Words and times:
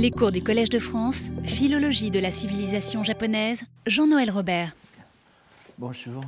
Les 0.00 0.12
cours 0.12 0.30
du 0.30 0.44
Collège 0.44 0.68
de 0.68 0.78
France, 0.78 1.24
Philologie 1.42 2.12
de 2.12 2.20
la 2.20 2.30
civilisation 2.30 3.02
japonaise, 3.02 3.64
Jean-Noël 3.84 4.30
Robert. 4.30 4.76
Bonjour. 5.76 6.22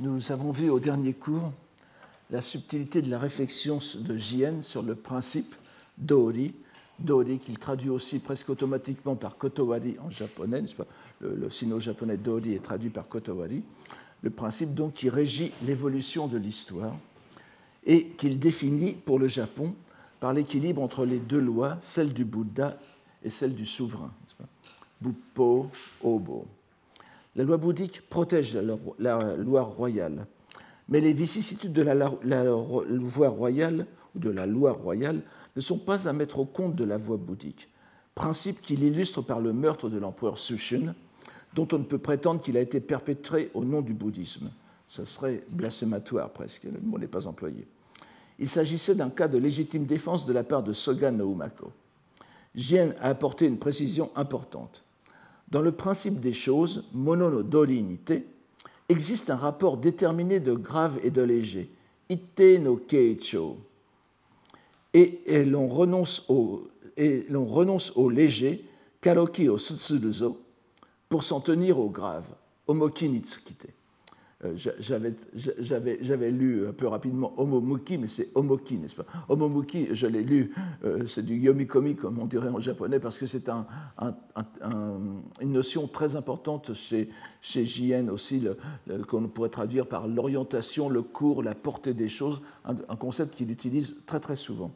Nous 0.00 0.32
avons 0.32 0.50
vu 0.50 0.70
au 0.70 0.80
dernier 0.80 1.12
cours 1.12 1.52
la 2.32 2.42
subtilité 2.42 3.00
de 3.00 3.08
la 3.10 3.20
réflexion 3.20 3.78
de 3.94 4.16
Jien 4.16 4.60
sur 4.60 4.82
le 4.82 4.96
principe 4.96 5.54
d'Ori, 5.98 6.52
Dori 6.98 7.38
qu'il 7.38 7.58
traduit 7.58 7.90
aussi 7.90 8.18
presque 8.18 8.50
automatiquement 8.50 9.14
par 9.14 9.36
Kotowari 9.36 9.94
en 10.04 10.10
japonais, 10.10 10.64
le, 11.20 11.36
le 11.36 11.48
sino-japonais 11.48 12.16
Dori 12.16 12.54
est 12.54 12.64
traduit 12.64 12.90
par 12.90 13.06
Kotowari, 13.06 13.62
le 14.22 14.30
principe 14.30 14.74
donc 14.74 14.94
qui 14.94 15.08
régit 15.08 15.52
l'évolution 15.64 16.26
de 16.26 16.38
l'histoire 16.38 16.96
et 17.86 18.08
qu'il 18.18 18.40
définit 18.40 18.94
pour 18.94 19.20
le 19.20 19.28
Japon 19.28 19.76
par 20.20 20.34
l'équilibre 20.34 20.82
entre 20.82 21.06
les 21.06 21.18
deux 21.18 21.40
lois, 21.40 21.78
celle 21.80 22.12
du 22.12 22.24
Bouddha 22.24 22.78
et 23.24 23.30
celle 23.30 23.54
du 23.54 23.66
souverain. 23.66 24.12
Buppo, 25.00 25.70
Obo. 26.02 26.46
La 27.36 27.44
loi 27.44 27.56
bouddhique 27.56 28.02
protège 28.08 28.56
la, 28.98 29.36
loi 29.36 29.62
royale, 29.62 30.26
mais 30.88 31.00
les 31.00 31.12
vicissitudes 31.12 31.72
de 31.72 31.82
la, 31.82 31.94
loi 31.94 33.28
royale 33.28 33.86
ou 34.14 34.18
de 34.18 34.30
la 34.30 34.46
loi 34.46 34.72
royale 34.72 35.22
ne 35.56 35.60
sont 35.60 35.78
pas 35.78 36.08
à 36.08 36.12
mettre 36.12 36.40
au 36.40 36.44
compte 36.44 36.74
de 36.74 36.84
la 36.84 36.98
voie 36.98 37.16
bouddhique, 37.16 37.70
principe 38.14 38.60
qu'il 38.60 38.82
illustre 38.82 39.22
par 39.22 39.40
le 39.40 39.52
meurtre 39.52 39.88
de 39.88 39.98
l'empereur 39.98 40.38
Sushun, 40.38 40.94
dont 41.54 41.68
on 41.72 41.78
ne 41.78 41.84
peut 41.84 41.98
prétendre 41.98 42.42
qu'il 42.42 42.56
a 42.56 42.60
été 42.60 42.80
perpétré 42.80 43.50
au 43.54 43.64
nom 43.64 43.80
du 43.80 43.94
bouddhisme. 43.94 44.50
Ce 44.88 45.04
serait 45.04 45.44
blasphématoire 45.50 46.30
presque, 46.30 46.64
le 46.64 46.80
mot 46.82 46.98
n'est 46.98 47.06
pas 47.06 47.26
employé 47.26 47.66
il 48.40 48.48
s'agissait 48.48 48.94
d'un 48.94 49.10
cas 49.10 49.28
de 49.28 49.38
légitime 49.38 49.84
défense 49.84 50.26
de 50.26 50.32
la 50.32 50.42
part 50.42 50.62
de 50.62 50.72
Soga 50.72 51.10
Noumako. 51.10 51.70
Jien 52.54 52.94
a 53.00 53.10
apporté 53.10 53.46
une 53.46 53.58
précision 53.58 54.10
importante. 54.16 54.82
Dans 55.50 55.60
le 55.60 55.72
principe 55.72 56.20
des 56.20 56.32
choses, 56.32 56.88
mono 56.94 57.44
existe 58.88 59.30
un 59.30 59.36
rapport 59.36 59.76
déterminé 59.76 60.40
de 60.40 60.54
grave 60.54 60.98
et 61.04 61.10
de 61.10 61.22
léger, 61.22 61.70
ite 62.08 62.60
no 62.60 62.76
keicho, 62.76 63.58
et, 64.94 65.44
l'on 65.44 65.68
renonce, 65.68 66.24
au, 66.28 66.68
léger, 68.10 68.64
karoki 69.00 69.48
o 69.48 69.58
tsutsuruzo, 69.58 70.40
pour 71.08 71.22
s'en 71.22 71.40
tenir 71.40 71.78
au 71.78 71.88
grave, 71.88 72.26
omoki 72.66 73.08
nitsukite. 73.08 73.66
Euh, 73.66 73.79
j'avais 74.56 76.30
lu 76.30 76.66
un 76.66 76.72
peu 76.72 76.86
rapidement 76.86 77.34
Homomuki, 77.36 77.98
mais 77.98 78.08
c'est 78.08 78.30
Omoki, 78.34 78.78
n'est-ce 78.78 78.96
pas? 78.96 79.04
Homomuki, 79.28 79.88
je 79.92 80.06
l'ai 80.06 80.22
lu, 80.22 80.54
euh, 80.84 81.06
c'est 81.06 81.24
du 81.24 81.36
yomikomi, 81.36 81.94
comme 81.94 82.18
on 82.18 82.24
dirait 82.24 82.48
en 82.48 82.58
japonais, 82.58 83.00
parce 83.00 83.18
que 83.18 83.26
c'est 83.26 83.50
une 83.50 85.52
notion 85.52 85.86
très 85.86 86.16
importante 86.16 86.72
chez, 86.72 87.10
chez 87.42 87.66
Jien 87.66 88.08
aussi, 88.08 88.46
qu'on 89.08 89.28
pourrait 89.28 89.50
traduire 89.50 89.86
par 89.86 90.08
l'orientation, 90.08 90.88
le 90.88 91.02
cours, 91.02 91.42
la 91.42 91.54
portée 91.54 91.92
des 91.92 92.08
choses, 92.08 92.40
un 92.64 92.96
concept 92.96 93.34
qu'il 93.34 93.50
utilise 93.50 93.96
très 94.06 94.20
très 94.20 94.36
souvent. 94.36 94.70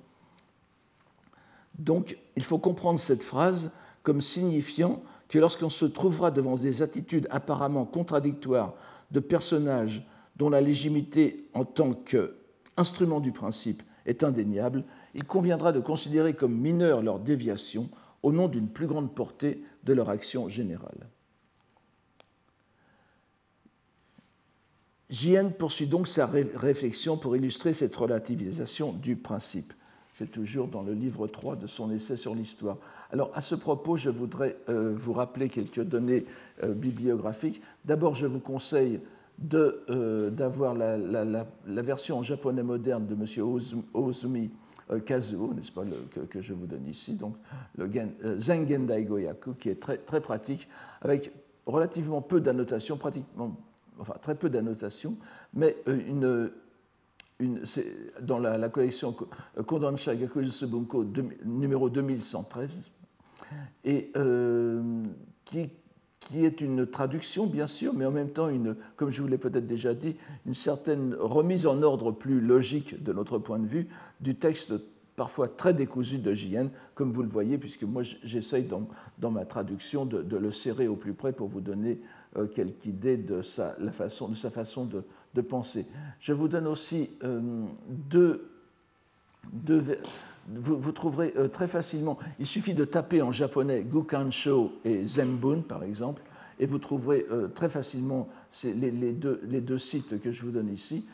Donc, 1.79 2.19
il 2.37 2.45
faut 2.45 2.59
comprendre 2.59 2.99
cette 2.99 3.23
phrase 3.23 3.73
comme 4.03 4.21
signifiant 4.21 5.03
que 5.29 5.39
lorsqu'on 5.39 5.71
se 5.71 5.87
trouvera 5.87 6.31
devant 6.31 6.55
des 6.55 6.83
attitudes 6.83 7.27
apparemment 7.31 7.87
contradictoires 7.87 8.75
de 9.11 9.21
personnages 9.21 10.07
dont 10.37 10.51
la 10.51 10.61
légitimité 10.61 11.49
en 11.55 11.65
tant 11.65 11.93
qu'instrument 11.93 13.21
du 13.21 13.33
principe 13.33 13.83
est 14.07 14.25
indéniable, 14.25 14.85
il 15.15 15.25
conviendra 15.25 15.73
de 15.73 15.81
considérer 15.81 16.35
comme 16.35 16.55
mineures 16.55 17.03
leurs 17.03 17.21
déviations 17.21 17.89
au 18.23 18.33
nom 18.33 18.49
d'une 18.49 18.69
plus 18.69 18.87
grande 18.87 19.15
portée 19.15 19.63
de 19.85 19.93
leur 19.93 20.11
action 20.11 20.49
générale. 20.49 21.09
Jien 25.11 25.51
poursuit 25.51 25.87
donc 25.87 26.09
sa 26.09 26.27
réflexion 26.27 27.17
pour 27.17 27.37
illustrer 27.37 27.73
cette 27.73 27.95
relativisation 27.95 28.93
du 28.93 29.17
principe. 29.17 29.73
C'est 30.15 30.31
toujours 30.31 30.69
dans 30.69 30.83
le 30.83 30.93
livre 30.93 31.27
3 31.27 31.57
de 31.57 31.67
son 31.67 31.91
essai 31.91 32.17
sur 32.17 32.37
l'histoire. 32.37 32.77
Alors, 33.11 33.33
à 33.35 33.41
ce 33.41 33.57
propos, 33.57 33.97
je 33.97 34.11
voudrais 34.11 34.57
euh, 34.69 34.95
vous 34.95 35.13
rappeler 35.13 35.49
quelques 35.49 35.83
données 35.83 36.25
euh, 36.63 36.73
bibliographiques. 36.73 37.61
D'abord, 37.85 38.15
je 38.15 38.29
vous 38.29 38.39
conseille 38.39 39.01
euh, 39.53 40.31
d'avoir 40.31 40.77
la, 40.77 41.83
version 41.83 42.19
en 42.19 42.23
japonais 42.23 42.63
moderne 42.63 43.07
de 43.07 43.15
M. 43.15 43.83
Ozumi 43.93 44.53
Kazuo, 45.05 45.53
n'est-ce 45.53 45.73
pas, 45.73 45.83
que, 46.31 46.41
je 46.41 46.55
vous 46.55 46.67
donne 46.67 46.87
ici, 46.87 47.15
donc 47.15 47.35
le 47.77 47.91
Zengen 48.39 48.87
Daigoyaku, 48.87 49.55
qui 49.55 49.71
est 49.71 49.81
très, 49.81 49.97
très 49.97 50.21
pratique, 50.21 50.69
avec 51.01 51.33
relativement 51.67 52.23
peu 52.23 52.41
d'annotations, 52.41 52.97
pratiquement, 52.97 53.57
enfin 53.99 54.15
très 54.23 54.37
peu 54.37 54.49
d'annotations, 54.49 55.17
mais 55.55 55.75
une 55.87 56.53
dans 58.21 58.39
la, 58.39 58.69
collection 58.69 59.15
Kondansha 59.67 60.15
Gakujutsu 60.15 60.67
Bunko 60.67 61.05
numéro 61.45 61.91
2113, 61.91 62.93
et 63.85 64.11
euh, 64.17 65.03
qui, 65.45 65.69
qui, 66.21 66.45
est 66.45 66.61
une 66.61 66.87
traduction, 66.87 67.47
bien 67.47 67.67
sûr, 67.67 67.93
mais 67.93 68.07
en 68.07 68.11
même 68.11 68.31
temps, 68.31 68.49
une, 68.49 68.77
comme 68.97 69.11
je 69.11 69.21
vous 69.21 69.29
l'ai 69.29 69.39
peut-être 69.39 69.67
déjà 69.67 69.95
dit, 69.95 70.17
une 70.47 70.55
certaine 70.55 71.15
remise 71.15 71.67
en 71.67 71.83
ordre 71.83 72.13
plus 72.13 72.41
logique 72.41 73.03
de 73.03 73.13
notre 73.13 73.39
point 73.39 73.59
de 73.59 73.67
vue 73.67 73.89
du 74.21 74.37
texte 74.37 74.75
parfois 75.17 75.49
très 75.49 75.75
décousu 75.75 76.19
de 76.19 76.35
JN, 76.35 76.69
comme 76.95 77.13
vous 77.13 77.23
le 77.23 77.29
voyez, 77.29 77.59
puisque 77.59 77.85
moi 77.85 78.03
j'essaye 78.03 78.65
dans, 78.65 78.89
dans, 79.19 79.31
ma 79.31 79.45
traduction 79.45 80.05
de, 80.05 80.37
le 80.37 80.51
serrer 80.51 80.89
au 80.89 80.97
plus 80.97 81.15
près 81.15 81.33
pour 81.33 81.49
vous 81.49 81.61
donner 81.61 82.01
euh, 82.37 82.47
quelque 82.47 82.87
idée 82.87 83.17
de 83.17 83.43
sa, 83.43 83.75
la 83.79 83.93
façon, 83.93 84.29
de 84.29 84.35
sa 84.35 84.51
façon 84.51 84.85
de, 84.85 85.05
de 85.35 85.41
penser. 85.41 85.87
Je 86.21 86.33
vous 86.33 86.49
donne 86.49 86.67
aussi 86.67 87.11
euh, 87.23 87.41
deux, 87.89 88.51
deux 89.53 89.83
vous, 90.49 90.79
vous, 90.79 90.93
trouverez 90.93 91.33
euh, 91.37 91.49
très 91.49 91.69
facilement, 91.69 92.19
il 92.39 92.47
suffit 92.47 92.75
de 92.75 92.85
taper 92.85 93.23
en 93.23 93.33
japonais 93.33 93.83
Gukansho 93.83 94.73
et 94.85 95.07
Zembun 95.07 95.61
par 95.61 95.83
exemple, 95.83 96.23
et 96.61 96.67
vous 96.67 96.79
trouverez 96.79 97.27
très 97.57 97.69
facilement 97.69 98.29
les, 98.63 98.93
les, 98.93 99.13
deux, 99.13 99.41
les, 99.49 99.61
deux, 99.61 99.79
sites 99.79 100.21
que 100.21 100.31
je 100.31 100.43
vous 100.43 100.53
donne 100.53 100.73
ici 100.73 101.05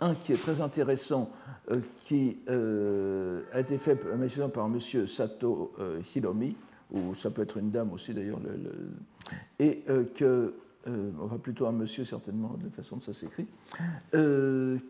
un 0.00 0.14
qui 0.14 0.32
est 0.32 0.40
très 0.40 0.60
intéressant, 0.60 1.30
euh, 1.70 1.80
qui 2.00 2.38
euh, 2.48 3.42
a 3.52 3.60
été 3.60 3.78
fait 3.78 3.96
par 3.96 4.66
M. 4.66 4.78
Sato 5.06 5.72
euh, 5.78 6.00
Hiromi, 6.14 6.56
ou 6.90 7.14
ça 7.14 7.30
peut 7.30 7.42
être 7.42 7.58
une 7.58 7.70
dame 7.70 7.92
aussi 7.92 8.14
d'ailleurs, 8.14 8.40
et 9.58 9.84
que, 10.16 10.54
on 10.86 11.26
va 11.26 11.38
plutôt 11.38 11.66
un 11.66 11.72
monsieur 11.72 12.04
certainement, 12.04 12.56
de 12.58 12.64
la 12.64 12.70
façon 12.70 12.96
dont 12.96 13.02
ça 13.02 13.12
s'écrit, 13.12 13.46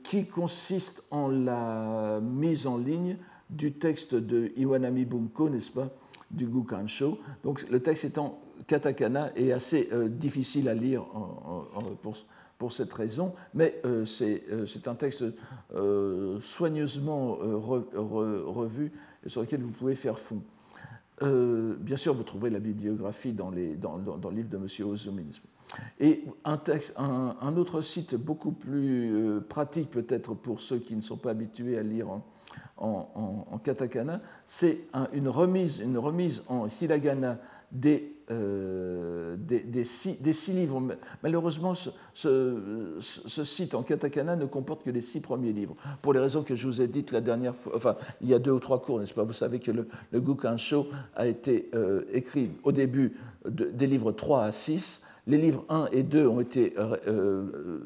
qui 0.04 0.26
consiste 0.26 1.02
en 1.10 1.28
la 1.28 2.20
mise 2.20 2.66
en 2.66 2.78
ligne 2.78 3.16
du 3.48 3.72
texte 3.72 4.14
de 4.14 4.52
Iwanami 4.56 5.04
Bunko, 5.04 5.48
n'est-ce 5.48 5.70
pas, 5.70 5.88
du 6.30 6.46
Gukansho. 6.46 7.18
Donc 7.42 7.68
le 7.68 7.80
texte 7.80 8.04
est 8.04 8.18
en 8.18 8.38
katakana 8.66 9.32
et 9.34 9.52
assez 9.52 9.88
difficile 10.08 10.68
à 10.68 10.74
lire 10.74 11.02
en, 11.14 11.66
en, 11.74 11.82
pour, 12.00 12.16
pour 12.60 12.74
cette 12.74 12.92
raison, 12.92 13.32
mais 13.54 13.80
euh, 13.86 14.04
euh, 14.20 14.66
c'est 14.66 14.86
un 14.86 14.94
texte 14.94 15.24
euh, 15.74 16.38
soigneusement 16.40 17.36
revu 17.36 18.92
et 19.24 19.30
sur 19.30 19.40
lequel 19.40 19.62
vous 19.62 19.70
pouvez 19.70 19.94
faire 19.94 20.18
fond. 20.18 20.42
bien 21.22 21.96
sûr, 21.96 22.12
vous 22.12 22.22
trouverez 22.22 22.50
la 22.50 22.60
bibliographie 22.60 23.32
dans, 23.32 23.50
les, 23.50 23.76
dans, 23.76 23.96
dans, 23.98 24.28
le 24.28 24.36
livre 24.36 24.50
de 24.50 24.58
M. 24.58 24.86
Ozumi. 24.86 25.40
Et 26.00 26.24
un, 26.44 27.56
autre 27.56 27.80
site 27.80 28.14
beaucoup 28.14 28.52
plus 28.52 29.40
pratique 29.48 29.90
peut-être 29.90 30.34
pour 30.34 30.60
ceux 30.60 30.78
qui 30.78 30.96
ne 30.96 31.00
sont 31.00 31.16
pas 31.16 31.30
habitués 31.30 31.78
à 31.78 31.82
lire 31.82 32.08
en, 32.76 33.60
katakana, 33.62 34.20
c'est 34.46 34.80
une, 35.12 35.28
remise, 35.28 36.42
en 36.48 36.66
hiragana 36.80 37.38
des 37.70 38.16
euh, 38.30 39.36
six, 39.84 40.52
livres. 40.52 40.82
Malheureusement, 41.22 41.74
ce, 42.14 42.98
site 43.00 43.74
en 43.74 43.82
katakana 43.82 44.36
ne 44.36 44.46
comporte 44.46 44.84
que 44.84 44.90
les 44.90 45.00
six 45.00 45.20
premiers 45.20 45.52
livres, 45.52 45.76
pour 46.00 46.12
les 46.12 46.20
raisons 46.20 46.42
que 46.42 46.54
je 46.54 46.66
vous 46.66 46.80
ai 46.80 46.88
dites 46.88 47.12
la 47.12 47.20
dernière 47.20 47.56
fois, 47.56 47.76
enfin, 47.76 47.96
il 48.20 48.28
y 48.28 48.34
a 48.34 48.38
deux 48.38 48.52
ou 48.52 48.60
trois 48.60 48.80
cours, 48.80 49.00
n'est-ce 49.00 49.14
pas? 49.14 49.24
Vous 49.24 49.32
savez 49.32 49.58
que 49.58 49.70
le, 49.70 49.88
le 50.12 50.20
Gukansho 50.20 50.86
a 51.14 51.26
été 51.26 51.70
euh, 51.74 52.04
écrit 52.12 52.50
au 52.62 52.72
début 52.72 53.16
des 53.46 53.86
livres 53.86 54.12
3 54.12 54.44
à 54.44 54.52
6. 54.52 55.02
Les 55.26 55.38
livres 55.38 55.64
1 55.68 55.88
et 55.92 56.02
2 56.02 56.26
ont 56.26 56.40
été 56.40 56.74
euh, 56.78 57.80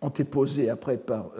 antéposés 0.00 0.70
après 0.70 0.96
par 0.96 1.30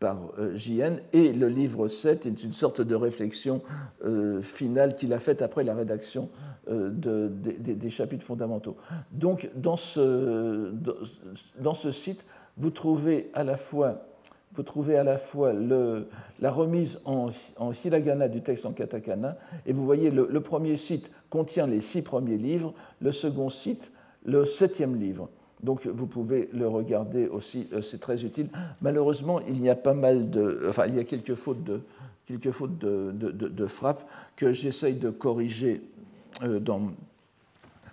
par 0.00 0.32
JN, 0.54 0.98
et 1.14 1.32
le 1.32 1.48
livre 1.48 1.88
7 1.88 2.26
est 2.26 2.42
une 2.44 2.52
sorte 2.52 2.82
de 2.82 2.94
réflexion 2.94 3.62
finale 4.42 4.96
qu'il 4.96 5.14
a 5.14 5.20
faite 5.20 5.40
après 5.40 5.64
la 5.64 5.74
rédaction 5.74 6.28
euh, 6.70 6.88
de, 6.88 7.28
des 7.28 7.90
chapitres 7.90 8.24
fondamentaux. 8.24 8.78
Donc, 9.12 9.50
dans 9.54 9.76
ce, 9.76 10.72
site, 11.90 12.24
vous 12.56 12.70
trouvez 12.70 13.28
à 13.34 13.44
la 13.44 13.58
fois 13.58 14.06
la 16.40 16.50
remise 16.50 17.02
en, 17.04 17.28
en, 17.58 17.72
hiragana 17.72 18.28
du 18.28 18.40
texte 18.40 18.64
en 18.64 18.72
katakana, 18.72 19.36
et 19.66 19.74
vous 19.74 19.84
voyez 19.84 20.10
le, 20.10 20.26
le, 20.30 20.40
premier 20.40 20.78
site 20.78 21.10
contient 21.28 21.66
les 21.66 21.82
six 21.82 22.00
premiers 22.00 22.38
livres, 22.38 22.72
le 23.02 23.12
second 23.12 23.50
site 23.50 23.92
le 24.24 24.44
septième 24.44 24.98
livre. 24.98 25.28
Donc 25.64 25.86
vous 25.86 26.06
pouvez 26.06 26.50
le 26.52 26.68
regarder 26.68 27.26
aussi, 27.26 27.68
euh, 27.72 27.80
c'est 27.80 27.98
très 27.98 28.24
utile. 28.24 28.48
Malheureusement, 28.82 29.40
il 29.48 29.60
y 29.62 29.70
a 29.70 29.74
pas 29.74 29.94
mal 29.94 30.30
de, 30.30 30.66
enfin 30.68 30.86
il 30.86 30.94
y 30.94 30.98
a 30.98 31.04
quelques 31.04 31.34
fautes 31.34 31.64
de, 31.64 31.80
quelques 32.26 32.50
fautes 32.50 32.78
de, 32.78 33.12
de, 33.12 33.66
frappe 33.66 34.08
que 34.36 34.52
j'essaye 34.52 34.94
de 34.94 35.08
corriger 35.08 35.80
euh, 36.42 36.60
dans, 36.60 36.92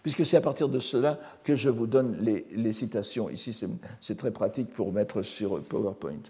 puisque 0.04 0.25
c'est 0.25 0.36
à 0.36 0.42
partir 0.42 0.68
de 0.68 0.80
cela 0.80 1.18
que 1.45 1.56
je 1.56 1.69
vous 1.69 1.88
donne 1.88 2.18
les, 2.19 2.45
les 2.51 2.74
citations. 2.74 3.30
Ici, 3.30 3.57
c'est 4.01 4.18
très 4.18 4.31
pratique 4.31 4.69
pour 4.74 4.92
mettre 4.92 5.22
sur 5.22 5.62
PowerPoint. 5.63 6.24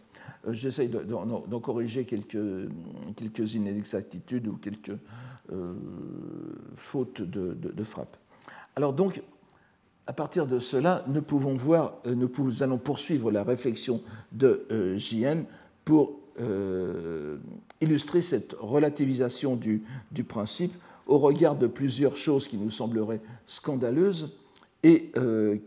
Euh, 0.48 0.54
j'essaye 0.54 0.90
d'en 0.90 1.60
corriger 1.60 2.06
quelques, 2.06 2.70
quelques 3.16 3.56
inexactitudes 3.56 4.48
ou 4.48 4.58
quelques 4.58 4.98
fautes 6.76 7.22
de, 7.22 7.58
de, 7.60 7.84
frappe. 7.84 8.16
Alors 8.78 8.94
donc, 8.94 9.22
à 10.12 10.14
partir 10.14 10.46
de 10.46 10.60
cela, 10.60 11.06
nous 11.08 11.22
pouvons 11.22 11.54
voir, 11.54 11.94
euh, 12.06 12.16
nous, 12.16 12.64
allons 12.64 12.78
poursuivre 12.78 13.32
la 13.32 13.44
réflexion 13.44 14.02
de 14.34 14.66
euh, 14.70 14.98
JN 14.98 15.46
pour 15.86 16.20
euh, 16.42 17.38
illustrer 17.80 18.22
cette 18.22 18.54
relativisation 18.60 19.56
du, 19.56 19.86
principe 20.28 20.74
au 21.08 21.18
regard 21.18 21.56
de 21.56 21.66
plusieurs 21.66 22.18
choses 22.18 22.50
qui 22.50 22.58
nous 22.58 22.72
sembleraient 22.72 23.22
scandaleuses 23.48 24.38
et 24.84 25.12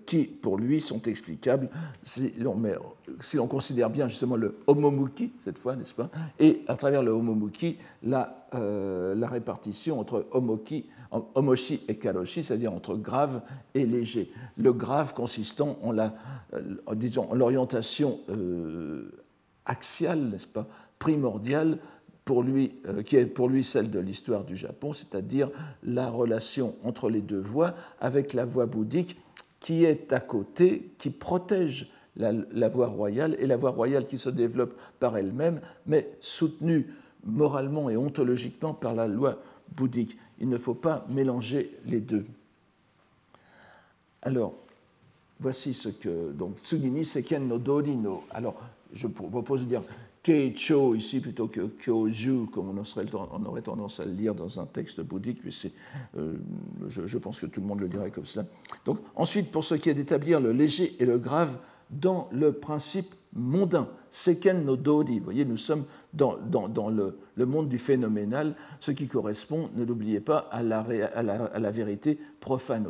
qui, 0.06 0.24
pour 0.24 0.58
lui, 0.58 0.80
sont 0.80 1.00
explicables 1.02 1.70
si 2.02 2.34
l'on, 2.38 3.46
considère 3.46 3.88
bien 3.88 4.08
justement 4.08 4.36
le 4.36 4.56
homomuki, 4.66 5.32
cette 5.44 5.58
fois, 5.58 5.74
n'est-ce 5.76 5.94
pas, 5.94 6.10
et 6.40 6.62
à 6.66 6.74
travers 6.74 7.02
le 7.02 7.12
homomuki, 7.12 7.78
la, 8.02 8.48
la 8.52 9.28
répartition 9.28 10.00
entre 10.00 10.26
homoki, 10.32 10.86
homoshi 11.10 11.82
et 11.88 11.96
karoshi, 11.96 12.42
c'est-à-dire 12.42 12.72
entre 12.72 12.96
grave 12.96 13.42
et 13.74 13.86
léger. 13.86 14.32
Le 14.56 14.72
grave 14.72 15.14
consistant 15.14 15.78
en 15.82 15.92
la, 15.92 16.14
euh, 16.54 16.94
disons, 16.94 17.32
l'orientation 17.34 18.20
euh, 18.28 19.10
axiale, 19.66 20.20
n'est-ce 20.20 20.46
pas, 20.46 20.66
primordiale 20.98 21.78
pour 22.24 22.42
lui, 22.42 22.76
euh, 22.86 23.02
qui 23.02 23.16
est 23.16 23.26
pour 23.26 23.48
lui 23.48 23.62
celle 23.62 23.90
de 23.90 23.98
l'histoire 23.98 24.44
du 24.44 24.56
Japon, 24.56 24.92
c'est-à-dire 24.92 25.50
la 25.82 26.08
relation 26.08 26.74
entre 26.84 27.10
les 27.10 27.20
deux 27.20 27.40
voies 27.40 27.74
avec 28.00 28.32
la 28.32 28.44
voie 28.44 28.66
bouddhique 28.66 29.20
qui 29.60 29.84
est 29.84 30.12
à 30.12 30.20
côté, 30.20 30.92
qui 30.98 31.10
protège 31.10 31.90
la, 32.16 32.32
la 32.32 32.68
voie 32.68 32.86
royale, 32.86 33.36
et 33.38 33.46
la 33.46 33.56
voie 33.56 33.70
royale 33.70 34.06
qui 34.06 34.18
se 34.18 34.28
développe 34.28 34.78
par 35.00 35.16
elle-même, 35.16 35.60
mais 35.86 36.10
soutenue 36.20 36.94
moralement 37.24 37.90
et 37.90 37.96
ontologiquement 37.96 38.74
par 38.74 38.94
la 38.94 39.06
loi 39.06 39.38
bouddhique. 39.74 40.18
Il 40.40 40.48
ne 40.48 40.56
faut 40.56 40.74
pas 40.74 41.06
mélanger 41.08 41.78
les 41.86 42.00
deux. 42.00 42.26
Alors, 44.22 44.54
voici 45.40 45.74
ce 45.74 45.88
que. 45.90 46.32
Donc, 46.32 46.58
Tsugini 46.62 47.04
Seken 47.04 47.46
no 47.46 47.58
Dori 47.58 47.96
no. 47.96 48.24
Alors, 48.30 48.56
je 48.92 49.06
propose 49.06 49.62
de 49.62 49.66
dire 49.66 49.82
Keicho 50.22 50.94
ici 50.94 51.20
plutôt 51.20 51.48
que 51.48 51.68
Kyoju, 51.78 52.46
comme 52.50 52.70
on, 52.70 52.82
on, 53.32 53.44
aurait 53.44 53.62
tendance 53.62 54.00
à 54.00 54.06
le 54.06 54.12
lire 54.12 54.34
dans 54.34 54.58
un 54.58 54.64
texte 54.64 55.02
bouddhique, 55.02 55.40
mais 55.44 55.50
euh, 56.16 56.34
je, 56.88 57.06
je, 57.06 57.18
pense 57.18 57.40
que 57.40 57.46
tout 57.46 57.60
le 57.60 57.66
monde 57.66 57.80
le 57.80 57.88
dirait 57.88 58.10
comme 58.10 58.24
cela. 58.24 58.46
Donc, 58.86 58.98
ensuite, 59.16 59.50
pour 59.50 59.64
ce 59.64 59.74
qui 59.74 59.90
est 59.90 59.94
d'établir 59.94 60.40
le 60.40 60.52
léger 60.52 60.96
et 60.98 61.04
le 61.04 61.18
grave 61.18 61.58
dans 61.90 62.28
le 62.32 62.52
principe 62.52 63.14
mondain, 63.34 63.88
seken 64.10 64.64
no 64.64 64.76
dori. 64.76 65.18
Vous 65.18 65.24
voyez, 65.24 65.44
nous 65.44 65.56
sommes 65.56 65.84
dans, 66.12 66.38
le, 66.88 67.46
monde 67.46 67.68
du 67.68 67.78
phénoménal, 67.78 68.54
ce 68.80 68.90
qui 68.92 69.06
correspond, 69.06 69.70
ne 69.74 69.84
l'oubliez 69.84 70.20
pas, 70.20 70.48
à 70.50 70.62
la, 70.62 71.70
vérité 71.70 72.18
profane, 72.40 72.86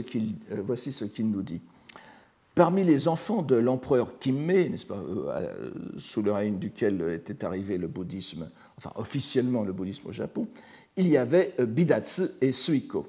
qu'il 0.00 0.34
euh, 0.50 0.62
voici 0.64 0.92
ce 0.92 1.04
qu'il 1.04 1.30
nous 1.30 1.42
dit. 1.42 1.60
Parmi 2.54 2.84
les 2.84 3.08
enfants 3.08 3.42
de 3.42 3.56
l'empereur 3.56 4.18
Kimme, 4.20 4.46
n'est-ce 4.46 4.86
pas, 4.86 4.96
euh, 4.96 5.70
sous 5.96 6.22
le 6.22 6.32
règne 6.32 6.58
duquel 6.58 7.02
était 7.10 7.44
arrivé 7.44 7.78
le 7.78 7.88
bouddhisme, 7.88 8.48
enfin 8.78 8.92
officiellement 8.96 9.64
le 9.64 9.72
bouddhisme 9.72 10.08
au 10.08 10.12
Japon, 10.12 10.46
il 10.96 11.08
y 11.08 11.16
avait 11.16 11.54
euh, 11.58 11.66
Bidatsu 11.66 12.22
et 12.40 12.52
Suiko. 12.52 13.06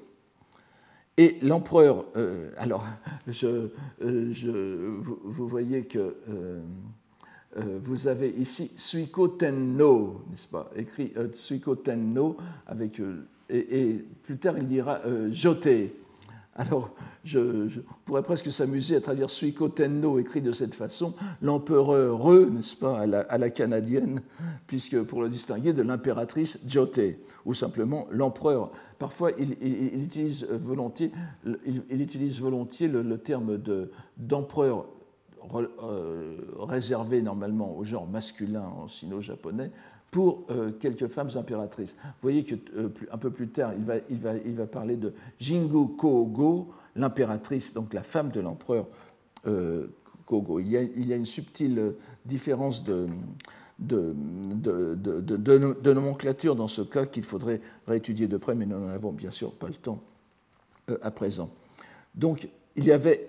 Et 1.18 1.38
l'empereur, 1.42 2.04
euh, 2.16 2.50
alors, 2.58 2.84
je, 3.28 3.70
euh, 4.02 5.00
vous, 5.24 5.48
voyez 5.48 5.84
que 5.84 6.16
euh, 6.28 6.60
vous 7.56 8.06
avez 8.06 8.28
ici 8.38 8.70
Suiko 8.76 9.28
Tenno, 9.28 10.24
n'est-ce 10.30 10.46
pas? 10.46 10.70
Écrit 10.76 11.14
Suiko 11.32 11.76
Tenno, 11.76 12.36
avec, 12.66 13.00
et, 13.48 13.80
et, 13.80 14.04
plus 14.24 14.36
tard 14.36 14.58
il 14.58 14.68
dira 14.68 15.00
Jote. 15.30 15.68
Alors, 16.58 16.90
je, 17.22 17.68
pourrais 18.06 18.22
presque 18.22 18.50
s'amuser 18.50 18.96
à 18.96 19.00
traduire 19.02 19.28
Suiko 19.28 19.68
Tenno 19.68 20.18
écrit 20.18 20.40
de 20.40 20.52
cette 20.52 20.74
façon, 20.74 21.14
l'empereur 21.42 21.92
heureux, 21.92 22.50
n'est-ce 22.50 22.74
pas, 22.74 23.00
à 23.00 23.38
la, 23.38 23.50
canadienne, 23.50 24.22
puisque 24.66 25.02
pour 25.02 25.20
le 25.20 25.28
distinguer 25.28 25.74
de 25.74 25.82
l'impératrice 25.82 26.58
Jote, 26.66 26.98
ou 27.44 27.52
simplement 27.52 28.06
l'empereur. 28.10 28.70
Parfois, 28.98 29.32
il, 29.38 29.52
utilise 30.02 30.46
volontiers, 30.46 31.12
il, 31.66 32.00
utilise 32.00 32.40
volontiers 32.40 32.88
le, 32.88 33.18
terme 33.18 33.60
d'empereur 34.16 34.86
euh, 35.54 36.36
réservé 36.58 37.20
normalement 37.20 37.76
au 37.76 37.84
genre 37.84 38.08
masculin 38.08 38.64
en 38.64 38.88
sino-japonais, 38.88 39.70
pour 40.10 40.44
euh, 40.50 40.70
quelques 40.80 41.08
femmes 41.08 41.30
impératrices. 41.34 41.94
Vous 42.02 42.10
voyez 42.22 42.44
qu'un 42.44 42.56
euh, 42.76 42.88
un 43.10 43.18
peu 43.18 43.30
plus 43.30 43.48
tard, 43.48 43.72
il 44.08 44.54
va, 44.54 44.66
parler 44.66 44.96
de 44.96 45.12
Jingu 45.38 45.96
Kogo, 45.96 46.72
l'impératrice, 46.94 47.72
donc 47.74 47.92
la 47.92 48.02
femme 48.02 48.30
de 48.30 48.40
l'empereur 48.40 48.86
euh, 49.46 49.88
Kogo. 50.24 50.60
Il 50.60 50.68
y, 50.68 50.76
a, 50.76 51.16
une 51.16 51.26
subtile 51.26 51.94
différence 52.24 52.84
de, 52.84 53.08
de, 53.78 54.14
nomenclature 55.92 56.56
dans 56.56 56.68
ce 56.68 56.82
cas 56.82 57.06
qu'il 57.06 57.24
faudrait 57.24 57.60
réétudier 57.86 58.28
de 58.28 58.36
près, 58.36 58.54
mais 58.54 58.66
nous 58.66 58.78
n'en 58.78 58.88
avons 58.88 59.12
bien 59.12 59.30
sûr 59.30 59.52
pas 59.52 59.68
le 59.68 59.74
temps 59.74 60.02
à 61.02 61.10
présent. 61.10 61.50
Donc, 62.14 62.48
il 62.76 62.84
y 62.84 62.92
avait 62.92 63.26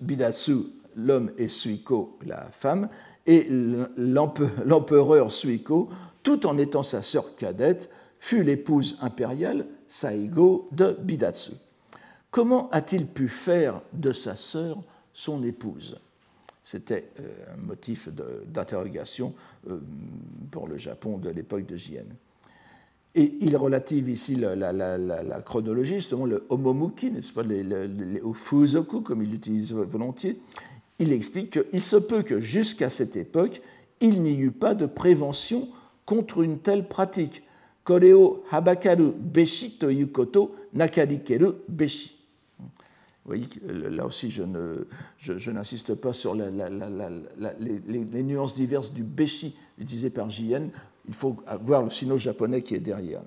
Bidatsu, 0.00 0.54
l'homme, 0.96 1.32
et 1.38 1.48
Suiko, 1.48 2.18
la 2.26 2.50
femme, 2.50 2.88
et 3.26 3.46
l'empereur 3.96 5.30
Suiko, 5.30 5.88
tout 6.22 6.46
en 6.46 6.58
étant 6.58 6.82
sa 6.82 7.02
sœur 7.02 7.36
cadette, 7.36 7.90
fut 8.18 8.42
l'épouse 8.42 8.98
impériale 9.00 9.66
Saigo 9.88 10.68
de 10.72 10.96
Bidatsu. 11.00 11.52
Comment 12.30 12.70
a-t-il 12.70 13.06
pu 13.06 13.28
faire 13.28 13.82
de 13.92 14.12
sa 14.12 14.36
sœur 14.36 14.82
son 15.12 15.42
épouse? 15.42 15.98
C'était 16.62 17.08
euh, 17.20 17.54
un 17.54 17.56
motif 17.56 18.08
d'interrogation 18.46 19.34
euh, 19.68 19.80
pour 20.50 20.68
le 20.68 20.78
Japon 20.78 21.18
de 21.18 21.28
l'époque 21.28 21.66
de 21.66 21.76
Jien. 21.76 22.04
Et 23.14 23.34
il 23.40 23.56
relative 23.56 24.08
ici 24.08 24.36
la, 24.36 25.42
chronologie, 25.44 25.96
justement 25.96 26.24
le 26.24 26.46
homomuki, 26.48 27.10
n'est-ce 27.10 27.32
pas, 27.32 27.42
les, 27.42 28.22
fuzoku, 28.32 29.02
comme 29.02 29.22
il 29.22 29.30
l'utilise 29.30 29.74
volontiers, 29.74 30.38
il 31.02 31.12
explique 31.12 31.58
qu'il 31.58 31.82
se 31.82 31.96
peut 31.96 32.22
que 32.22 32.40
jusqu'à 32.40 32.88
cette 32.88 33.16
époque, 33.16 33.60
il 34.00 34.22
n'y 34.22 34.38
eut 34.38 34.52
pas 34.52 34.74
de 34.74 34.86
prévention 34.86 35.68
contre 36.06 36.42
une 36.42 36.58
telle 36.58 36.86
pratique. 36.86 37.42
Koreo 37.82 38.44
habakaru 38.52 39.10
beshi 39.16 39.78
to 39.78 39.90
yukoto 39.90 40.54
beshi. 41.68 42.18
Vous 43.24 43.28
voyez, 43.28 43.46
là 43.66 44.06
aussi, 44.06 44.30
je, 44.30 44.42
ne, 44.42 44.86
je, 45.18 45.50
n'insiste 45.50 45.94
pas 45.94 46.12
sur 46.12 46.34
les, 46.34 46.50
nuances 48.22 48.54
diverses 48.54 48.92
du 48.92 49.02
beshi 49.02 49.56
utilisé 49.78 50.10
par 50.10 50.30
JN. 50.30 50.70
Il 51.08 51.14
faut 51.14 51.36
voir 51.62 51.82
le 51.82 51.90
sino-japonais 51.90 52.62
qui 52.62 52.76
est 52.76 52.80
derrière. 52.80 53.22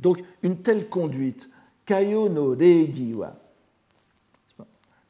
Donc, 0.00 0.22
une 0.42 0.58
telle 0.58 0.88
conduite, 0.88 1.48
kayo 1.86 2.28
no 2.28 2.54
reigi 2.54 3.14
wa, 3.14 3.34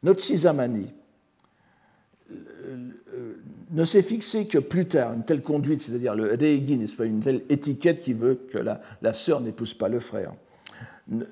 nochizamani, 0.02 0.86
ne 3.70 3.84
s'est 3.84 4.02
fixé 4.02 4.46
que 4.46 4.58
plus 4.58 4.86
tard, 4.86 5.14
une 5.14 5.24
telle 5.24 5.42
conduite, 5.42 5.80
c'est-à-dire 5.80 6.14
le 6.14 6.34
reigi, 6.34 6.76
n'est-ce 6.76 6.96
pas, 6.96 7.04
une 7.04 7.20
telle 7.20 7.42
étiquette 7.48 8.02
qui 8.02 8.12
veut 8.12 8.34
que 8.50 8.58
la, 8.58 9.12
sœur 9.12 9.40
n'épouse 9.40 9.74
pas 9.74 9.88
le 9.88 10.00
frère, 10.00 10.32
ne, 11.08 11.24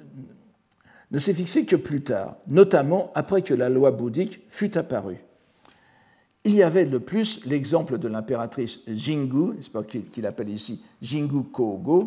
s'est 1.19 1.35
fixé 1.35 1.65
que 1.65 1.76
plus 1.76 2.03
tard, 2.03 2.37
notamment 2.49 3.11
après 3.15 3.43
que 3.43 3.55
la 3.55 3.69
loi 3.69 3.91
bouddhique 3.91 4.41
fut 4.50 4.76
apparue. 4.76 5.19
Il 6.45 6.55
y 6.55 6.62
avait 6.62 6.87
de 6.87 6.99
plus 6.99 7.45
l'exemple 7.47 7.99
de 7.99 8.09
l'impératrice 8.09 8.81
Jingu, 8.87 9.55
qu'il 10.12 10.26
appelle 10.26 10.49
ici 10.49 10.83
Jingu 11.03 11.43
Kogo, 11.45 12.05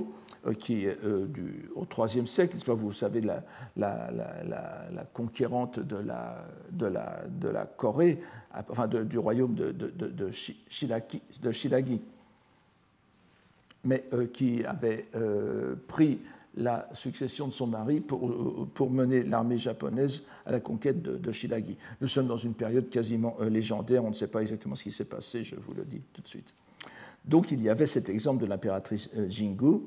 qui 0.57 0.85
est 0.85 1.03
euh, 1.03 1.27
du, 1.27 1.69
au 1.75 1.85
IIIe 1.85 2.27
siècle, 2.27 2.57
pas, 2.65 2.73
vous 2.73 2.91
savez, 2.91 3.21
la, 3.21 3.43
conquérante 5.13 5.79
de 5.79 5.97
la, 5.97 7.65
Corée, 7.77 8.19
enfin 8.69 8.87
du 8.87 9.17
royaume 9.17 9.55
de, 9.55 10.31
Shilagi, 10.31 12.01
mais 13.83 14.05
euh, 14.13 14.27
qui 14.27 14.63
avait 14.65 15.07
pris 15.87 16.19
la 16.55 16.89
succession 16.93 17.47
de 17.47 17.53
son 17.53 17.67
mari 17.67 17.99
pour, 17.99 18.89
mener 18.89 19.23
l'armée 19.23 19.57
japonaise 19.57 20.25
à 20.45 20.51
la 20.51 20.59
conquête 20.59 21.01
de, 21.01 21.17
de, 21.17 21.31
Shilagi. 21.31 21.77
Nous 22.01 22.07
sommes 22.07 22.27
dans 22.27 22.37
une 22.37 22.53
période 22.53 22.89
quasiment 22.89 23.37
légendaire, 23.41 24.03
on 24.03 24.09
ne 24.09 24.15
sait 24.15 24.27
pas 24.27 24.41
exactement 24.41 24.75
ce 24.75 24.83
qui 24.83 24.91
s'est 24.91 25.05
passé, 25.05 25.43
je 25.43 25.55
vous 25.55 25.73
le 25.73 25.85
dis 25.85 26.01
tout 26.13 26.21
de 26.21 26.27
suite. 26.27 26.53
Donc 27.25 27.51
il 27.51 27.61
y 27.61 27.69
avait 27.69 27.85
cet 27.85 28.09
exemple 28.09 28.41
de 28.41 28.47
l'impératrice 28.47 29.09
Jingu, 29.27 29.81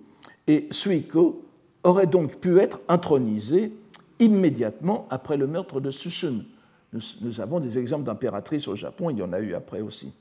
et 0.46 0.68
Suiko 0.70 1.44
aurait 1.84 2.06
donc 2.06 2.36
pu 2.36 2.58
être 2.58 2.80
intronisé 2.88 3.72
immédiatement 4.18 5.06
après 5.10 5.36
le 5.36 5.46
meurtre 5.46 5.80
de 5.80 5.90
Sushun. 5.90 6.44
Nous, 6.92 7.40
avons 7.40 7.58
des 7.58 7.78
exemples 7.78 8.04
d'impératrices 8.04 8.68
au 8.68 8.76
Japon, 8.76 9.10
il 9.10 9.18
y 9.18 9.22
en 9.22 9.32
a 9.32 9.40
eu 9.40 9.54
après 9.54 9.80
aussi. 9.80 10.12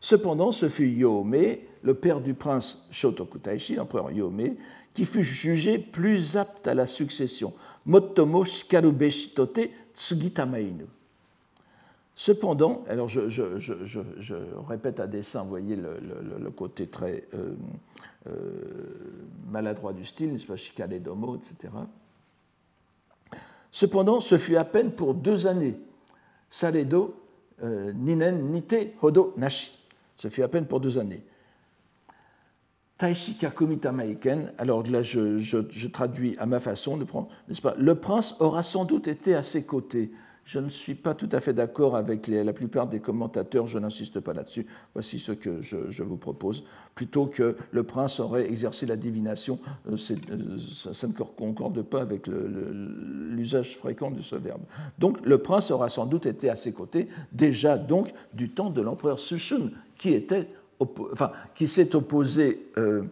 Cependant, 0.00 0.52
ce 0.52 0.68
fut 0.68 0.88
Yome, 0.88 1.56
le 1.82 1.94
père 1.94 2.20
du 2.20 2.34
prince 2.34 2.86
Shotoku 2.90 3.38
Taishi, 3.38 3.74
l'empereur 3.74 4.10
Yome, 4.10 4.54
qui 4.94 5.04
fut 5.04 5.22
jugé 5.22 5.78
plus 5.78 6.36
apte 6.36 6.66
à 6.66 6.74
la 6.74 6.86
succession. 6.86 7.52
Motomo 7.84 8.44
Shikarubeshitote 8.44 9.70
Tsugitamainu. 9.94 10.86
Cependant, 12.18 12.82
alors 12.88 13.06
je, 13.06 14.34
répète 14.68 14.98
à 14.98 15.06
dessein, 15.06 15.42
vous 15.44 15.50
voyez 15.50 15.76
le, 15.76 16.50
côté 16.50 16.88
très 16.88 17.22
euh, 17.32 17.54
euh, 18.26 18.32
maladroit 19.48 19.92
du 19.92 20.04
style, 20.04 20.32
n'est-ce 20.32 20.44
pas, 20.44 20.56
Shikade 20.56 21.00
Domo, 21.00 21.36
etc. 21.36 21.72
Cependant, 23.70 24.18
ce 24.18 24.36
fut 24.36 24.56
à 24.56 24.64
peine 24.64 24.90
pour 24.90 25.14
deux 25.14 25.46
années. 25.46 25.78
Saredo 26.50 27.14
euh, 27.62 27.92
Ninen 27.92 28.50
Nite 28.50 28.94
Hodo 29.00 29.32
Nashi. 29.36 29.78
Ce 30.16 30.26
fut 30.26 30.42
à 30.42 30.48
peine 30.48 30.66
pour 30.66 30.80
deux 30.80 30.98
années. 30.98 31.22
Taishi 32.96 33.36
Kakumita 33.36 33.92
Maiken, 33.92 34.52
alors 34.58 34.84
là 34.88 35.02
je, 35.02 35.38
je, 35.38 35.86
traduis 35.86 36.34
à 36.38 36.46
ma 36.46 36.58
façon 36.58 36.96
n'est-ce 36.96 37.62
pas 37.62 37.76
Le 37.78 37.94
prince 37.94 38.40
aura 38.40 38.64
sans 38.64 38.84
doute 38.84 39.06
été 39.06 39.36
à 39.36 39.44
ses 39.44 39.62
côtés 39.62 40.10
je 40.48 40.60
ne 40.60 40.70
suis 40.70 40.94
pas 40.94 41.14
tout 41.14 41.28
à 41.32 41.40
fait 41.40 41.52
d'accord 41.52 41.94
avec 41.94 42.26
la 42.26 42.54
plupart 42.54 42.86
des 42.86 43.00
commentateurs, 43.00 43.66
je 43.66 43.78
n'insiste 43.78 44.20
pas 44.20 44.32
là-dessus. 44.32 44.66
Voici 44.94 45.18
ce 45.18 45.32
que 45.32 45.60
je, 45.60 46.02
vous 46.02 46.16
propose. 46.16 46.64
Plutôt 46.94 47.26
que 47.26 47.54
le 47.70 47.82
prince 47.82 48.18
aurait 48.18 48.48
exercé 48.48 48.86
la 48.86 48.96
divination, 48.96 49.60
euh, 49.90 49.96
euh, 50.30 50.56
ça, 50.56 51.06
ne 51.06 51.12
concorde 51.12 51.82
pas 51.82 52.00
avec 52.00 52.28
l'usage 52.28 53.76
fréquent 53.76 54.10
de 54.10 54.22
ce 54.22 54.36
verbe. 54.36 54.62
Donc 54.98 55.18
le 55.26 55.36
prince 55.36 55.70
aura 55.70 55.90
sans 55.90 56.06
doute 56.06 56.24
été 56.24 56.48
à 56.48 56.56
ses 56.56 56.72
côtés, 56.72 57.08
déjà 57.30 57.76
donc 57.76 58.14
du 58.32 58.48
temps 58.48 58.70
de 58.70 58.80
l'empereur 58.80 59.18
Sushun, 59.18 59.70
qui 59.98 60.14
était 60.14 60.48
enfin, 60.80 61.32
qui 61.54 61.66
s'est 61.66 61.94
opposé, 61.96 62.70
euh, 62.76 63.04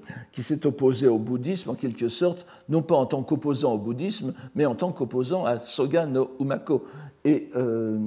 opposé 0.65 1.09
au 1.09 1.19
bouddhisme 1.19 1.71
en 1.71 1.75
quelque 1.75 2.09
sorte, 2.09 2.47
non 2.69 2.83
pas 2.83 2.97
en 2.97 3.07
tant 3.07 3.23
qu'opposant 3.23 3.75
au 3.75 3.79
bouddhisme, 3.79 4.35
mais 4.55 4.67
en 4.67 4.75
tant 4.75 4.93
qu'opposant 4.93 5.45
à 5.45 5.59
Soga 5.59 6.07
no 6.07 6.31
Umako, 6.41 6.85
et 7.25 7.51
euh, 7.57 7.99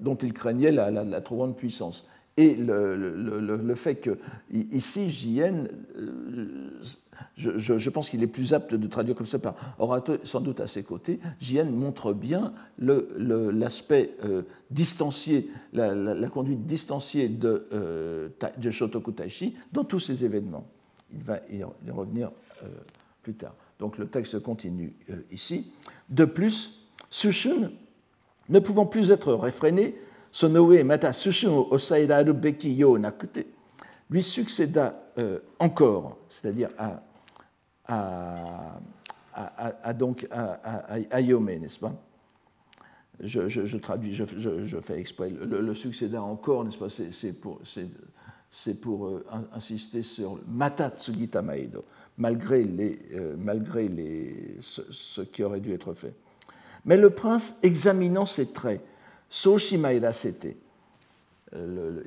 dont 0.00 0.14
il 0.16 0.32
craignait 0.32 0.72
la, 0.72 1.20
trop 1.20 1.36
grande 1.36 1.56
puissance. 1.56 2.06
Et 2.38 2.54
le, 2.54 3.74
fait 3.74 3.96
que 3.96 4.18
ici, 4.50 5.10
JN, 5.10 5.68
euh, 5.98 6.70
je, 7.36 7.90
pense 7.90 8.08
qu'il 8.08 8.22
est 8.22 8.26
plus 8.28 8.54
apte 8.54 8.74
de 8.74 8.86
traduire 8.86 9.16
comme 9.16 9.26
ça 9.26 9.38
par 9.38 9.54
aura 9.78 10.02
sans 10.24 10.40
doute 10.40 10.60
à 10.60 10.66
ses 10.66 10.82
côtés, 10.82 11.20
JN 11.40 11.70
montre 11.70 12.14
bien 12.14 12.54
l'aspect 12.78 14.16
euh, 14.24 14.42
distancié, 14.70 15.50
la, 15.74 16.28
conduite 16.28 16.64
distanciée 16.64 17.28
de, 17.28 17.68
de 18.56 18.70
Shotoku 18.70 19.12
Taishi 19.12 19.54
dans 19.72 19.84
tous 19.84 20.00
ces 20.00 20.24
événements. 20.24 20.66
Il 21.12 21.22
va 21.22 21.40
y 21.50 21.62
revenir 21.90 22.30
plus 23.22 23.34
tard. 23.34 23.54
Donc 23.78 23.98
le 23.98 24.06
texte 24.06 24.38
continue 24.38 24.94
ici. 25.30 25.70
De 26.08 26.24
plus, 26.24 26.86
Sushun 27.10 27.70
ne 28.48 28.58
pouvant 28.58 28.86
plus 28.86 29.10
être 29.10 29.34
réfréné, 29.34 29.94
Sonoe 30.32 30.82
Mata 30.82 31.12
Sushin 31.12 31.66
Osairaru 31.70 32.32
Beki 32.32 32.72
Yo 32.74 32.98
Nakute 32.98 33.46
lui 34.12 34.22
succéda 34.22 35.02
euh, 35.18 35.38
encore, 35.58 36.18
c'est-à-dire 36.28 36.68
à, 36.78 37.02
donc 39.94 40.28
à, 40.30 41.20
Yome, 41.20 41.46
n'est-ce 41.46 41.78
pas? 41.80 41.94
Je, 43.20 43.76
traduis, 43.78 44.12
je, 44.12 44.80
fais 44.82 44.98
exprès. 44.98 45.30
Le, 45.30 45.74
succéda 45.74 46.22
encore, 46.22 46.64
n'est-ce 46.64 46.78
pas? 46.78 46.88
C'est 46.90 47.32
pour, 47.32 47.60
pour 48.82 49.06
euh, 49.06 49.24
insister 49.54 50.02
sur 50.02 50.38
Mata 50.46 50.90
Tsugita 50.90 51.40
Maedo, 51.40 51.84
malgré, 52.18 52.64
les, 52.64 52.98
euh, 53.14 53.36
malgré 53.38 53.88
les, 53.88 54.56
ce, 54.60 55.22
qui 55.22 55.42
aurait 55.42 55.60
dû 55.60 55.72
être 55.72 55.94
fait. 55.94 56.14
Mais 56.84 56.98
le 56.98 57.10
prince, 57.10 57.54
examinant 57.62 58.26
ses 58.26 58.52
traits, 58.52 58.84
Soshimaira 59.32 60.12
Sete, 60.12 60.58
le, 61.54 62.04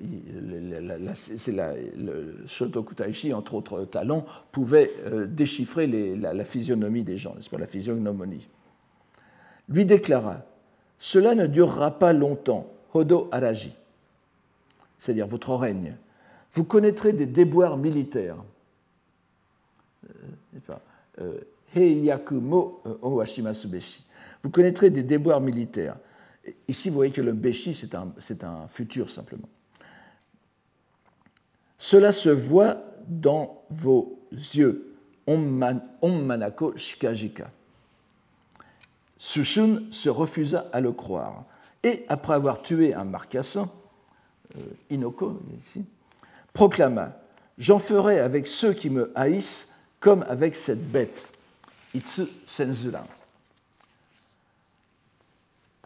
Shotoku 2.45 2.93
Taishi, 2.93 3.33
entre 3.33 3.55
autres 3.55 3.83
talents, 3.85 4.27
pouvait 4.51 4.91
euh, 5.07 5.25
déchiffrer 5.25 5.87
la, 5.87 6.45
physionomie 6.45 7.03
des 7.03 7.17
gens, 7.17 7.33
n'est-ce 7.33 7.49
pas, 7.49 7.57
la 7.57 7.65
physiognomonie. 7.65 8.47
Lui 9.69 9.85
déclara 9.85 10.43
Cela 10.99 11.33
ne 11.33 11.47
durera 11.47 11.97
pas 11.97 12.13
longtemps, 12.13 12.67
Hodo 12.93 13.27
Araji, 13.31 13.73
c'est-à-dire 14.99 15.25
votre 15.25 15.55
règne. 15.55 15.95
Vous 16.53 16.63
connaîtrez 16.63 17.11
des 17.11 17.25
déboires 17.25 17.77
militaires. 17.77 18.37
Euh, 20.05 20.09
euh, 21.21 21.39
Heiyaku 21.75 22.35
mo 22.35 22.83
Owashimasubeshi 23.01 24.05
vous 24.45 24.51
connaîtrez 24.51 24.91
des 24.91 25.01
déboires 25.01 25.41
militaires. 25.41 25.97
Ici, 26.67 26.89
vous 26.89 26.95
voyez 26.95 27.11
que 27.11 27.21
le 27.21 27.33
béchi, 27.33 27.73
c'est 27.73 28.43
un, 28.43 28.67
futur 28.67 29.09
simplement. 29.09 29.49
Cela 31.77 32.11
se 32.11 32.29
voit 32.29 32.77
dans 33.07 33.63
vos 33.69 34.19
yeux. 34.31 34.95
Om 35.27 36.25
manako 36.25 36.77
shikajika. 36.77 37.49
Sushun 39.17 39.83
se 39.91 40.09
refusa 40.09 40.67
à 40.71 40.81
le 40.81 40.91
croire. 40.91 41.45
Et 41.83 42.05
après 42.09 42.33
avoir 42.33 42.61
tué 42.61 42.93
un 42.93 43.03
marcassin, 43.03 43.69
euh, 44.57 44.61
Inoko, 44.89 45.41
ici, 45.57 45.85
proclama 46.53 47.11
J'en 47.57 47.79
ferai 47.79 48.19
avec 48.19 48.47
ceux 48.47 48.73
qui 48.73 48.89
me 48.89 49.11
haïssent 49.15 49.69
comme 49.99 50.25
avec 50.27 50.55
cette 50.55 50.91
bête. 50.91 51.27
Itsu 51.93 52.23
senzura. 52.45 53.05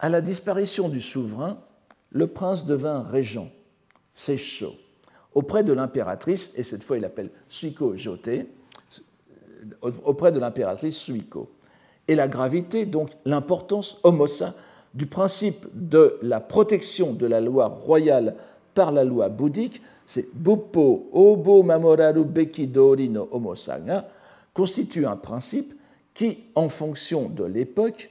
À 0.02 0.08
la 0.08 0.22
disparition 0.22 0.88
du 0.88 1.00
souverain, 1.02 1.58
le 2.10 2.26
prince 2.26 2.64
devint 2.64 3.02
régent, 3.02 3.50
Seisho, 4.14 4.72
auprès 5.34 5.62
de 5.62 5.74
l'impératrice, 5.74 6.52
et 6.56 6.62
cette 6.62 6.82
fois 6.82 6.96
il 6.96 7.04
appelle 7.04 7.28
Suiko 7.50 7.94
Jote, 7.96 8.28
euh, 8.28 8.44
auprès 10.04 10.32
de 10.32 10.40
l'impératrice 10.40 10.96
Suiko. 10.96 11.50
Et 12.08 12.14
la 12.14 12.28
gravité, 12.28 12.86
donc 12.86 13.10
l'importance 13.26 13.98
homosa 14.02 14.54
du 14.94 15.04
principe 15.04 15.66
de 15.74 16.18
la 16.22 16.40
protection 16.40 17.12
de 17.12 17.26
la 17.26 17.42
loi 17.42 17.68
royale 17.68 18.36
par 18.74 18.92
la 18.92 19.04
loi 19.04 19.28
bouddhique, 19.28 19.82
c'est 20.06 20.34
Buppo 20.34 21.10
Obo 21.12 21.62
Mamoraru 21.62 22.24
Beki 22.24 22.68
Dori 22.68 23.10
no 23.10 23.28
Homosanga, 23.30 24.08
constitue 24.54 25.04
un 25.06 25.16
principe 25.16 25.74
qui, 26.14 26.38
en 26.54 26.70
fonction 26.70 27.28
de 27.28 27.44
l'époque, 27.44 28.10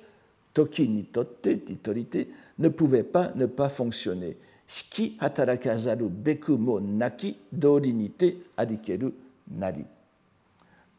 toki 0.54 0.88
ni 0.88 1.06
totte, 1.06 1.66
titorité, 1.66 2.30
ne 2.58 2.70
pouvait 2.70 3.04
pas 3.04 3.32
ne 3.36 3.46
pas 3.46 3.70
fonctionner. 3.70 4.38
Shiki 4.68 5.18
hatarakazaru 5.20 6.10
beku 6.10 6.58
mo 6.58 6.80
naki 6.80 7.38
dorinite 7.52 8.38
adikeru 8.58 9.12
nari. 9.50 9.86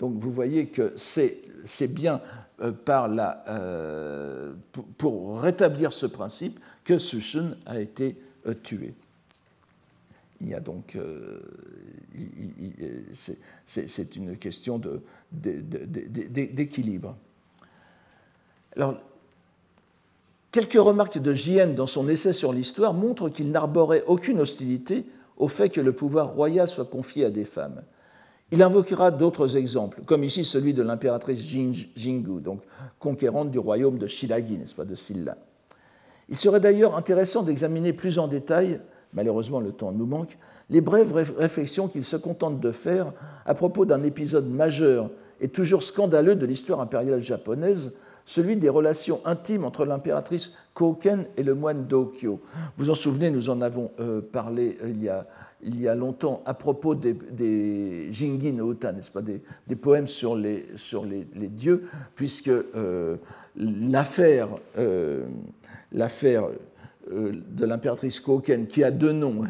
Donc 0.01 0.15
vous 0.19 0.33
voyez 0.33 0.67
que 0.67 0.95
c'est 0.97 1.43
bien 1.89 2.21
euh, 2.63 2.73
par 2.73 3.09
la, 3.09 3.45
euh, 3.49 4.53
pour, 4.99 5.41
rétablir 5.41 5.93
ce 5.93 6.07
principe 6.07 6.59
que 6.85 6.99
Sushun 6.99 7.57
a 7.65 7.81
été 7.81 8.17
euh, 8.47 8.55
tué. 8.55 8.95
Il 10.43 10.49
y 10.49 10.55
a 10.55 10.61
donc, 10.61 10.97
c'est 13.67 14.17
une 14.17 14.39
question 14.39 14.81
d'équilibre. 15.31 17.15
Alors, 18.75 19.03
Quelques 20.53 20.73
remarques 20.73 21.19
de 21.19 21.33
Jien 21.33 21.69
dans 21.69 21.87
son 21.87 22.09
essai 22.09 22.33
sur 22.33 22.53
l'histoire 22.53 22.93
montrent 22.93 23.29
qu'il 23.29 23.53
n'arborait 23.53 24.03
aucune 24.09 24.41
hostilité 24.41 25.07
au 25.37 25.47
fait 25.47 25.69
que 25.69 25.81
le 25.81 25.93
pouvoir 25.93 26.35
royal 26.35 26.69
soit 26.69 26.87
confié 26.87 27.25
à 27.25 27.31
des 27.31 27.45
femmes. 27.45 27.83
Il 28.51 28.61
invoquera 28.65 29.13
d'autres 29.13 29.57
exemples, 29.57 30.03
comme 30.05 30.25
ici 30.25 30.45
celui 30.45 30.75
de 30.75 30.83
l'impératrice 30.83 31.41
Jingu, 31.41 32.41
donc 32.41 32.63
conquérante 32.99 33.53
du 33.53 33.61
royaume 33.61 33.97
de 33.97 34.09
Shilagi, 34.09 34.59
n'est-ce 34.59 34.75
pas, 34.75 34.85
de 34.85 34.97
Silla. 34.97 35.39
Il 36.29 36.37
serait 36.37 36.59
d'ailleurs 36.59 36.97
intéressant 36.97 37.45
d'examiner 37.45 37.93
plus 37.93 38.19
en 38.19 38.27
détail, 38.27 38.81
malheureusement 39.13 39.61
le 39.61 39.71
temps 39.71 39.93
nous 39.93 40.07
manque, 40.07 40.37
les 40.69 40.81
brèves 40.81 41.15
réflexions 41.39 41.87
qu'il 41.87 42.03
se 42.03 42.17
contente 42.17 42.59
de 42.59 42.73
faire 42.73 43.13
à 43.47 43.55
propos 43.55 43.87
d'un 43.87 44.03
épisode 44.03 44.51
majeur 44.51 45.11
et 45.41 45.49
toujours 45.49 45.85
scandaleux 45.85 46.35
de 46.35 46.47
l'histoire 46.47 46.81
impériale 46.81 47.21
japonaise, 47.21 47.95
celui 48.25 48.57
des 48.57 48.69
relations 48.69 49.21
intimes 49.25 49.65
entre 49.65 49.85
l'impératrice 49.85 50.53
Koken 50.75 51.27
et 51.37 51.43
le 51.43 51.55
moine 51.55 51.87
Dokyo. 51.87 52.41
Vous 52.77 52.91
en 52.91 52.95
souvenez, 52.95 53.31
nous 53.31 53.51
en 53.51 53.61
avons 53.61 53.91
euh, 54.01 54.21
parlé 54.21 54.79
euh, 54.83 54.89
il 54.91 55.03
y 55.03 55.09
a 55.09 55.27
il 55.63 55.79
y 55.79 55.89
a 55.89 55.95
longtemps 55.95 56.43
à 56.47 56.55
propos 56.55 56.95
des, 56.95 57.13
des 57.13 58.11
Jingi 58.11 58.51
no 58.51 58.73
Uta, 58.73 58.93
n'est-ce 58.93 59.11
pas, 59.11 59.21
des, 59.21 59.43
poèmes 59.77 60.07
sur 60.07 60.35
les, 60.35 60.67
sur 60.77 61.05
les, 61.05 61.27
dieux, 61.49 61.87
puisque 62.15 62.49
euh, 62.49 63.19
l'affaire, 63.57 64.49
l'affaire 65.93 66.49
de 67.11 67.65
l'impératrice 67.65 68.21
Koken, 68.21 68.67
qui 68.67 68.85
a 68.85 68.91
deux 68.91 69.13
noms, 69.13 69.45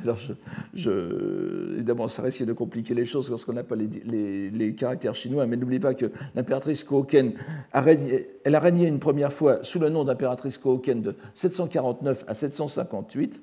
évidemment 0.74 2.08
ça 2.08 2.22
risque 2.22 2.44
de 2.44 2.52
compliquer 2.52 2.94
les 2.94 3.04
choses 3.04 3.28
lorsqu'on 3.28 3.52
n'a 3.52 3.64
pas 3.64 3.76
les, 3.76 4.50
les, 4.50 4.74
caractères 4.74 5.14
chinois, 5.14 5.46
mais 5.46 5.56
n'oubliez 5.56 5.80
pas 5.80 5.94
que 5.94 6.06
l'impératrice 6.34 6.84
Koken 6.84 7.34
a 7.72 7.80
régné, 7.80 8.28
elle 8.44 8.54
a 8.54 8.60
régné 8.60 8.86
une 8.86 8.98
première 8.98 9.32
fois 9.32 9.62
sous 9.62 9.78
le 9.78 9.90
nom 9.90 10.04
d'impératrice 10.04 10.58
Koken 10.58 11.02
de 11.02 11.14
749 11.34 12.24
à 12.26 12.34
758 12.34 13.42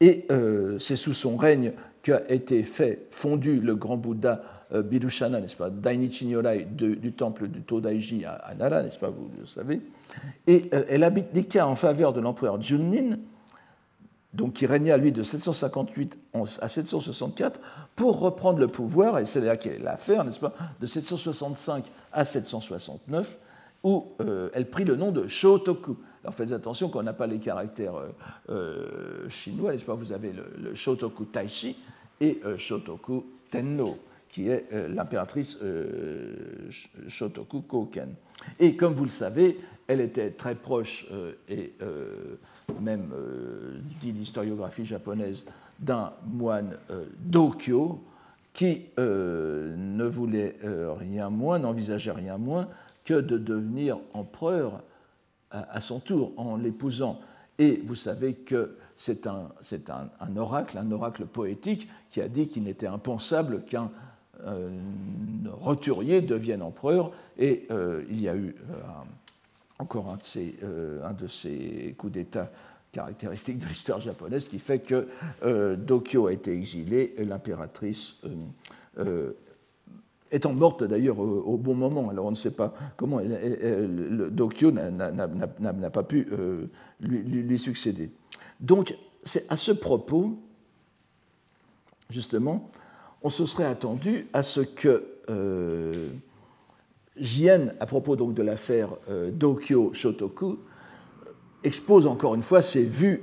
et 0.00 0.26
euh, 0.32 0.78
c'est 0.80 0.96
sous 0.96 1.14
son 1.14 1.36
règne 1.36 1.72
qu'a 2.02 2.28
été 2.28 2.64
fait, 2.64 3.06
fondu 3.10 3.60
le 3.60 3.76
grand 3.76 3.96
Bouddha 3.96 4.42
euh, 4.72 4.82
Bidushana, 4.82 5.40
n'est-ce 5.40 5.56
pas, 5.56 5.70
Dainichi 5.70 6.26
Nyorai 6.26 6.66
du 6.68 7.12
temple 7.12 7.46
du 7.46 7.60
Todaiji 7.60 8.24
à, 8.24 8.32
à 8.32 8.54
Nara, 8.54 8.82
n'est-ce 8.82 8.98
pas, 8.98 9.10
vous 9.10 9.30
le 9.38 9.46
savez. 9.46 9.80
Et 10.46 10.70
euh, 10.72 10.84
elle 10.88 11.04
abdiqua 11.04 11.66
en 11.66 11.76
faveur 11.76 12.12
de 12.12 12.20
l'empereur 12.20 12.60
Junnin, 12.60 13.18
donc 14.34 14.54
qui 14.54 14.66
régna 14.66 14.96
lui 14.96 15.12
de 15.12 15.22
758 15.22 16.18
à 16.60 16.68
764, 16.68 17.60
pour 17.94 18.18
reprendre 18.18 18.58
le 18.58 18.68
pouvoir, 18.68 19.18
et 19.18 19.26
c'est 19.26 19.40
là 19.40 19.56
qu'est 19.56 19.78
l'affaire, 19.78 20.24
n'est-ce 20.24 20.40
pas, 20.40 20.54
de 20.80 20.86
765 20.86 21.84
à 22.12 22.24
769, 22.24 23.38
où 23.84 24.06
elle 24.54 24.70
prit 24.70 24.84
le 24.84 24.96
nom 24.96 25.12
de 25.12 25.28
Shotoku. 25.28 25.96
Alors 26.22 26.34
faites 26.34 26.52
attention 26.52 26.88
qu'on 26.88 27.02
n'a 27.02 27.12
pas 27.12 27.26
les 27.26 27.38
caractères 27.38 27.96
euh, 27.96 28.08
euh, 28.50 29.28
chinois, 29.28 29.72
n'est-ce 29.72 29.84
pas 29.84 29.94
Vous 29.94 30.12
avez 30.12 30.32
le, 30.32 30.74
Shotoku 30.74 31.24
Taishi 31.24 31.76
et 32.20 32.40
euh, 32.44 32.56
Shotoku 32.56 33.26
Tenno, 33.50 33.98
qui 34.28 34.48
est 34.48 34.66
l'impératrice 34.88 35.58
Shotoku 37.06 37.62
Koken. 37.62 38.14
Et 38.58 38.76
comme 38.76 38.94
vous 38.94 39.04
le 39.04 39.10
savez, 39.10 39.58
elle 39.88 40.00
était 40.00 40.30
très 40.30 40.54
proche, 40.54 41.06
et 41.48 41.74
même, 42.80 43.12
dit 44.00 44.12
l'historiographie 44.12 44.86
japonaise, 44.86 45.44
d'un 45.78 46.12
moine 46.26 46.78
Dokyo 47.18 48.02
qui 48.52 48.82
ne 48.96 50.04
voulait 50.04 50.56
rien 50.98 51.30
moins, 51.30 51.58
n'envisageait 51.58 52.12
rien 52.12 52.38
moins 52.38 52.68
que 53.04 53.14
de 53.14 53.38
devenir 53.38 53.98
empereur 54.14 54.82
à 55.50 55.80
son 55.80 56.00
tour 56.00 56.32
en 56.36 56.56
l'épousant. 56.56 57.20
Et 57.58 57.80
vous 57.84 57.94
savez 57.94 58.34
que 58.34 58.76
c'est 58.96 59.26
un, 59.26 59.50
oracle, 60.36 60.78
un 60.78 60.90
oracle 60.90 61.26
poétique, 61.26 61.88
qui 62.10 62.20
a 62.20 62.28
dit 62.28 62.48
qu'il 62.48 62.64
n'était 62.64 62.86
impensable 62.86 63.62
qu'un 63.62 63.90
euh, 64.44 64.70
roturier 65.50 66.20
devienne 66.20 66.62
empereur. 66.62 67.12
Et 67.38 67.66
euh, 67.70 68.04
il 68.10 68.20
y 68.20 68.28
a 68.28 68.36
eu 68.36 68.54
euh, 68.70 68.80
encore 69.82 70.08
un 70.08 70.16
de, 70.16 70.22
ces, 70.22 70.56
un 71.02 71.12
de 71.12 71.28
ces 71.28 71.94
coups 71.98 72.12
d'État 72.14 72.50
caractéristiques 72.92 73.58
de 73.58 73.66
l'histoire 73.66 74.00
japonaise 74.00 74.48
qui 74.48 74.58
fait 74.58 74.80
que 74.80 75.08
Dokyo 75.76 76.26
a 76.26 76.32
été 76.32 76.52
exilé 76.52 77.14
et 77.16 77.24
l'impératrice 77.24 78.16
étant 80.32 80.54
morte 80.54 80.82
d'ailleurs 80.82 81.18
au, 81.18 81.56
bon 81.58 81.74
moment. 81.74 82.08
Alors 82.08 82.26
on 82.26 82.30
ne 82.30 82.36
sait 82.36 82.52
pas 82.52 82.74
comment 82.96 83.20
le 83.20 84.30
Dokyo 84.30 84.72
n'a 84.72 85.90
pas 85.90 86.02
pu 86.02 86.26
euh, 86.32 86.66
lui, 87.00 87.58
succéder. 87.58 88.10
Donc 88.58 88.96
c'est 89.22 89.50
à 89.50 89.56
ce 89.56 89.70
propos, 89.70 90.38
justement, 92.10 92.70
on 93.22 93.30
se 93.30 93.46
serait 93.46 93.66
attendu 93.66 94.26
à 94.32 94.42
ce 94.42 94.60
que 94.60 95.04
euh, 95.28 96.08
Jien, 97.16 97.72
à 97.80 97.86
propos 97.86 98.16
de 98.16 98.42
l'affaire 98.42 98.88
euh, 99.10 99.30
Dokyo 99.30 99.92
Shotoku, 99.92 100.58
expose 101.64 102.06
encore 102.06 102.34
une 102.34 102.42
fois 102.42 102.60
ses 102.62 102.82
vues 102.82 103.22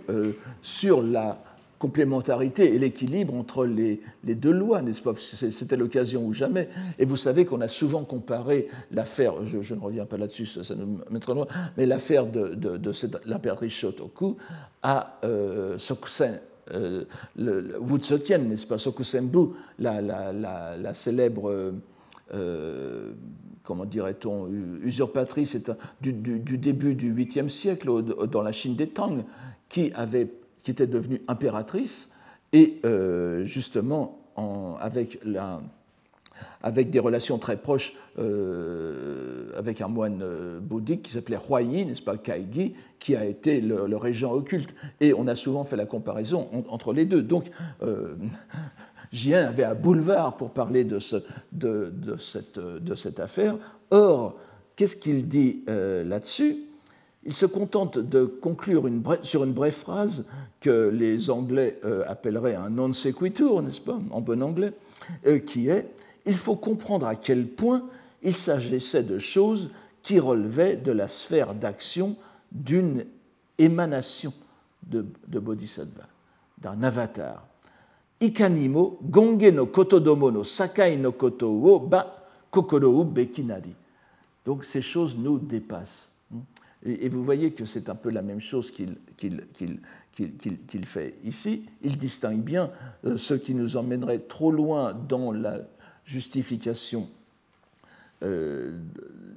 sur 0.62 1.02
la 1.02 1.44
complémentarité 1.80 2.76
et 2.76 2.78
l'équilibre 2.78 3.34
entre 3.34 3.66
les, 3.66 4.02
deux 4.24 4.52
lois, 4.52 4.82
n'est-ce 4.82 5.02
pas? 5.02 5.14
C'était 5.18 5.78
l'occasion 5.78 6.26
ou 6.26 6.34
jamais. 6.34 6.70
Et 7.00 7.06
vous 7.06 7.16
savez 7.16 7.46
qu'on 7.46 7.62
a 7.62 7.70
souvent 7.70 8.04
comparé 8.04 8.68
l'affaire, 8.92 9.46
je, 9.46 9.74
ne 9.74 9.80
reviens 9.80 10.06
pas 10.06 10.18
là-dessus, 10.18 10.46
ça, 10.46 10.76
nous 10.76 11.00
mettra 11.10 11.34
loin, 11.34 11.48
mais 11.78 11.86
l'affaire 11.86 12.28
de, 12.28 12.80
l'impératrice 13.26 13.74
Shotoku 13.74 14.38
à 14.84 15.20
euh, 15.24 15.78
Sokusen, 15.78 16.40
euh, 16.72 17.06
n'est-ce 17.38 18.68
pas? 18.68 18.78
Sokusenbu, 18.78 19.54
la, 19.80 20.94
célèbre. 20.94 21.74
Euh, 22.34 23.14
comment 23.70 23.86
dirait-on, 23.86 24.50
usurpatrice 24.84 25.56
du, 26.02 26.12
début 26.12 26.96
du 26.96 27.14
8e 27.14 27.50
siècle 27.50 28.02
dans 28.28 28.42
la 28.42 28.52
Chine 28.52 28.76
des 28.76 28.90
Tang, 28.90 29.24
qui 29.70 29.92
avait 29.94 30.28
était 30.70 30.88
devenue 30.88 31.22
impératrice, 31.28 32.10
et 32.54 32.80
euh, 32.86 33.44
justement 33.44 34.16
avec, 34.80 35.20
la, 35.26 35.62
avec, 36.64 36.90
des 36.90 37.00
relations 37.00 37.38
très 37.38 37.58
proches 37.58 37.94
euh, 38.18 39.52
avec 39.58 39.82
un 39.82 39.90
moine 39.90 40.22
euh, 40.24 40.62
bouddhique 40.62 41.02
qui 41.02 41.12
s'appelait 41.12 41.38
Huayi, 41.38 41.86
n'est-ce 41.86 42.02
pas, 42.02 42.18
Kaigi, 42.18 42.74
qui 43.00 43.18
a 43.18 43.26
été 43.26 43.60
le, 43.60 43.98
régent 43.98 44.32
occulte. 44.32 44.74
Et 45.02 45.14
on 45.14 45.28
a 45.28 45.36
souvent 45.36 45.66
fait 45.66 45.76
la 45.76 45.86
comparaison 45.86 46.50
entre 46.70 46.94
les 46.94 47.04
deux. 47.04 47.22
Donc, 47.22 47.52
Jien 49.12 49.48
avait 49.48 49.64
un 49.64 49.76
boulevard 49.76 50.38
pour 50.38 50.52
parler 50.52 50.84
de, 50.84 51.00
ce, 51.00 51.18
de, 51.52 51.92
de, 51.92 52.16
cette, 52.96 53.20
affaire. 53.20 53.58
Or, 53.90 54.38
qu'est-ce 54.76 54.96
qu'il 54.96 55.28
dit 55.28 55.64
là-dessus? 55.68 56.70
Il 57.26 57.34
se 57.34 57.46
contente 57.46 58.00
de 58.00 58.26
conclure 58.26 58.90
sur 59.24 59.44
une 59.44 59.54
brève 59.54 59.74
phrase 59.74 60.26
que 60.60 60.90
les 60.90 61.30
Anglais 61.30 61.80
euh, 61.84 62.04
appelleraient 62.08 62.56
un 62.56 62.70
non 62.70 62.94
sequitur, 62.94 63.62
n'est-ce 63.62 63.82
pas, 63.82 64.00
en 64.12 64.22
bon 64.22 64.42
anglais, 64.42 64.74
euh, 65.28 65.40
qui 65.40 65.70
est 65.70 65.88
Il 66.26 66.36
faut 66.36 66.56
comprendre 66.56 67.06
à 67.06 67.16
quel 67.16 67.48
point 67.48 67.84
il 68.24 68.34
s'agissait 68.34 69.04
de 69.04 69.20
choses 69.20 69.70
qui 70.02 70.20
relevaient 70.20 70.78
de 70.78 70.92
la 70.92 71.08
sphère 71.08 71.54
d'action 71.54 72.16
d'une 72.52 73.06
émanation 73.58 74.34
de, 74.88 75.06
Bodhisattva, 75.28 76.06
d'un 76.58 76.82
avatar. 76.84 77.46
Ikanimo, 78.22 79.00
gonge 79.02 79.52
no 79.52 79.66
kotodomo 79.68 80.32
no 80.32 80.44
ba 81.80 82.28
kokoro. 82.52 83.14
Donc 84.46 84.66
ces 84.66 84.82
choses 84.82 85.18
nous 85.18 85.40
dépassent. 85.40 86.12
Et, 86.86 87.10
vous 87.10 87.24
voyez 87.24 87.52
que 87.52 87.66
c'est 87.66 87.90
un 87.90 87.96
peu 87.96 88.10
la 88.10 88.22
même 88.22 88.40
chose 88.40 88.72
qu'il 88.72 88.96
fait 90.86 91.16
ici. 91.24 91.66
Il 91.82 91.98
distingue 91.98 92.42
bien 92.42 92.72
euh, 93.06 93.18
ce 93.18 93.34
qui 93.34 93.54
nous 93.54 93.76
emmènerait 93.76 94.20
trop 94.20 94.52
loin 94.52 94.94
dans 94.94 95.32
la 95.32 95.60
justification, 96.06 97.10
euh, 98.24 98.80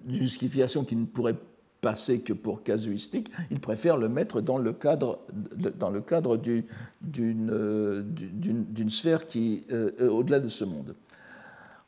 justification 0.08 0.84
qui 0.84 0.94
ne 0.96 1.04
pourrait 1.04 1.36
passer 1.82 2.20
que 2.20 2.32
pour 2.32 2.62
casuistique. 2.62 3.30
Il 3.50 3.60
préfère 3.60 3.98
le 3.98 4.08
mettre 4.08 4.40
dans 4.40 4.56
le 4.56 4.72
cadre, 4.72 5.18
cadre 6.06 6.38
d'une 7.02 7.50
sphère 8.88 9.26
qui 9.26 9.64
est 9.68 10.02
au-delà 10.02 10.40
de 10.40 10.48
ce 10.48 10.64
monde. 10.64 10.94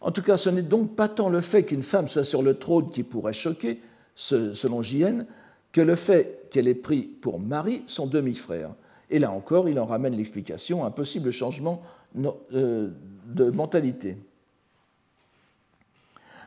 En 0.03 0.11
tout 0.11 0.21
cas, 0.21 0.37
ce 0.37 0.51
n'est 0.51 0.61
donc 0.61 0.97
pas 0.97 1.09
tant 1.09 1.31
le 1.31 1.41
fait 1.41 1.63
qu'une 1.65 1.83
femme 1.83 2.09
soit 2.09 2.25
sur 2.25 2.43
le 2.43 2.55
trône 2.55 2.91
qui 2.91 3.05
pourrait 3.05 3.33
choquer, 3.33 3.81
selon 4.15 4.83
JN, 4.83 5.25
que 5.73 5.81
le 5.81 5.95
fait 5.95 6.49
qu'elle 6.51 6.69
ait 6.69 6.75
pris 6.75 7.03
pour 7.03 7.41
mari 7.41 7.83
son 7.87 8.07
demi-frère. 8.07 8.75
Et 9.11 9.19
là 9.19 9.31
encore, 9.31 9.69
il 9.69 9.79
en 9.79 9.87
ramène 9.87 10.15
l'explication, 10.17 10.85
un 10.85 10.91
possible 10.91 11.31
changement 11.31 11.83
euh, 12.53 12.91
de 13.27 13.51
mentalité. 13.51 14.19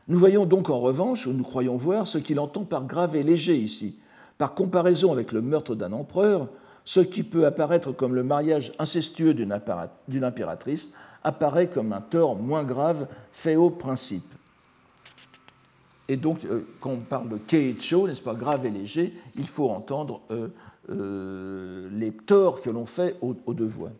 Nous 0.07 0.17
voyons 0.17 0.45
donc 0.45 0.69
en 0.69 0.79
revanche, 0.79 1.27
ou 1.27 1.33
nous 1.33 1.43
croyons 1.43 1.75
voir, 1.75 2.07
ce 2.07 2.17
qu'il 2.17 2.39
entend 2.39 2.63
par 2.63 2.85
grave 2.85 3.15
et 3.15 3.23
léger 3.23 3.55
ici. 3.55 3.99
Par 4.37 4.53
comparaison 4.53 5.11
avec 5.11 5.31
le 5.31 5.41
meurtre 5.41 5.75
d'un 5.75 5.91
empereur, 5.91 6.47
ce 6.85 7.01
qui 7.01 7.23
peut 7.23 7.45
apparaître 7.45 7.91
comme 7.91 8.15
le 8.15 8.23
mariage 8.23 8.71
incestueux 8.79 9.33
d'une 9.33 10.23
impératrice 10.23 10.91
apparaît 11.23 11.69
comme 11.69 11.91
un 11.91 11.99
tort 11.99 12.37
moins 12.37 12.63
grave 12.63 13.07
fait 13.33 13.57
au 13.57 13.69
principe. 13.69 14.33
Et 16.07 16.15
donc, 16.15 16.45
euh, 16.45 16.65
quand 16.79 16.91
on 16.91 16.99
parle 16.99 17.27
de 17.29 17.37
keicho, 17.37 18.07
n'est-ce 18.07 18.21
pas, 18.21 18.33
grave 18.33 18.65
et 18.65 18.69
léger, 18.69 19.13
il 19.35 19.47
faut 19.47 19.69
entendre 19.69 20.21
euh, 20.31 20.47
euh, 20.89 21.89
les 21.91 22.11
torts 22.11 22.61
que 22.61 22.69
l'on 22.69 22.85
fait 22.85 23.17
aux, 23.21 23.53
deux 23.53 23.65
voix. 23.65 23.91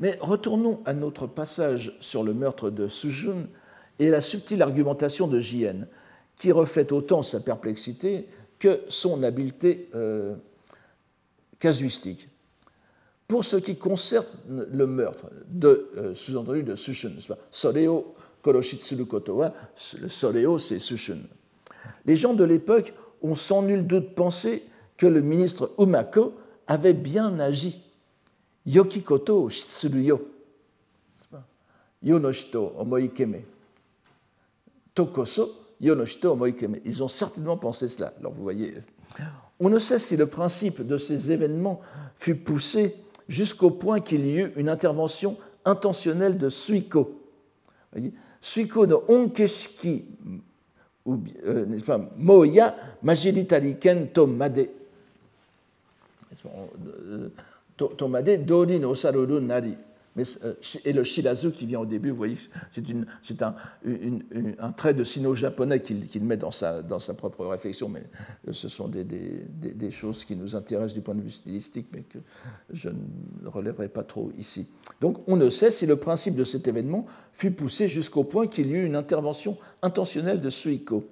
Mais 0.00 0.16
retournons 0.20 0.80
à 0.86 0.94
notre 0.94 1.26
passage 1.26 1.94
sur 2.00 2.22
le 2.22 2.32
meurtre 2.32 2.70
de 2.70 2.88
Sujun 2.88 3.46
et 3.98 4.08
la 4.08 4.20
subtile 4.20 4.62
argumentation 4.62 5.26
de 5.26 5.40
Jien, 5.40 5.86
qui 6.36 6.52
reflète 6.52 6.92
autant 6.92 7.22
sa 7.22 7.40
perplexité 7.40 8.26
que 8.58 8.80
son 8.88 9.22
habileté 9.22 9.88
casuistique. 11.58 12.28
Pour 13.26 13.44
ce 13.44 13.56
qui 13.56 13.76
concerne 13.76 14.26
le 14.48 14.86
meurtre, 14.86 15.30
de, 15.48 15.90
euh, 15.96 16.14
sous-entendu 16.14 16.62
de 16.62 16.74
Sushun, 16.74 17.12
Soreo 17.50 18.14
Koroshitsuru 18.42 19.06
Kotowa, 19.06 19.54
le 20.00 20.08
Soreo 20.08 20.58
c'est 20.58 20.78
Sushun. 20.78 21.20
Les 22.04 22.16
gens 22.16 22.34
de 22.34 22.44
l'époque 22.44 22.92
ont 23.22 23.34
sans 23.34 23.62
nul 23.62 23.86
doute 23.86 24.14
pensé 24.14 24.62
que 24.98 25.06
le 25.06 25.22
ministre 25.22 25.72
Umako 25.78 26.34
avait 26.66 26.92
bien 26.92 27.38
agi. 27.40 27.80
Yokikoto 28.66 29.48
Shitsuruyo. 29.48 30.28
Yonoshito 32.02 32.74
Omoikeme. 32.76 33.42
Tokoso 34.94 35.52
Yonoshito 35.80 36.32
Omoikeme. 36.32 36.78
Ils 36.84 37.02
ont 37.02 37.08
certainement 37.08 37.56
pensé 37.56 37.88
cela. 37.88 38.12
Alors 38.20 38.32
vous 38.32 38.42
voyez, 38.42 38.74
on 39.60 39.68
ne 39.68 39.78
sait 39.78 39.98
si 39.98 40.16
le 40.16 40.26
principe 40.26 40.86
de 40.86 40.96
ces 40.96 41.32
événements 41.32 41.80
fut 42.16 42.36
poussé 42.36 42.94
jusqu'au 43.28 43.70
point 43.70 44.00
qu'il 44.00 44.26
y 44.26 44.36
eut 44.36 44.52
une 44.56 44.68
intervention 44.68 45.36
intentionnelle 45.64 46.38
de 46.38 46.48
Suiko. 46.48 47.20
Suiko 48.40 48.86
no 48.86 49.04
Onkeshiki, 49.08 50.04
euh, 51.06 51.66
n'est-ce 51.66 51.84
pas, 51.84 52.00
Moya 52.16 52.74
Majiritariken 53.02 54.08
Tomade. 54.08 54.68
Euh, 57.00 57.28
Tomade 57.76 58.44
Dori 58.44 58.78
no 58.80 58.94
Saruru 58.94 59.40
Nari. 59.40 59.76
Euh, 60.16 60.54
et 60.84 60.92
le 60.92 61.02
shilazu 61.02 61.50
qui 61.50 61.66
vient 61.66 61.80
au 61.80 61.86
début, 61.86 62.10
vous 62.10 62.16
voyez, 62.16 62.36
c'est 62.70 63.42
un, 63.42 64.72
trait 64.76 64.94
de 64.94 65.02
sino-japonais 65.02 65.80
qu'il 65.80 66.24
met 66.24 66.36
dans 66.36 66.50
sa, 66.50 66.82
propre 67.16 67.46
réflexion, 67.46 67.88
mais 67.88 68.04
euh, 68.48 68.52
ce 68.52 68.68
sont 68.68 68.88
des, 68.88 69.90
choses 69.90 70.24
qui 70.24 70.36
nous 70.36 70.54
intéressent 70.54 70.94
du 70.94 71.00
point 71.00 71.14
de 71.14 71.22
vue 71.22 71.30
stylistique, 71.30 71.88
mais 71.92 72.02
que 72.02 72.18
je 72.70 72.90
ne 72.90 73.48
relèverai 73.48 73.88
pas 73.88 74.04
trop 74.04 74.30
ici. 74.38 74.68
Donc 75.00 75.18
on 75.26 75.36
ne 75.36 75.48
sait 75.48 75.70
si 75.70 75.86
le 75.86 75.96
principe 75.96 76.36
de 76.36 76.44
cet 76.44 76.68
événement 76.68 77.06
fut 77.32 77.50
poussé 77.50 77.88
jusqu'au 77.88 78.24
point 78.24 78.46
qu'il 78.46 78.70
y 78.70 78.74
eut 78.74 78.84
une 78.84 78.96
intervention 78.96 79.58
intentionnelle 79.82 80.40
de 80.40 80.50
Suiko. 80.50 81.04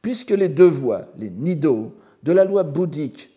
Puisque 0.00 0.30
les 0.30 0.48
deux 0.48 0.68
voies, 0.68 1.06
les 1.16 1.30
nido, 1.30 1.94
de 2.22 2.32
la 2.32 2.44
loi 2.44 2.62
bouddhique 2.62 3.30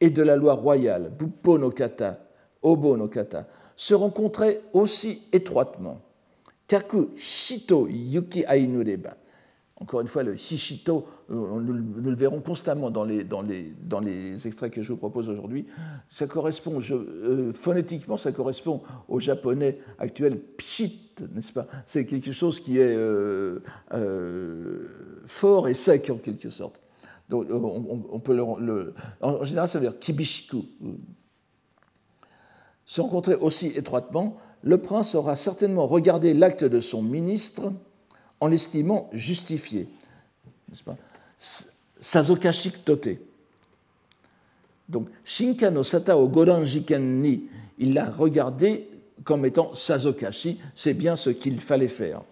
et 0.00 0.10
de 0.10 0.22
la 0.22 0.36
loi 0.36 0.54
royale, 0.54 1.12
Buppo 1.16 1.58
no 1.58 1.70
kata, 1.70 2.18
Obo 2.62 2.96
no 2.96 3.08
kata, 3.08 3.46
se 3.80 3.94
rencontraient 3.94 4.60
aussi 4.74 5.22
étroitement. 5.32 6.02
Kaku 6.68 7.12
Shito 7.16 7.88
Yuki 7.88 8.44
Ainureba. 8.46 9.16
Encore 9.76 10.02
une 10.02 10.06
fois, 10.06 10.22
le 10.22 10.34
Hishito, 10.34 11.06
euh, 11.30 11.60
nous, 11.62 11.72
le 11.72 12.14
verrons 12.14 12.42
constamment 12.42 12.90
dans 12.90 13.04
les, 13.04 13.24
dans, 13.24 13.40
les, 13.40 13.72
dans 13.82 14.00
les, 14.00 14.46
extraits 14.46 14.70
que 14.70 14.82
je 14.82 14.92
vous 14.92 14.98
propose 14.98 15.30
aujourd'hui. 15.30 15.66
Ça 16.10 16.26
correspond, 16.26 16.78
euh, 16.90 17.54
phonétiquement, 17.54 18.18
ça 18.18 18.32
correspond 18.32 18.82
au 19.08 19.18
japonais 19.18 19.78
actuel 19.98 20.38
pshit, 20.58 21.22
n'est-ce 21.34 21.54
pas? 21.54 21.66
C'est 21.86 22.04
quelque 22.04 22.32
chose 22.32 22.60
qui 22.60 22.78
est 22.78 22.94
euh, 22.94 23.60
fort 25.24 25.68
et 25.68 25.74
sec 25.74 26.10
en 26.10 26.18
quelque 26.18 26.50
sorte. 26.50 26.82
Donc, 27.30 27.46
on, 27.48 28.20
peut 28.20 28.36
le, 28.36 28.92
en 29.22 29.44
général, 29.44 29.68
ça 29.70 29.78
veut 29.78 29.88
dire 29.88 29.98
kibishiku, 29.98 30.66
se 32.90 33.00
rencontrer 33.00 33.36
aussi 33.36 33.68
étroitement, 33.68 34.36
le 34.64 34.78
prince 34.78 35.14
aura 35.14 35.36
certainement 35.36 35.86
regardé 35.86 36.34
l'acte 36.34 36.64
de 36.64 36.80
son 36.80 37.02
ministre 37.02 37.72
en 38.40 38.48
l'estimant 38.48 39.08
justifié. 39.12 39.86
N'est-ce 40.68 40.82
pas? 40.82 40.96
Donc, 44.88 45.06
Shinka 45.24 45.70
no 45.70 45.84
Sata 45.84 46.18
o 46.18 46.26
Goran 46.26 46.64
ni, 46.98 47.44
il 47.78 47.94
l'a 47.94 48.10
regardé 48.10 48.88
comme 49.22 49.46
étant 49.46 49.72
Sazokashi, 49.72 50.58
c'est 50.74 50.94
bien 50.94 51.14
ce 51.14 51.30
qu'il 51.30 51.60
fallait 51.60 51.86
faire. 51.86 52.22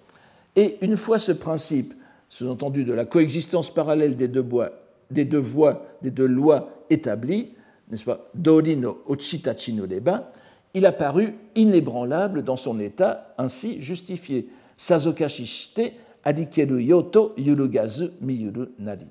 Et 0.57 0.79
une 0.85 0.97
fois 0.97 1.21
ce 1.21 1.31
principe, 1.31 1.95
sous-entendu 2.29 2.83
de 2.83 2.95
la 2.95 3.05
coexistence 3.05 3.73
parallèle 3.73 4.17
des 4.17 4.27
deux, 4.27 4.43
bois, 4.43 4.73
des 5.13 5.25
deux 5.25 5.39
voies, 5.39 5.87
des 6.03 6.11
deux 6.11 6.27
lois 6.27 6.83
établies, 6.91 7.51
n'est-ce 7.89 8.05
pas, 8.05 8.29
Dori 8.35 8.77
no 8.77 9.03
Ochitachi 9.07 9.73
no 9.73 9.87
Deba, 9.87 10.33
il 10.75 10.87
apparut 10.87 11.35
inébranlable 11.55 12.43
dans 12.43 12.57
son 12.57 12.79
état, 12.79 13.35
ainsi 13.39 13.81
justifié. 13.81 14.49
Sazokashi 14.77 15.47
shite 15.47 15.93
adikeru 16.25 16.83
yoto 16.83 17.35
yurugazu 17.37 18.11
miyuru 18.21 18.69
nari. 18.79 19.07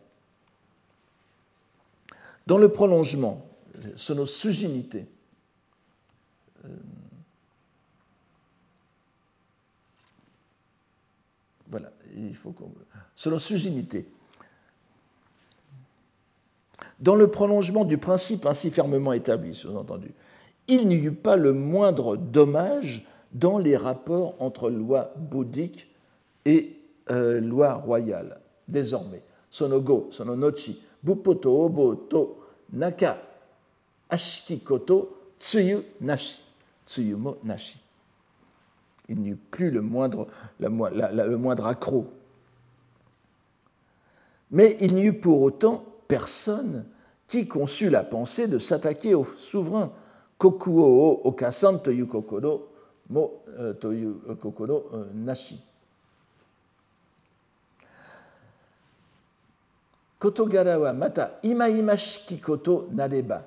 Dans 2.45 2.57
le 2.57 2.69
prolongement, 2.69 3.45
sono 3.95 4.25
sujinite. 4.25 5.05
Euh, 6.63 6.69
voilà, 11.69 11.91
il 12.15 12.35
faut 12.35 12.51
qu'on. 12.51 12.71
Selon 13.15 13.39
sujinité. 13.39 14.07
Dans 16.99 17.15
le 17.15 17.29
prolongement 17.29 17.83
du 17.83 17.97
principe 17.97 18.45
ainsi 18.45 18.71
fermement 18.71 19.13
établi, 19.13 19.53
sous-entendu, 19.53 20.13
il 20.67 20.87
n'y 20.87 20.97
eut 20.97 21.11
pas 21.11 21.35
le 21.35 21.53
moindre 21.53 22.17
dommage 22.17 23.05
dans 23.33 23.57
les 23.57 23.77
rapports 23.77 24.35
entre 24.39 24.69
loi 24.69 25.13
bouddhique 25.15 25.89
et 26.45 26.77
euh, 27.11 27.39
loi 27.39 27.73
royale. 27.73 28.39
Désormais, 28.67 29.21
sonogo, 29.49 30.09
sononochi, 30.11 30.81
bupoto 31.03 31.63
obo 31.63 31.95
to 31.95 32.37
naka 32.73 33.17
ashikikoto 34.09 35.17
tsuyu 35.39 35.83
nashi, 36.01 36.43
tsuyumo 36.85 37.37
nashi. 37.43 37.79
Il 39.09 39.19
n'y 39.21 39.29
eut 39.29 39.37
plus 39.37 39.71
le 39.71 39.81
moindre, 39.81 40.27
le 40.59 41.37
moindre 41.37 41.65
accroc. 41.65 42.07
Mais 44.51 44.77
il 44.81 44.95
n'y 44.95 45.05
eut 45.05 45.19
pour 45.19 45.41
autant 45.41 45.85
personne 46.09 46.85
qui 47.27 47.47
conçut 47.47 47.89
la 47.89 48.03
pensée 48.03 48.47
de 48.47 48.57
s'attaquer 48.57 49.15
au 49.15 49.23
souverain 49.23 49.93
kokuo 50.37 50.85
o 50.85 51.21
okasan 51.29 51.79
toyu 51.79 52.07
kokoro 52.07 52.69
mo 53.09 53.43
euh, 53.59 53.73
toyu 53.79 54.21
euh, 54.29 54.35
kokoro 54.35 54.89
euh, 54.93 55.05
nashi. 55.13 55.59
Kotogara 60.19 60.79
wa 60.79 60.93
mata 60.93 61.31
imaimashiki 61.43 62.37
koto 62.37 62.87
nareba. 62.91 63.45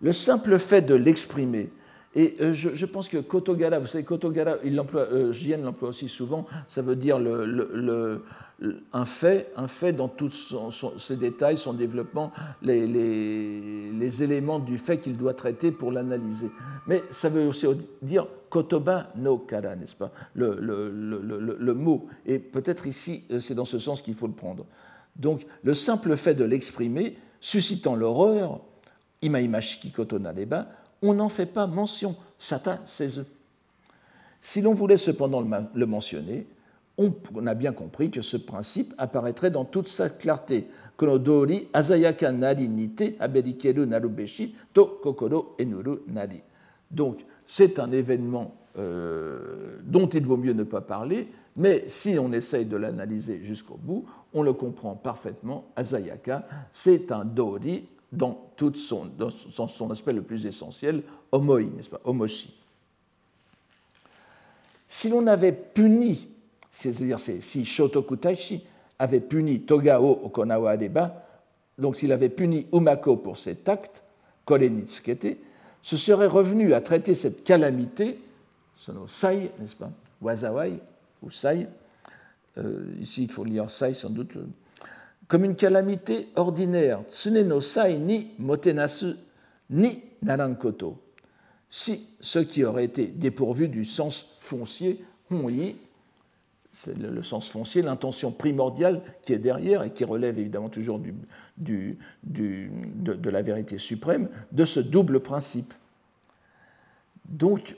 Le 0.00 0.12
simple 0.12 0.58
fait 0.58 0.82
de 0.82 0.94
l'exprimer, 0.94 1.70
et 2.16 2.36
je, 2.52 2.70
je, 2.74 2.86
pense 2.86 3.08
que 3.08 3.18
Kotogara, 3.18 3.80
vous 3.80 3.88
savez, 3.88 4.04
Kotogara, 4.04 4.56
il 4.64 4.76
l'emploie, 4.76 5.06
euh, 5.10 5.32
l'emploie 5.60 5.88
aussi 5.88 6.08
souvent, 6.08 6.46
ça 6.68 6.80
veut 6.80 6.94
dire 6.94 7.18
un 8.92 9.04
fait, 9.04 9.52
un 9.56 9.66
fait 9.66 9.92
dans 9.92 10.08
tous 10.08 10.54
ses 10.96 11.16
détails, 11.16 11.56
son 11.56 11.72
développement, 11.72 12.30
les, 12.62 14.22
éléments 14.22 14.60
du 14.60 14.78
fait 14.78 14.98
qu'il 14.98 15.16
doit 15.16 15.34
traiter 15.34 15.72
pour 15.72 15.90
l'analyser. 15.90 16.50
Mais 16.86 17.02
ça 17.10 17.28
veut 17.28 17.48
aussi 17.48 17.66
dire 18.00 18.26
kotoba 18.48 19.10
no 19.16 19.38
kara, 19.38 19.74
n'est-ce 19.74 19.96
pas? 19.96 20.12
Le, 20.34 20.58
le, 20.60 21.74
mot. 21.74 22.06
Et 22.26 22.38
peut-être 22.38 22.86
ici, 22.86 23.24
euh, 23.32 23.40
c'est 23.40 23.54
dans 23.54 23.64
ce 23.64 23.80
sens 23.80 24.02
qu'il 24.02 24.14
faut 24.14 24.28
le 24.28 24.34
prendre. 24.34 24.66
Donc, 25.16 25.44
le 25.64 25.74
simple 25.74 26.16
fait 26.16 26.34
de 26.34 26.44
l'exprimer, 26.44 27.16
suscitant 27.40 27.96
l'horreur, 27.96 28.60
imaimashiki 29.22 29.90
koto 29.90 30.18
nareba, 30.18 30.68
on 31.04 31.14
n'en 31.14 31.28
fait 31.28 31.46
pas 31.46 31.66
mention. 31.66 32.16
Sata 32.38 32.80
ses 32.84 33.20
Si 34.40 34.62
l'on 34.62 34.74
voulait 34.74 34.96
cependant 34.96 35.44
le 35.74 35.86
mentionner, 35.86 36.46
on 36.98 37.12
a 37.46 37.54
bien 37.54 37.72
compris 37.72 38.10
que 38.10 38.22
ce 38.22 38.36
principe 38.36 38.94
apparaîtrait 38.98 39.50
dans 39.50 39.64
toute 39.64 39.88
sa 39.88 40.08
clarté. 40.08 40.66
Donc, 46.90 47.26
c'est 47.46 47.78
un 47.80 47.92
événement 47.92 48.54
euh, 48.78 49.78
dont 49.84 50.06
il 50.06 50.24
vaut 50.24 50.36
mieux 50.36 50.52
ne 50.52 50.62
pas 50.62 50.80
parler, 50.80 51.28
Mais 51.56 51.84
si 51.86 52.18
on 52.18 52.32
essaye 52.32 52.64
de 52.64 52.76
l'analyser 52.76 53.40
jusqu'au 53.42 53.78
bout, 53.80 54.04
on 54.32 54.42
le 54.42 54.52
comprend 54.52 54.96
parfaitement. 54.96 55.66
Azayaka, 55.76 56.46
c'est 56.72 57.12
un 57.12 57.24
dori 57.24 57.84
dans, 58.16 58.50
son, 58.74 59.90
aspect 59.90 60.12
le 60.12 60.22
plus 60.22 60.46
essentiel, 60.46 61.02
homoi, 61.32 61.62
n'est-ce 61.62 61.90
pas, 61.90 62.00
homoshi. 62.04 62.54
Si 64.86 65.08
l'on 65.08 65.26
avait 65.26 65.52
puni, 65.52 66.28
c'est-à-dire 66.70 67.18
si 67.20 67.64
Shotoku 67.64 68.16
Taishi 68.16 68.64
avait 68.98 69.20
puni 69.20 69.60
Togao 69.62 70.20
Okonawa 70.24 70.72
Adeba, 70.72 71.24
donc 71.78 71.96
s'il 71.96 72.12
avait 72.12 72.28
puni 72.28 72.66
Umako 72.72 73.16
pour 73.16 73.38
cet 73.38 73.68
acte, 73.68 74.02
Korenitsukete, 74.44 75.38
ce 75.82 75.96
serait 75.96 76.26
revenu 76.26 76.74
à 76.74 76.80
traiter 76.80 77.14
cette 77.14 77.44
calamité, 77.44 78.18
son 78.76 79.08
sai, 79.08 79.50
n'est-ce 79.58 79.76
pas, 79.76 79.90
wazawai, 80.20 80.78
ou 81.22 81.30
sai, 81.30 81.68
euh, 82.58 82.94
ici 83.00 83.24
il 83.24 83.30
faut 83.30 83.44
lire 83.44 83.70
sai 83.70 83.94
sans 83.94 84.10
doute, 84.10 84.36
euh, 84.36 84.46
comme 85.34 85.46
une 85.46 85.56
calamité 85.56 86.28
ordinaire, 86.36 87.02
tsune 87.08 87.42
no 87.42 87.60
sai 87.60 87.98
ni 87.98 88.28
motenasu 88.38 89.16
ni 89.70 90.00
narankoto, 90.22 90.96
si 91.68 92.06
ce 92.20 92.38
qui 92.38 92.62
aurait 92.62 92.84
été 92.84 93.08
dépourvu 93.08 93.66
du 93.66 93.84
sens 93.84 94.36
foncier, 94.38 95.04
honyi, 95.32 95.74
c'est 96.70 96.96
le, 96.96 97.20
sens 97.24 97.48
foncier, 97.48 97.82
l'intention 97.82 98.30
primordiale 98.30 99.02
qui 99.22 99.32
est 99.32 99.40
derrière 99.40 99.82
et 99.82 99.90
qui 99.90 100.04
relève 100.04 100.38
évidemment 100.38 100.68
toujours 100.68 101.00
du, 101.00 101.98
de, 102.22 103.28
la 103.28 103.42
vérité 103.42 103.76
suprême, 103.76 104.28
de 104.52 104.64
ce 104.64 104.78
double 104.78 105.18
principe. 105.18 105.74
Donc, 107.28 107.74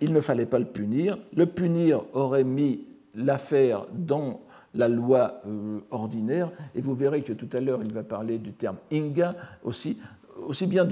il 0.00 0.12
ne 0.12 0.20
fallait 0.20 0.46
pas 0.46 0.60
le 0.60 0.66
punir. 0.66 1.18
Le 1.34 1.46
punir 1.46 2.04
aurait 2.12 2.44
mis 2.44 2.84
l'affaire 3.16 3.86
dans 3.92 4.40
la 4.76 4.88
loi 4.88 5.40
euh, 5.46 5.80
ordinaire, 5.90 6.50
et 6.74 6.80
vous 6.80 6.94
verrez 6.94 7.22
que 7.22 7.32
tout 7.32 7.48
à 7.52 7.60
l'heure, 7.60 7.80
il 7.84 7.92
va 7.92 8.02
parler 8.02 8.38
du 8.38 8.52
terme 8.52 8.76
inga 8.92 9.34
aussi, 9.62 9.98
aussi 10.36 10.66
bien 10.66 10.86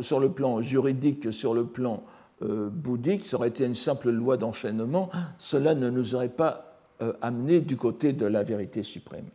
sur 0.00 0.20
le 0.20 0.30
plan 0.30 0.62
juridique 0.62 1.20
que 1.20 1.30
sur 1.30 1.54
le 1.54 1.64
plan 1.64 2.02
euh, 2.42 2.70
bouddhique, 2.70 3.24
ça 3.24 3.36
aurait 3.36 3.48
été 3.48 3.64
une 3.64 3.74
simple 3.74 4.10
loi 4.10 4.36
d'enchaînement, 4.36 5.10
cela 5.38 5.74
ne 5.74 5.90
nous 5.90 6.14
aurait 6.14 6.28
pas 6.28 6.78
euh, 7.02 7.12
amené 7.22 7.60
du 7.60 7.76
côté 7.76 8.12
de 8.12 8.26
la 8.26 8.42
vérité 8.42 8.82
suprême. 8.82 9.26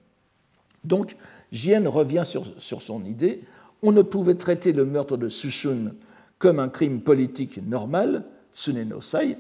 Donc, 0.83 1.17
Jien 1.51 1.87
revient 1.89 2.23
sur, 2.25 2.81
son 2.81 3.05
idée. 3.05 3.41
On 3.81 3.91
ne 3.91 4.01
pouvait 4.01 4.35
traiter 4.35 4.71
le 4.71 4.85
meurtre 4.85 5.17
de 5.17 5.29
Sushun 5.29 5.93
comme 6.37 6.59
un 6.59 6.69
crime 6.69 7.01
politique 7.01 7.59
normal, 7.65 8.25
Tsuneno 8.53 9.01
Sai, 9.01 9.37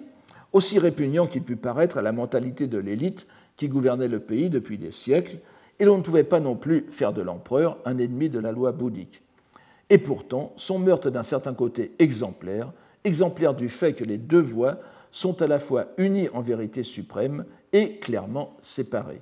aussi 0.53 0.79
répugnant 0.79 1.27
qu'il 1.27 1.43
pût 1.43 1.55
paraître 1.55 1.97
à 1.97 2.01
la 2.01 2.11
mentalité 2.11 2.67
de 2.67 2.77
l'élite 2.77 3.27
qui 3.57 3.67
gouvernait 3.67 4.07
le 4.07 4.19
pays 4.19 4.49
depuis 4.49 4.77
des 4.77 4.91
siècles, 4.91 5.37
et 5.79 5.85
l'on 5.85 5.97
ne 5.97 6.03
pouvait 6.03 6.23
pas 6.23 6.39
non 6.39 6.55
plus 6.55 6.85
faire 6.89 7.13
de 7.13 7.21
l'empereur 7.21 7.77
un 7.85 7.97
ennemi 7.97 8.29
de 8.29 8.39
la 8.39 8.51
loi 8.51 8.71
bouddhique. 8.71 9.21
Et 9.89 9.97
pourtant, 9.97 10.53
son 10.55 10.79
meurtre 10.79 11.09
d'un 11.09 11.23
certain 11.23 11.53
côté 11.53 11.91
exemplaire, 11.99 12.71
exemplaire 13.03 13.53
du 13.53 13.69
fait 13.69 13.93
que 13.93 14.03
les 14.03 14.17
deux 14.17 14.41
voies 14.41 14.79
sont 15.11 15.41
à 15.41 15.47
la 15.47 15.59
fois 15.59 15.87
unies 15.97 16.29
en 16.29 16.41
vérité 16.41 16.83
suprême 16.83 17.45
et 17.71 17.97
clairement 17.97 18.55
séparées. 18.61 19.21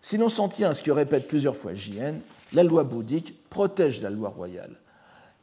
Si 0.00 0.16
l'on 0.16 0.28
s'en 0.28 0.48
tient 0.48 0.70
à 0.70 0.74
ce 0.74 0.82
que 0.82 0.90
répète 0.90 1.28
plusieurs 1.28 1.56
fois 1.56 1.74
J.N., 1.74 2.20
la 2.52 2.62
loi 2.62 2.84
bouddhique 2.84 3.48
protège 3.48 4.02
la 4.02 4.10
loi 4.10 4.28
royale. 4.28 4.76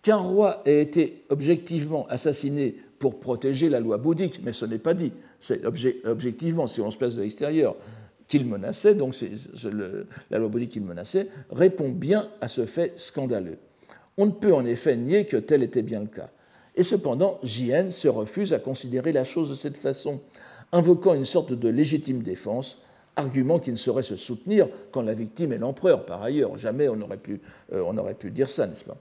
Qu'un 0.02 0.18
roi 0.18 0.62
ait 0.66 0.82
été 0.82 1.26
objectivement 1.30 2.08
assassiné 2.10 2.76
pour 3.00 3.20
protéger 3.20 3.70
la 3.70 3.80
loi 3.80 3.98
bouddhique, 3.98 4.42
mais 4.44 4.54
ce 4.54 4.66
n'est 4.66 4.78
pas 4.78 4.94
dit. 4.94 5.12
C'est 5.40 5.64
objectivement, 5.66 6.68
si 6.68 6.82
on 6.82 6.90
se 6.90 6.98
place 6.98 7.16
de 7.16 7.22
l'extérieur, 7.22 7.76
qu'il 8.28 8.46
menaçait, 8.46 8.96
donc 8.96 9.16
la 10.30 10.40
loi 10.40 10.48
bouddhique 10.50 10.72
qu'il 10.72 10.84
menaçait, 10.84 11.28
répond 11.50 11.90
bien 11.90 12.30
à 12.42 12.48
ce 12.48 12.66
fait 12.66 12.98
scandaleux. 12.98 13.58
On 14.18 14.26
ne 14.26 14.32
peut 14.32 14.54
en 14.54 14.66
effet 14.66 14.96
nier 14.98 15.26
que 15.26 15.38
tel 15.38 15.64
était 15.64 15.82
bien 15.82 16.02
le 16.02 16.08
cas. 16.08 16.30
Et 16.76 16.84
cependant, 16.84 17.40
J.N. 17.44 17.90
se 17.90 18.08
refuse 18.08 18.54
à 18.54 18.60
considérer 18.60 19.12
la 19.12 19.24
chose 19.24 19.50
de 19.50 19.56
cette 19.56 19.78
façon, 19.78 20.20
invoquant 20.72 21.14
une 21.14 21.26
sorte 21.26 21.54
de 21.54 21.70
légitime 21.70 22.22
défense, 22.22 22.84
argument 23.16 23.60
qui 23.60 23.72
ne 23.72 23.76
saurait 23.76 24.04
se 24.04 24.16
soutenir 24.16 24.68
quand 24.92 25.02
la 25.02 25.14
victime 25.14 25.54
est 25.54 25.58
l'empereur, 25.58 26.06
par 26.06 26.22
ailleurs. 26.22 26.56
Jamais 26.58 26.88
on 26.88 27.02
aurait 27.02 27.18
pu, 27.18 27.42
euh, 27.74 27.82
aurait 27.82 28.14
pu 28.14 28.30
dire 28.30 28.50
ça, 28.50 28.68
n'est-ce 28.68 28.86
pas? 28.86 28.98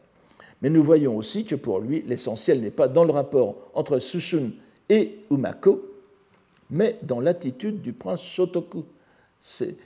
Mais 0.62 0.70
nous 0.70 0.82
voyons 0.82 1.16
aussi 1.16 1.44
que 1.44 1.54
pour 1.54 1.80
lui, 1.80 2.02
l'essentiel 2.06 2.62
n'est 2.62 2.70
pas 2.70 2.88
dans 2.88 3.04
le 3.04 3.12
rapport 3.12 3.70
entre 3.74 3.98
Sushun 3.98 4.52
et 4.88 5.18
Umako, 5.30 5.84
mais 6.70 6.98
dans 7.02 7.20
l'attitude 7.20 7.82
du 7.82 7.92
prince 7.92 8.22
Shotoku. 8.22 8.84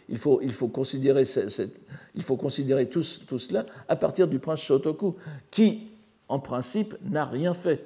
Il 0.08 0.18
faut, 0.18 0.40
considérer 0.68 1.24
tout, 2.88 3.02
cela 3.02 3.66
à 3.88 3.96
partir 3.96 4.26
du 4.28 4.38
prince 4.38 4.60
Shotoku, 4.60 5.16
qui, 5.50 5.88
en 6.28 6.38
principe, 6.38 6.96
n'a 7.04 7.26
rien 7.26 7.52
fait. 7.52 7.84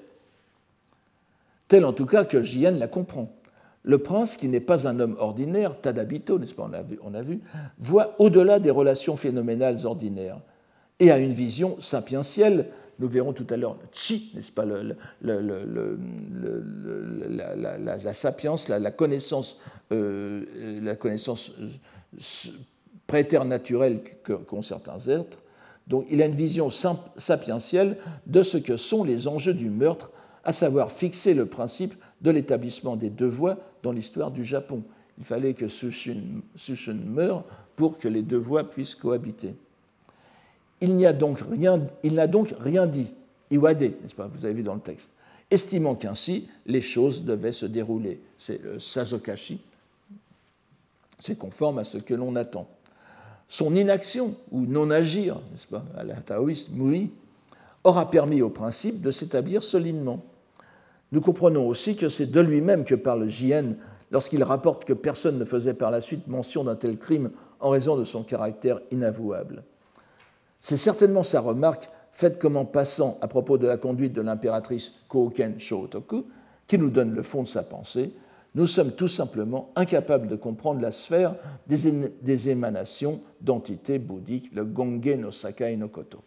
Tel 1.68 1.84
en 1.84 1.92
tout 1.92 2.06
cas 2.06 2.24
que 2.24 2.42
Jien 2.42 2.70
la 2.72 2.88
comprend. 2.88 3.34
Le 3.82 3.98
prince, 3.98 4.36
qui 4.36 4.48
n'est 4.48 4.60
pas 4.60 4.88
un 4.88 4.98
homme 5.00 5.16
ordinaire, 5.18 5.80
Tadabito, 5.80 6.38
n'est-ce 6.38 6.54
pas, 6.54 6.68
on 6.68 6.72
a 6.72 6.82
vu, 6.82 6.98
a 7.14 7.22
vu 7.22 7.40
voit 7.78 8.14
au-delà 8.18 8.58
des 8.58 8.70
relations 8.70 9.16
phénoménales 9.16 9.84
ordinaires 9.84 10.38
et 11.00 11.10
a 11.10 11.18
une 11.18 11.32
vision 11.32 11.76
sapientielle. 11.80 12.70
Nous 12.98 13.08
verrons 13.08 13.32
tout 13.32 13.46
à 13.50 13.56
l'heure 13.56 13.76
chi, 13.92 14.30
n'est-ce 14.34 14.52
pas, 14.52 14.64
le, 14.64 14.96
le, 15.20 15.98
la, 17.28 17.78
la, 17.78 18.14
sapience, 18.14 18.68
la, 18.68 18.90
connaissance, 18.90 19.60
euh, 19.92 20.80
la 20.82 20.94
connaissance 20.94 21.52
euh, 21.60 22.50
préternaturelle 23.06 24.00
qu'ont 24.46 24.62
certains 24.62 24.98
êtres. 25.08 25.38
Donc 25.86 26.06
il 26.10 26.22
a 26.22 26.26
une 26.26 26.34
vision 26.34 26.70
sapientielle 26.70 27.98
de 28.26 28.42
ce 28.42 28.56
que 28.56 28.76
sont 28.76 29.04
les 29.04 29.28
enjeux 29.28 29.54
du 29.54 29.70
meurtre, 29.70 30.10
à 30.44 30.52
savoir 30.52 30.92
fixer 30.92 31.34
le 31.34 31.46
principe 31.46 31.94
de 32.20 32.30
l'établissement 32.30 32.96
des 32.96 33.10
deux 33.10 33.28
voies 33.28 33.58
dans 33.82 33.92
l'histoire 33.92 34.30
du 34.30 34.44
Japon. 34.44 34.82
Il 35.18 35.24
fallait 35.24 35.54
que 35.54 35.68
Sushun, 35.68 36.94
meure 37.04 37.44
pour 37.76 37.98
que 37.98 38.08
les 38.08 38.22
deux 38.22 38.38
voies 38.38 38.68
puissent 38.68 38.94
cohabiter. 38.94 39.54
Il 40.84 40.96
n'a 40.96 41.12
donc 41.12 41.38
rien, 42.60 42.86
dit, 42.86 43.06
Iwade, 43.50 43.82
n'est-ce 43.82 44.14
pas, 44.14 44.26
vous 44.26 44.44
avez 44.44 44.54
vu 44.54 44.62
dans 44.62 44.74
le 44.74 44.80
texte, 44.80 45.12
estimant 45.50 45.94
qu'ainsi 45.94 46.48
les 46.66 46.80
choses 46.80 47.24
devaient 47.24 47.52
se 47.52 47.66
dérouler. 47.66 48.20
C'est 48.38 48.62
le 48.62 48.78
Sazokashi, 48.78 49.60
c'est 51.18 51.38
conforme 51.38 51.78
à 51.78 51.84
ce 51.84 51.98
que 51.98 52.14
l'on 52.14 52.36
attend 52.36 52.68
son 53.48 53.74
inaction 53.74 54.34
ou 54.50 54.66
non-agir, 54.66 55.36
n'est-ce 55.50 55.66
pas, 55.66 55.84
à 55.96 56.04
la 56.04 56.14
taoïste 56.16 56.70
aura 57.84 58.10
permis 58.10 58.42
au 58.42 58.50
principe 58.50 59.00
de 59.00 59.10
s'établir 59.10 59.62
solidement. 59.62 60.24
Nous 61.12 61.20
comprenons 61.20 61.68
aussi 61.68 61.96
que 61.96 62.08
c'est 62.08 62.30
de 62.30 62.40
lui-même 62.40 62.84
que 62.84 62.94
parle 62.94 63.28
Jien 63.28 63.76
lorsqu'il 64.10 64.42
rapporte 64.42 64.84
que 64.84 64.92
personne 64.92 65.38
ne 65.38 65.44
faisait 65.44 65.74
par 65.74 65.90
la 65.90 66.00
suite 66.00 66.26
mention 66.26 66.64
d'un 66.64 66.76
tel 66.76 66.98
crime 66.98 67.30
en 67.60 67.70
raison 67.70 67.96
de 67.96 68.04
son 68.04 68.22
caractère 68.22 68.80
inavouable. 68.90 69.62
C'est 70.64 70.78
certainement 70.78 71.22
sa 71.22 71.42
remarque, 71.42 71.90
faite 72.10 72.38
comme 72.38 72.56
en 72.56 72.64
passant 72.64 73.18
à 73.20 73.28
propos 73.28 73.58
de 73.58 73.66
la 73.66 73.76
conduite 73.76 74.14
de 74.14 74.22
l'impératrice 74.22 74.94
Kouken 75.08 75.60
Shotoku, 75.60 76.24
qui 76.66 76.78
nous 76.78 76.88
donne 76.88 77.14
le 77.14 77.22
fond 77.22 77.42
de 77.42 77.48
sa 77.48 77.62
pensée, 77.62 78.14
nous 78.54 78.66
sommes 78.66 78.92
tout 78.92 79.06
simplement 79.06 79.70
incapables 79.76 80.26
de 80.26 80.36
comprendre 80.36 80.80
la 80.80 80.90
sphère 80.90 81.34
des, 81.66 82.48
émanations 82.48 83.20
d'entités 83.42 83.98
bouddhiques, 83.98 84.54
le 84.54 84.64
Gonge 84.64 85.18
no 85.18 85.30
Sakai 85.30 85.76
no 85.76 85.88
Koto. 85.88 86.20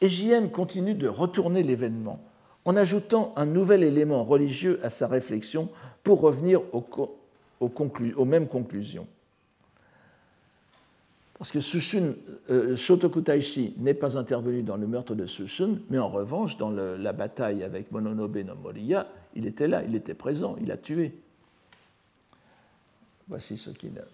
Et 0.00 0.08
Jien 0.08 0.46
continue 0.46 0.94
de 0.94 1.08
retourner 1.08 1.64
l'événement 1.64 2.20
en 2.64 2.76
ajoutant 2.76 3.32
un 3.34 3.46
nouvel 3.46 3.82
élément 3.82 4.22
religieux 4.22 4.78
à 4.84 4.88
sa 4.88 5.08
réflexion 5.08 5.68
pour 6.04 6.20
revenir 6.20 6.60
aux 6.70 8.24
mêmes 8.24 8.46
conclusions. 8.46 9.08
Parce 11.38 11.50
que 11.50 11.60
Sushun, 11.60 12.14
euh, 12.48 12.76
Shotoku 12.76 13.20
Taishi 13.20 13.74
n'est 13.78 13.94
pas 13.94 14.16
intervenu 14.16 14.62
dans 14.62 14.76
le 14.76 14.86
meurtre 14.86 15.14
de 15.14 15.26
Sushun, 15.26 15.78
mais 15.90 15.98
en 15.98 16.08
revanche, 16.08 16.56
dans 16.58 16.70
la 16.70 17.12
bataille 17.12 17.64
avec 17.64 17.90
Mononobe 17.90 18.36
no 18.38 18.54
Moriya, 18.54 19.08
il 19.34 19.46
était 19.46 19.66
là, 19.66 19.82
il 19.82 19.94
était 19.96 20.14
présent, 20.14 20.56
il 20.60 20.70
a 20.70 20.76
tué. 20.76 21.12
Voici 23.26 23.56
ce 23.56 23.70
qu'il 23.70 23.98
a. 23.98 24.04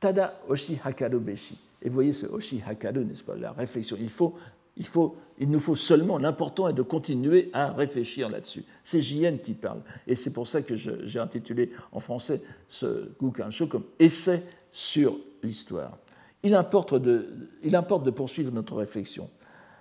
Tada 0.00 0.38
Oshi 0.48 0.78
Hakaru 0.84 1.20
Beshi. 1.20 1.56
Et 1.80 1.88
voyez 1.88 2.12
ce 2.12 2.26
Oshi 2.26 2.60
Hakaru, 2.66 3.04
n'est-ce 3.04 3.24
pas, 3.24 3.36
la 3.36 3.52
réflexion. 3.52 3.96
Il 3.98 4.10
faut 4.10 4.36
il, 4.76 4.86
faut, 4.86 5.16
il 5.38 5.50
nous 5.50 5.60
faut 5.60 5.76
seulement, 5.76 6.18
l'important 6.18 6.68
est 6.68 6.72
de 6.72 6.82
continuer 6.82 7.50
à 7.52 7.72
réfléchir 7.72 8.28
là-dessus. 8.30 8.64
C'est 8.82 9.00
JN 9.00 9.38
qui 9.38 9.54
parle. 9.54 9.80
Et 10.06 10.16
c'est 10.16 10.32
pour 10.32 10.46
ça 10.46 10.62
que 10.62 10.76
j'ai 10.76 11.18
intitulé 11.18 11.70
en 11.92 12.00
français 12.00 12.42
ce 12.68 13.10
Gukansho 13.20 13.66
comme 13.66 13.84
Essai 13.98 14.42
sur 14.70 15.18
l'histoire. 15.42 15.98
Il 16.42 16.54
importe, 16.54 16.94
de, 16.94 17.28
il 17.62 17.76
importe 17.76 18.04
de 18.04 18.10
poursuivre 18.10 18.52
notre 18.52 18.76
réflexion. 18.76 19.30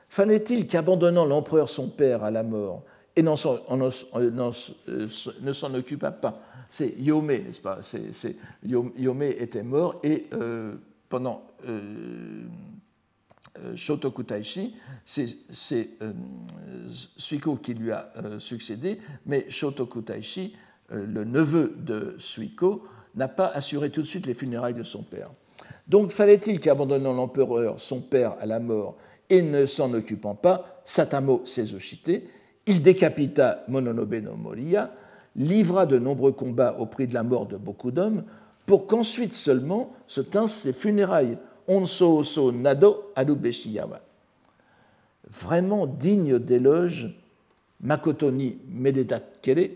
Fallait-il 0.10 0.68
qu'abandonnant 0.68 1.26
l'empereur 1.26 1.70
son 1.70 1.88
père 1.88 2.24
à 2.24 2.32
la 2.32 2.44
mort 2.44 2.84
et 3.16 3.24
ne 3.24 3.36
s'en 5.54 5.74
occupa 5.74 6.12
pas. 6.12 6.42
C'est 6.70 6.96
Yome, 7.00 7.28
n'est-ce 7.28 7.62
pas? 7.62 7.80
Yome 8.64 9.24
était 9.24 9.64
mort 9.64 10.00
et 10.04 10.28
pendant 11.10 11.44
Shotoku 13.76 14.24
Taishi, 14.24 14.76
c'est 15.06 15.90
Suiko 17.18 17.56
qui 17.58 17.74
lui 17.74 17.92
a 17.92 18.12
succédé, 18.40 19.00
mais 19.26 19.46
Shotoku 19.50 20.02
Taishi, 20.02 20.56
le 20.90 21.24
neveu 21.24 21.76
de 21.78 22.16
Suiko, 22.18 22.86
n'a 23.16 23.28
pas 23.28 23.48
assuré 23.48 23.90
tout 23.90 24.02
de 24.02 24.08
suite 24.08 24.26
les 24.26 24.34
funérailles 24.34 24.74
de 24.74 24.84
son 24.84 25.04
père. 25.04 25.30
Donc 25.88 26.12
fallait-il 26.12 26.60
qu'abandonnant 26.60 27.14
l'empereur, 27.14 27.80
son 27.80 28.02
père, 28.02 28.36
à 28.40 28.46
la 28.46 28.60
mort, 28.60 28.98
et 29.30 29.42
ne 29.42 29.66
s'en 29.66 29.94
occupant 29.94 30.36
pas, 30.36 30.82
Satamo 30.86 31.42
Sezoshite, 31.46 32.24
il 32.68 32.82
décapita 32.82 33.64
Mononobe 33.68 34.16
no 34.16 34.36
Moriya, 34.36 34.94
livra 35.36 35.86
de 35.86 35.98
nombreux 35.98 36.32
combats 36.32 36.78
au 36.80 36.86
prix 36.86 37.08
de 37.08 37.14
la 37.14 37.24
mort 37.24 37.48
de 37.48 37.58
beaucoup 37.58 37.92
d'hommes, 37.92 38.24
pour 38.66 38.88
qu'ensuite 38.88 39.34
seulement 39.34 39.94
se 40.08 40.22
tinssent 40.22 40.56
ses 40.56 40.74
funérailles, 40.74 41.38
Onso 41.67 42.17
Oso 42.17 42.52
Nado 42.52 43.12
Adubeshiyawa. 43.15 44.02
Vraiment 45.30 45.86
digne 45.88 46.39
d'éloge, 46.39 47.13
Makotoni 47.82 48.58
Medeta 48.67 49.19
Kere 49.41 49.69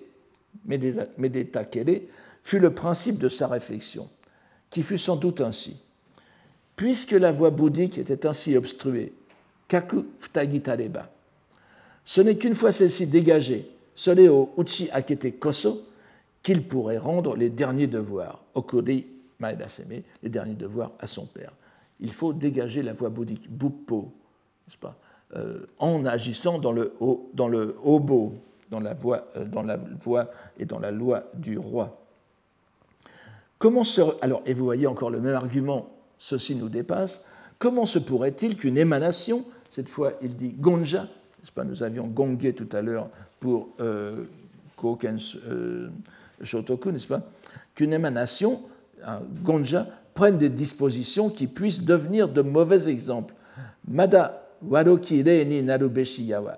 fut 2.44 2.60
le 2.60 2.74
principe 2.74 3.18
de 3.18 3.30
sa 3.30 3.48
réflexion, 3.48 4.10
qui 4.70 4.84
fut 4.84 4.98
sans 4.98 5.16
doute 5.16 5.42
ainsi. 5.42 5.78
Puisque 6.76 7.12
la 7.12 7.32
voie 7.32 7.50
bouddhique 7.50 7.98
était 7.98 8.28
ainsi 8.28 8.56
obstruée, 8.58 9.14
kaku 9.68 10.06
futagitareba, 10.20 11.10
ce 12.04 12.22
n'est 12.22 12.38
qu'une 12.38 12.54
fois 12.54 12.72
celle-ci 12.72 13.08
dégagée, 13.08 13.68
au 14.30 14.50
uchi 14.58 14.90
akete 14.92 15.40
koso, 15.40 15.84
qu'il 16.44 16.68
pourrait 16.68 17.00
rendre 17.00 17.36
les 17.36 17.50
derniers 17.50 17.88
devoirs, 17.88 18.44
okuri 18.54 19.08
maedaseme, 19.40 20.04
les 20.22 20.30
derniers 20.30 20.54
devoirs 20.54 20.92
à 21.00 21.08
son 21.08 21.26
père. 21.26 21.54
Il 22.00 22.12
faut 22.12 22.34
dégager 22.34 22.84
la 22.84 22.94
voie 22.94 23.10
bouddhique, 23.10 23.50
buppo, 23.50 24.12
n'est-ce 24.68 24.78
pas, 24.78 24.96
euh, 25.36 25.66
en 25.80 26.06
agissant 26.06 26.60
dans 26.60 26.72
le, 26.72 26.94
dans 27.34 27.50
hobo, 27.84 28.36
dans 28.70 28.80
la, 28.80 28.94
voie, 28.94 29.28
euh, 29.36 29.46
dans 29.46 29.64
la 29.64 29.78
et 30.60 30.66
dans 30.66 30.80
la 30.80 30.92
loi 30.92 31.24
du 31.34 31.58
roi. 31.58 31.98
Comment 33.58 33.84
se, 33.84 34.02
alors, 34.22 34.42
et 34.46 34.54
vous 34.54 34.66
voyez 34.66 34.88
encore 34.88 35.10
le 35.10 35.20
même 35.20 35.36
argument, 35.36 35.90
ceci 36.18 36.56
nous 36.56 36.70
dépasse. 36.70 37.24
Comment 37.58 37.86
se 37.86 38.00
pourrait-il 38.00 38.58
qu'une 38.58 38.78
émanation, 38.78 39.46
cette 39.70 39.90
fois 39.90 40.14
il 40.22 40.36
dit 40.36 40.50
gonja, 40.50 41.04
n'est-ce 41.04 41.52
pas, 41.52 41.64
nous 41.64 41.84
avions 41.84 42.08
gongé 42.08 42.54
tout 42.54 42.70
à 42.74 42.82
l'heure 42.82 43.10
pour 43.40 43.70
euh, 43.80 44.26
Koken 44.76 45.18
euh, 45.48 45.90
Shotoku, 46.42 46.92
n'est-ce 46.92 47.08
pas, 47.08 47.22
qu'une 47.74 47.94
émanation, 47.94 48.62
un 49.06 49.22
gonja, 49.42 49.88
prenne 50.16 50.38
des 50.38 50.50
dispositions 50.50 51.30
qui 51.30 51.46
puissent 51.46 51.84
devenir 51.84 52.28
de 52.30 52.42
mauvais 52.42 52.90
exemples. 52.90 53.36
Mada 53.88 54.42
waroki 54.64 55.24
ni 55.24 55.62
narubeshi 55.62 56.24
yawa, 56.24 56.58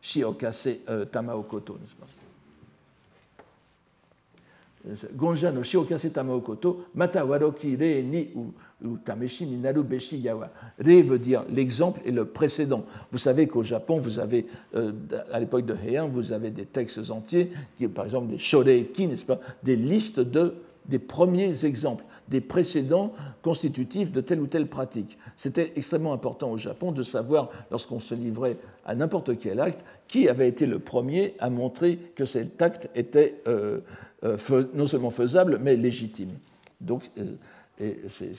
shiokase 0.00 0.80
euh, 0.88 1.04
tamaokoto, 1.06 1.78
Gonja 5.16 5.50
no 5.50 5.62
shiokase 5.62 6.10
tamaokoto, 6.10 6.84
mata 6.94 7.24
waroki 7.24 7.76
re 7.76 8.02
ni 8.02 8.28
ou 8.84 8.96
tameshi 8.98 9.46
ni 9.46 9.56
narubeshi 9.56 10.18
yawa. 10.18 10.50
Re 10.78 11.02
veut 11.02 11.18
dire 11.18 11.44
l'exemple 11.50 12.00
et 12.04 12.12
le 12.12 12.26
précédent. 12.26 12.84
Vous 13.10 13.18
savez 13.18 13.48
qu'au 13.48 13.62
Japon, 13.62 13.98
vous 13.98 14.18
avez, 14.18 14.46
euh, 14.76 14.92
à 15.32 15.40
l'époque 15.40 15.64
de 15.66 15.74
Heian, 15.74 16.08
vous 16.08 16.32
avez 16.32 16.50
des 16.50 16.66
textes 16.66 17.10
entiers, 17.10 17.50
qui, 17.76 17.88
par 17.88 18.04
exemple 18.04 18.28
des 18.28 18.38
shoreiki, 18.38 19.06
n'est-ce 19.06 19.24
pas, 19.24 19.40
des 19.62 19.76
listes 19.76 20.20
de, 20.20 20.54
des 20.86 20.98
premiers 20.98 21.64
exemples 21.64 22.04
des 22.28 22.40
précédents 22.40 23.12
constitutifs 23.42 24.12
de 24.12 24.20
telle 24.20 24.40
ou 24.40 24.46
telle 24.46 24.68
pratique. 24.68 25.18
C'était 25.36 25.72
extrêmement 25.76 26.12
important 26.12 26.50
au 26.50 26.56
Japon 26.56 26.92
de 26.92 27.02
savoir, 27.02 27.50
lorsqu'on 27.70 28.00
se 28.00 28.14
livrait 28.14 28.58
à 28.84 28.94
n'importe 28.94 29.38
quel 29.38 29.60
acte, 29.60 29.84
qui 30.06 30.28
avait 30.28 30.48
été 30.48 30.66
le 30.66 30.78
premier 30.78 31.34
à 31.38 31.50
montrer 31.50 31.96
que 32.14 32.24
cet 32.24 32.60
acte 32.60 32.88
était 32.94 33.40
euh, 33.46 33.80
euh, 34.24 34.64
non 34.74 34.86
seulement 34.86 35.10
faisable, 35.10 35.58
mais 35.60 35.76
légitime. 35.76 36.32
Donc, 36.80 37.10
euh, 37.18 37.36
c'est 38.08 38.32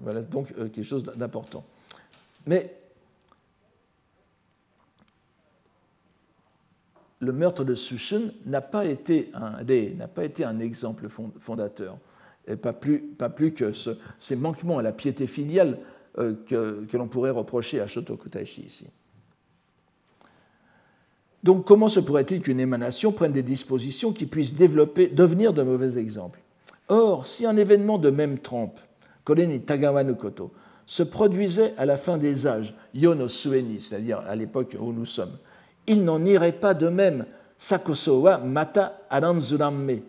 voilà 0.00 0.22
donc 0.22 0.54
quelque 0.54 0.82
chose 0.84 1.02
d'important. 1.02 1.64
Mais 2.46 2.72
le 7.18 7.32
meurtre 7.32 7.64
de 7.64 7.74
Sushun 7.74 8.32
n'a 8.46 8.60
pas 8.60 8.84
n'a 8.84 10.08
pas 10.08 10.24
été 10.24 10.44
un 10.44 10.60
exemple 10.60 11.08
fondateur 11.08 11.98
et 12.48 12.56
pas 12.56 12.72
plus, 12.72 13.52
que 13.52 13.72
ces 14.18 14.36
manquements 14.36 14.78
à 14.78 14.82
la 14.82 14.92
piété 14.92 15.26
filiale 15.26 15.78
euh, 16.18 16.34
que, 16.46 16.96
l'on 16.96 17.08
pourrait 17.08 17.30
reprocher 17.30 17.80
à 17.80 17.86
Shotoku 17.86 18.28
Taishi 18.28 18.62
ici. 18.62 18.86
Donc 21.42 21.64
comment 21.64 21.88
se 21.88 22.00
pourrait-il 22.00 22.40
qu'une 22.40 22.60
émanation 22.60 23.12
prenne 23.12 23.32
des 23.32 23.42
dispositions 23.42 24.12
qui 24.12 24.26
puissent 24.26 24.54
développer, 24.54 25.08
devenir 25.08 25.52
de 25.52 25.62
mauvais 25.62 25.98
exemples? 25.98 26.40
Or, 26.88 27.26
si 27.26 27.46
un 27.46 27.56
événement 27.56 27.98
de 27.98 28.10
même 28.10 28.38
trempe, 28.38 28.78
Koreni 29.24 29.60
Tagawa 29.60 30.04
no 30.04 30.14
Koto, 30.14 30.52
se 30.84 31.02
produisait 31.02 31.74
à 31.78 31.86
la 31.86 31.96
fin 31.96 32.18
des 32.18 32.46
âges, 32.46 32.74
Yono 32.94 33.28
Sueni, 33.28 33.80
c'est-à-dire 33.80 34.18
à, 34.18 34.36
l'époque 34.36 34.76
où 34.78 34.92
nous 34.92 35.04
sommes, 35.04 35.38
il 35.86 36.04
n'en 36.04 36.24
irait 36.24 36.52
pas 36.52 36.74
de 36.74 36.88
même 36.88 37.24
Sakoso 37.56 38.20
wa 38.20 38.38
Mata 38.38 39.00
Aranzuramme, 39.08 40.00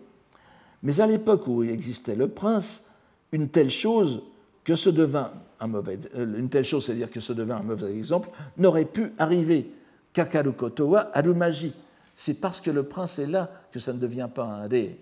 mais 0.84 1.00
à 1.00 1.06
l'époque 1.06 1.48
où 1.48 1.64
existait 1.64 2.14
le 2.14 2.28
prince, 2.28 2.84
une 3.32 3.48
telle 3.48 3.70
chose 3.70 4.22
que 4.62 4.76
ce 4.76 4.90
devint 4.90 5.32
un 5.58 5.66
mauvais, 5.66 5.98
euh, 6.14 6.38
une 6.38 6.48
telle 6.48 6.64
chose, 6.64 6.84
c'est-à-dire 6.84 7.10
que 7.10 7.20
ce 7.20 7.32
devint 7.32 7.56
un 7.56 7.62
mauvais 7.62 7.96
exemple, 7.96 8.28
n'aurait 8.58 8.84
pu 8.84 9.12
arriver. 9.18 9.70
Kakaru 10.12 10.52
Kotowa 10.52 11.10
Arumaji. 11.12 11.72
C'est 12.14 12.34
parce 12.34 12.60
que 12.60 12.70
le 12.70 12.84
prince 12.84 13.18
est 13.18 13.26
là 13.26 13.50
que 13.72 13.80
ça 13.80 13.92
ne 13.92 13.98
devient 13.98 14.28
pas 14.32 14.44
un 14.44 14.68
ré. 14.68 14.98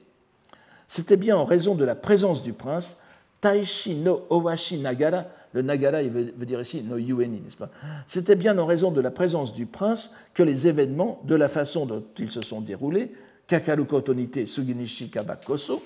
C'était 0.89 1.17
bien 1.17 1.37
en 1.37 1.45
raison 1.45 1.75
de 1.75 1.85
la 1.85 1.95
présence 1.95 2.43
du 2.43 2.53
prince, 2.53 3.03
Taishi 3.41 3.97
no 3.97 4.25
Owashi 4.31 4.79
Nagara, 4.79 5.25
le 5.53 5.63
Nagara 5.63 6.03
il 6.03 6.11
veut, 6.11 6.47
dire 6.47 6.61
ici 6.61 6.83
no 6.83 6.97
Yueni, 6.97 7.41
n'est-ce 7.41 7.57
pas? 7.57 7.71
C'était 8.07 8.37
bien 8.37 8.57
en 8.59 8.67
raison 8.67 8.91
de 8.91 9.01
la 9.01 9.11
présence 9.11 9.53
du 9.53 9.67
prince 9.67 10.15
que 10.33 10.43
les 10.43 10.69
événements, 10.69 11.21
de 11.25 11.35
la 11.35 11.49
façon 11.49 11.87
dont 11.87 12.03
ils 12.19 12.31
se 12.31 12.41
sont 12.41 12.61
déroulés, 12.61 13.13
Kakaru 13.47 13.85
Kotonite 13.85 14.47
Suginishi 14.47 15.11
Kabakoso, 15.11 15.83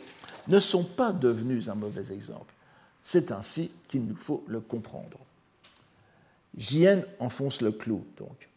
ne 0.49 0.61
sont 0.61 0.85
pas 0.85 1.12
devenus 1.12 1.69
un 1.69 1.75
mauvais 1.75 2.12
exemple. 2.12 2.55
C'est 3.03 3.33
ainsi 3.33 3.71
qu'il 3.88 4.05
nous 4.05 4.16
faut 4.16 4.45
le 4.47 4.61
comprendre. 4.61 5.19
Jien 6.57 7.03
enfonce 7.19 7.61
le 7.61 7.73
clou, 7.73 8.05
donc. 8.19 8.49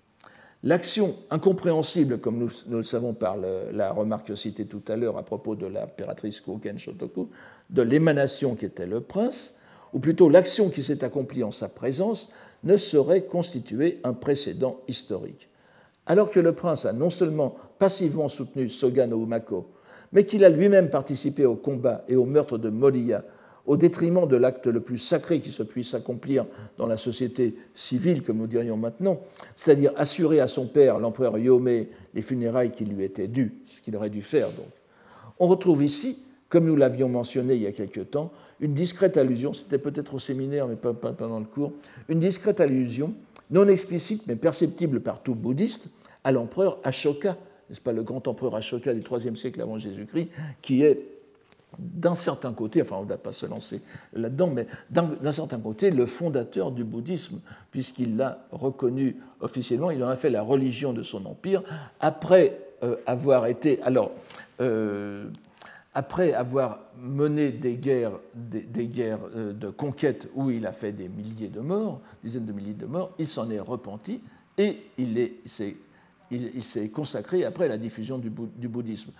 L'action 0.64 1.16
incompréhensible, 1.30 2.20
comme 2.20 2.38
nous, 2.38 2.50
le 2.70 2.84
savons 2.84 3.14
par 3.14 3.38
la 3.38 3.92
remarque 3.92 4.38
citée 4.38 4.66
tout 4.66 4.82
à 4.90 4.98
l'heure 4.98 5.18
à 5.18 5.24
propos 5.24 5.56
de 5.56 5.66
l'impératrice 5.66 6.42
Koken 6.42 6.78
Shotoku, 6.78 7.30
de 7.70 7.82
l'émanation 7.82 8.56
qui 8.56 8.66
était 8.66 8.86
le 8.86 9.00
prince, 9.00 9.56
ou 9.94 10.00
plutôt 10.00 10.30
l'action 10.30 10.70
qui 10.70 10.84
s'est 10.84 11.04
accomplie 11.04 11.44
en 11.44 11.52
sa 11.52 11.70
présence, 11.70 12.30
ne 12.64 12.76
saurait 12.76 13.26
constituer 13.26 14.02
un 14.04 14.14
précédent 14.14 14.82
historique 14.88 15.49
alors 16.10 16.32
que 16.32 16.40
le 16.40 16.54
prince 16.54 16.86
a 16.86 16.92
non 16.92 17.12
seulement 17.12 17.56
passivement 17.78 18.28
soutenu 18.28 18.68
Soga 18.68 19.06
no 19.08 19.24
Umako, 19.24 19.68
mais 20.12 20.26
qu'il 20.26 20.44
a 20.44 20.50
lui-même 20.50 20.90
participé 20.90 21.46
au 21.46 21.56
combat 21.56 22.04
et 22.10 22.16
au 22.16 22.26
meurtre 22.26 22.58
de 22.58 22.70
Moriya, 22.70 23.24
au 23.68 23.78
détriment 23.78 24.28
de 24.28 24.36
l'acte 24.36 24.66
le 24.66 24.80
plus 24.80 24.98
sacré 24.98 25.40
qui 25.40 25.52
se 25.52 25.62
puisse 25.62 25.94
accomplir 25.94 26.48
dans 26.80 26.88
la 26.88 26.98
société 26.98 27.56
civile, 27.76 28.24
comme 28.24 28.38
nous 28.38 28.48
dirions 28.48 28.76
maintenant, 28.76 29.20
c'est-à-dire 29.56 29.94
assurer 29.98 30.40
à 30.40 30.48
son 30.48 30.66
père, 30.66 30.98
l'empereur 30.98 31.38
Yome, 31.38 31.86
les 32.16 32.22
funérailles 32.24 32.72
qui 32.72 32.86
lui 32.86 33.04
étaient 33.04 33.28
dues, 33.28 33.54
ce 33.66 33.80
qu'il 33.80 33.96
aurait 33.96 34.10
dû 34.10 34.24
faire 34.24 34.48
donc. 34.48 34.66
On 35.38 35.48
retrouve 35.48 35.84
ici, 35.84 36.24
comme 36.50 36.66
nous 36.66 36.76
l'avions 36.76 37.08
mentionné 37.08 37.54
il 37.54 37.62
y 37.62 37.68
a 37.68 37.72
quelque 37.72 38.02
temps, 38.02 38.32
une 38.60 38.74
discrète 38.74 39.16
allusion, 39.16 39.54
c'était 39.54 39.78
peut-être 39.78 40.16
au 40.16 40.20
séminaire 40.20 40.68
mais 40.68 40.76
pas, 40.76 40.92
dans 41.12 41.40
le 41.40 41.46
cours, 41.46 41.72
une 42.08 42.20
discrète 42.20 42.60
allusion, 42.60 43.14
non 43.52 43.68
explicite 43.68 44.26
mais 44.26 44.36
perceptible 44.36 45.02
par 45.02 45.22
tout 45.22 45.36
bouddhiste, 45.36 45.90
à 46.24 46.32
l'empereur 46.32 46.80
Ashoka, 46.84 47.38
n'est-ce 47.70 47.82
pas, 47.82 47.94
le 47.94 48.04
grand 48.04 48.28
empereur 48.28 48.56
Ashoka 48.56 48.94
du 48.94 49.02
IIIe 49.02 49.38
siècle 49.38 49.62
avant 49.62 49.78
Jésus-Christ, 49.78 50.30
qui 50.62 50.84
est 50.84 51.20
d'un 51.78 52.16
certain 52.16 52.52
côté, 52.52 52.82
enfin 52.82 52.98
on 53.00 53.04
ne 53.04 53.10
va 53.10 53.18
pas 53.18 53.32
se 53.32 53.46
lancer 53.46 53.82
là-dedans, 54.14 54.48
mais 54.48 54.68
d'un 54.90 55.32
certain 55.32 55.60
côté, 55.60 55.92
le 55.92 56.06
fondateur 56.06 56.72
du 56.72 56.84
bouddhisme, 56.84 57.40
puisqu'il 57.72 58.18
l'a 58.18 58.46
reconnu 58.52 59.18
officiellement, 59.40 59.92
il 59.92 60.04
en 60.04 60.10
a 60.10 60.16
fait 60.16 60.30
la 60.30 60.42
religion 60.42 60.94
de 60.94 61.04
son 61.04 61.26
empire, 61.26 61.64
après 62.00 62.60
euh, 62.84 62.96
avoir 63.06 63.46
été, 63.46 63.82
alors, 63.84 64.12
euh, 64.62 65.30
après 65.94 66.34
avoir 66.34 66.80
mené 67.00 67.52
des 67.52 67.76
guerres, 67.76 68.20
des, 68.34 68.88
guerres 68.88 69.20
euh, 69.36 69.54
de 69.54 69.70
conquête 69.70 70.30
où 70.34 70.50
il 70.50 70.66
a 70.66 70.72
fait 70.72 70.92
des 70.92 71.08
milliers 71.08 71.50
de 71.50 71.60
morts, 71.60 72.02
dizaines 72.24 72.46
de 72.46 72.54
milliers 72.54 72.74
de 72.74 72.86
morts, 72.86 73.12
il 73.20 73.28
s'en 73.28 73.50
est 73.50 73.60
repenti 73.60 74.22
et 74.58 74.78
il 74.98 75.32
s'est 75.46 75.76
il, 76.32 76.64
s'est 76.64 76.90
consacré 76.90 77.46
après 77.46 77.68
la 77.68 77.78
diffusion 77.78 78.18
du, 78.18 78.30
bouddhisme. 78.30 79.12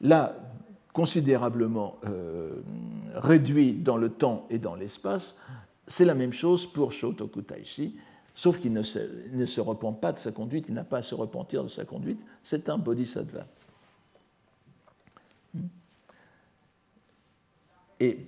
Là, 0.00 0.36
considérablement 0.92 1.98
euh, 2.04 2.60
réduit 3.14 3.74
dans 3.74 3.96
le 3.96 4.10
temps 4.10 4.46
et 4.50 4.58
dans 4.58 4.74
l'espace, 4.74 5.36
c'est 5.86 6.04
la 6.04 6.14
même 6.14 6.32
chose 6.32 6.66
pour 6.66 6.92
Shotoku 6.92 7.42
Taishi, 7.42 7.96
sauf 8.34 8.58
qu'il 8.58 8.72
ne 8.72 8.82
se, 8.82 8.98
ne 9.32 9.46
se 9.46 9.60
repent 9.60 9.92
pas 10.00 10.12
de 10.12 10.18
sa 10.18 10.32
conduite, 10.32 10.66
il 10.68 10.74
n'a 10.74 10.84
pas 10.84 10.98
à 10.98 11.02
se 11.02 11.14
repentir 11.14 11.62
de 11.62 11.68
sa 11.68 11.84
conduite, 11.84 12.24
c'est 12.42 12.68
un 12.68 12.78
bodhisattva. 12.78 13.46
Et 18.00 18.18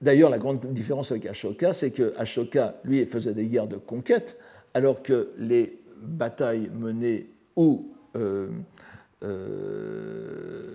d'ailleurs, 0.00 0.30
la 0.30 0.38
grande 0.38 0.60
différence 0.72 1.10
avec 1.10 1.26
Ashoka, 1.26 1.72
c'est 1.72 1.90
que 1.90 2.14
Ashoka, 2.16 2.76
lui, 2.84 3.04
faisait 3.06 3.34
des 3.34 3.46
guerres 3.46 3.66
de 3.66 3.76
conquête, 3.76 4.38
alors 4.74 5.02
que 5.02 5.30
les 5.38 5.80
batailles 6.00 6.70
menées 6.70 7.28
ou 7.58 7.90
euh, 8.14 8.48
euh, 9.24 10.70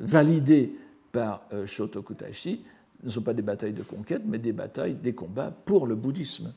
validées 0.00 0.72
par 1.12 1.46
euh, 1.52 1.68
Shotoku 1.68 2.14
Taishi 2.14 2.64
ne 3.04 3.10
sont 3.10 3.22
pas 3.22 3.32
des 3.32 3.42
batailles 3.42 3.72
de 3.72 3.84
conquête, 3.84 4.22
mais 4.26 4.38
des 4.38 4.52
batailles, 4.52 4.94
des 4.94 5.14
combats 5.14 5.54
pour 5.64 5.86
le 5.86 5.94
bouddhisme. 5.94 6.52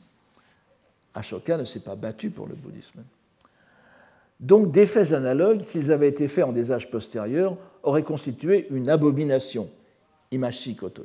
Ashoka 1.14 1.56
ne 1.56 1.62
s'est 1.62 1.80
pas 1.80 1.94
battu 1.94 2.30
pour 2.30 2.48
le 2.48 2.56
bouddhisme. 2.56 3.04
Donc 4.40 4.72
des 4.72 4.86
faits 4.86 5.12
analogues, 5.12 5.62
s'ils 5.62 5.92
avaient 5.92 6.08
été 6.08 6.26
faits 6.26 6.46
en 6.46 6.52
des 6.52 6.72
âges 6.72 6.90
postérieurs, 6.90 7.56
auraient 7.84 8.02
constitué 8.02 8.66
une 8.70 8.88
abomination. 8.88 9.70
Imashi 10.32 10.74
koto, 10.74 11.04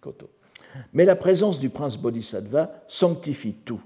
koto. 0.00 0.28
Mais 0.92 1.06
la 1.06 1.16
présence 1.16 1.58
du 1.58 1.70
prince 1.70 1.96
Bodhisattva 1.96 2.82
sanctifie 2.86 3.54
tout. 3.54 3.80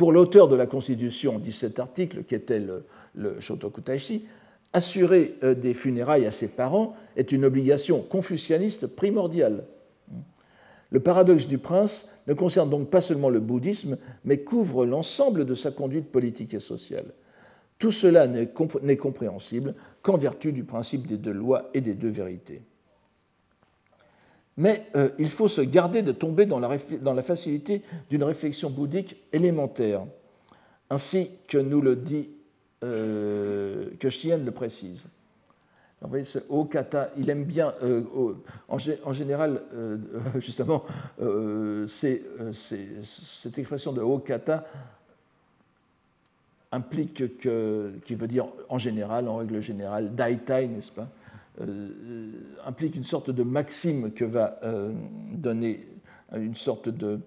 Pour 0.00 0.12
l'auteur 0.12 0.48
de 0.48 0.56
la 0.56 0.64
Constitution, 0.64 1.38
17 1.38 1.78
articles, 1.78 2.24
qui 2.24 2.34
était 2.34 2.58
le, 2.58 2.86
le 3.14 3.38
Shotoku 3.38 3.82
Taishi, 3.82 4.24
assurer 4.72 5.34
euh, 5.42 5.52
des 5.52 5.74
funérailles 5.74 6.24
à 6.24 6.30
ses 6.30 6.48
parents 6.48 6.96
est 7.16 7.32
une 7.32 7.44
obligation 7.44 8.00
confucianiste 8.00 8.86
primordiale. 8.86 9.66
Le 10.88 11.00
paradoxe 11.00 11.46
du 11.46 11.58
prince 11.58 12.08
ne 12.28 12.32
concerne 12.32 12.70
donc 12.70 12.88
pas 12.88 13.02
seulement 13.02 13.28
le 13.28 13.40
bouddhisme, 13.40 13.98
mais 14.24 14.38
couvre 14.38 14.86
l'ensemble 14.86 15.44
de 15.44 15.54
sa 15.54 15.70
conduite 15.70 16.10
politique 16.10 16.54
et 16.54 16.60
sociale. 16.60 17.12
Tout 17.78 17.92
cela 17.92 18.26
n'est 18.26 18.96
compréhensible 18.96 19.74
qu'en 20.00 20.16
vertu 20.16 20.54
du 20.54 20.64
principe 20.64 21.08
des 21.08 21.18
deux 21.18 21.34
lois 21.34 21.68
et 21.74 21.82
des 21.82 21.92
deux 21.92 22.08
vérités. 22.08 22.62
Mais 24.60 24.86
euh, 24.94 25.08
il 25.18 25.30
faut 25.30 25.48
se 25.48 25.62
garder 25.62 26.02
de 26.02 26.12
tomber 26.12 26.44
dans 26.44 26.60
la, 26.60 27.22
facilité 27.22 27.80
d'une 28.10 28.22
réflexion 28.22 28.68
bouddhique 28.68 29.16
élémentaire, 29.32 30.02
ainsi 30.90 31.30
que 31.48 31.56
nous 31.56 31.80
le 31.80 31.96
dit, 31.96 32.28
euh, 32.84 33.88
que 33.98 34.10
Chien 34.10 34.36
le 34.36 34.50
précise. 34.50 35.08
Vous 36.02 36.10
voyez, 36.10 36.24
ce 36.24 36.40
Okata, 36.50 37.10
il 37.16 37.30
aime 37.30 37.44
bien, 37.44 37.72
euh, 37.82 38.04
en, 38.68 39.12
général, 39.14 39.62
justement, 40.38 40.84
cette 41.86 42.20
expression 43.56 43.94
de 43.94 44.02
Okata 44.02 44.66
implique 46.70 47.38
que, 47.38 47.92
qui 48.04 48.14
veut 48.14 48.28
dire 48.28 48.44
en 48.68 48.76
général, 48.76 49.26
en 49.26 49.36
règle 49.36 49.62
générale, 49.62 50.14
daitai, 50.14 50.66
n'est-ce 50.66 50.92
pas? 50.92 51.08
Implique 52.66 52.96
une 52.96 53.04
sorte 53.04 53.30
de 53.30 53.42
maxime 53.42 54.12
que 54.12 54.24
va 54.24 54.58
euh, 54.64 54.92
donner 55.32 55.86
une 56.34 56.54
sorte 56.54 56.88
de, 56.88 57.20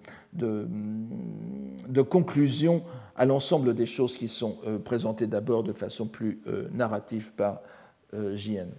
conclusion 2.04 2.84
à 3.16 3.26
l'ensemble 3.26 3.74
des 3.74 3.86
choses 3.86 4.18
qui 4.18 4.28
sont 4.28 4.58
euh, 4.66 4.80
présentées 4.80 5.28
d'abord 5.28 5.64
de 5.64 5.74
façon 5.74 6.08
plus 6.08 6.42
narrative 6.72 7.34
par 7.36 7.62
JN. 8.14 8.70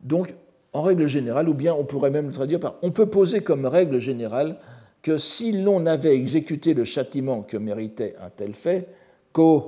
Donc, 0.00 0.34
en 0.74 0.82
règle 0.82 1.06
générale, 1.06 1.48
ou 1.48 1.54
bien 1.54 1.72
on 1.72 1.84
pourrait 1.84 2.10
même 2.10 2.26
le 2.26 2.32
traduire 2.32 2.60
par 2.60 2.74
on 2.82 2.90
peut 2.90 3.06
poser 3.06 3.42
comme 3.42 3.64
règle 3.64 4.00
générale 4.00 4.58
que 5.02 5.18
si 5.18 5.52
l'on 5.52 5.86
avait 5.86 6.14
exécuté 6.14 6.74
le 6.74 6.84
châtiment 6.84 7.42
que 7.42 7.56
méritait 7.56 8.16
un 8.20 8.30
tel 8.30 8.54
fait, 8.54 8.88
ko 9.32 9.60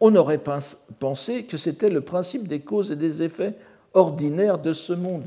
on 0.00 0.14
aurait 0.16 0.42
pensé 0.98 1.44
que 1.44 1.56
c'était 1.56 1.90
le 1.90 2.00
principe 2.00 2.48
des 2.48 2.60
causes 2.60 2.92
et 2.92 2.96
des 2.96 3.22
effets 3.22 3.54
ordinaires 3.94 4.58
de 4.58 4.72
ce 4.72 4.92
monde, 4.92 5.24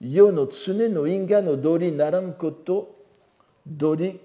Yo 0.00 0.32
no 0.32 0.46
tsune 0.46 0.88
no 0.88 1.04
inga 1.04 1.42
no 1.42 1.56
dori 1.56 1.92
narankoto 1.92 2.88
dori 3.62 4.18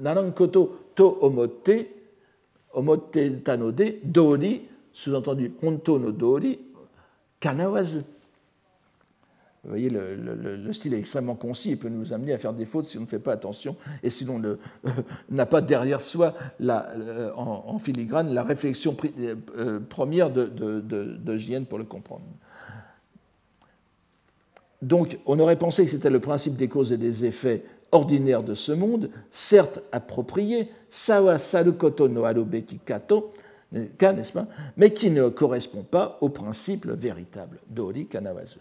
narankoto 0.00 0.92
to 0.94 1.18
omote 1.20 1.86
omote 2.72 3.42
tanode 3.44 4.00
dori 4.02 4.66
sous-entendu 4.90 5.56
honto 5.60 5.98
no 5.98 6.10
dori 6.10 6.58
kanawazu 7.38 8.00
vous 9.66 9.72
voyez, 9.72 9.90
le, 9.90 10.72
style 10.72 10.94
est 10.94 10.98
extrêmement 10.98 11.34
concis 11.34 11.72
et 11.72 11.76
peut 11.76 11.88
nous 11.88 12.12
amener 12.12 12.32
à 12.32 12.38
faire 12.38 12.52
des 12.52 12.66
fautes 12.66 12.86
si 12.86 12.98
on 12.98 13.00
ne 13.00 13.06
fait 13.06 13.18
pas 13.18 13.32
attention 13.32 13.74
et 14.04 14.10
si 14.10 14.24
l'on 14.24 14.40
n'a 15.28 15.44
pas 15.46 15.60
derrière 15.60 16.00
soi 16.00 16.34
la, 16.60 16.92
en, 17.34 17.76
filigrane 17.80 18.32
la 18.32 18.44
réflexion 18.44 18.96
euh, 19.58 19.80
première 19.80 20.30
de, 20.30 20.46
de, 20.46 21.64
pour 21.64 21.78
le 21.78 21.84
comprendre. 21.84 22.22
Donc, 24.82 25.18
on 25.26 25.40
aurait 25.40 25.58
pensé 25.58 25.84
que 25.84 25.90
c'était 25.90 26.10
le 26.10 26.20
principe 26.20 26.54
des 26.54 26.68
causes 26.68 26.92
et 26.92 26.96
des 26.96 27.24
effets 27.24 27.64
ordinaires 27.90 28.44
de 28.44 28.54
ce 28.54 28.70
monde, 28.70 29.10
certes 29.32 29.80
approprié, 29.90 30.68
sawa 30.90 31.38
sarukoto 31.38 32.06
no 32.06 32.24
mais 34.76 34.92
qui 34.92 35.10
ne 35.10 35.28
correspond 35.28 35.82
pas 35.82 36.18
au 36.20 36.28
principe 36.28 36.86
véritable 36.86 37.58
d'Ori 37.68 38.06
Kanawazu. 38.06 38.58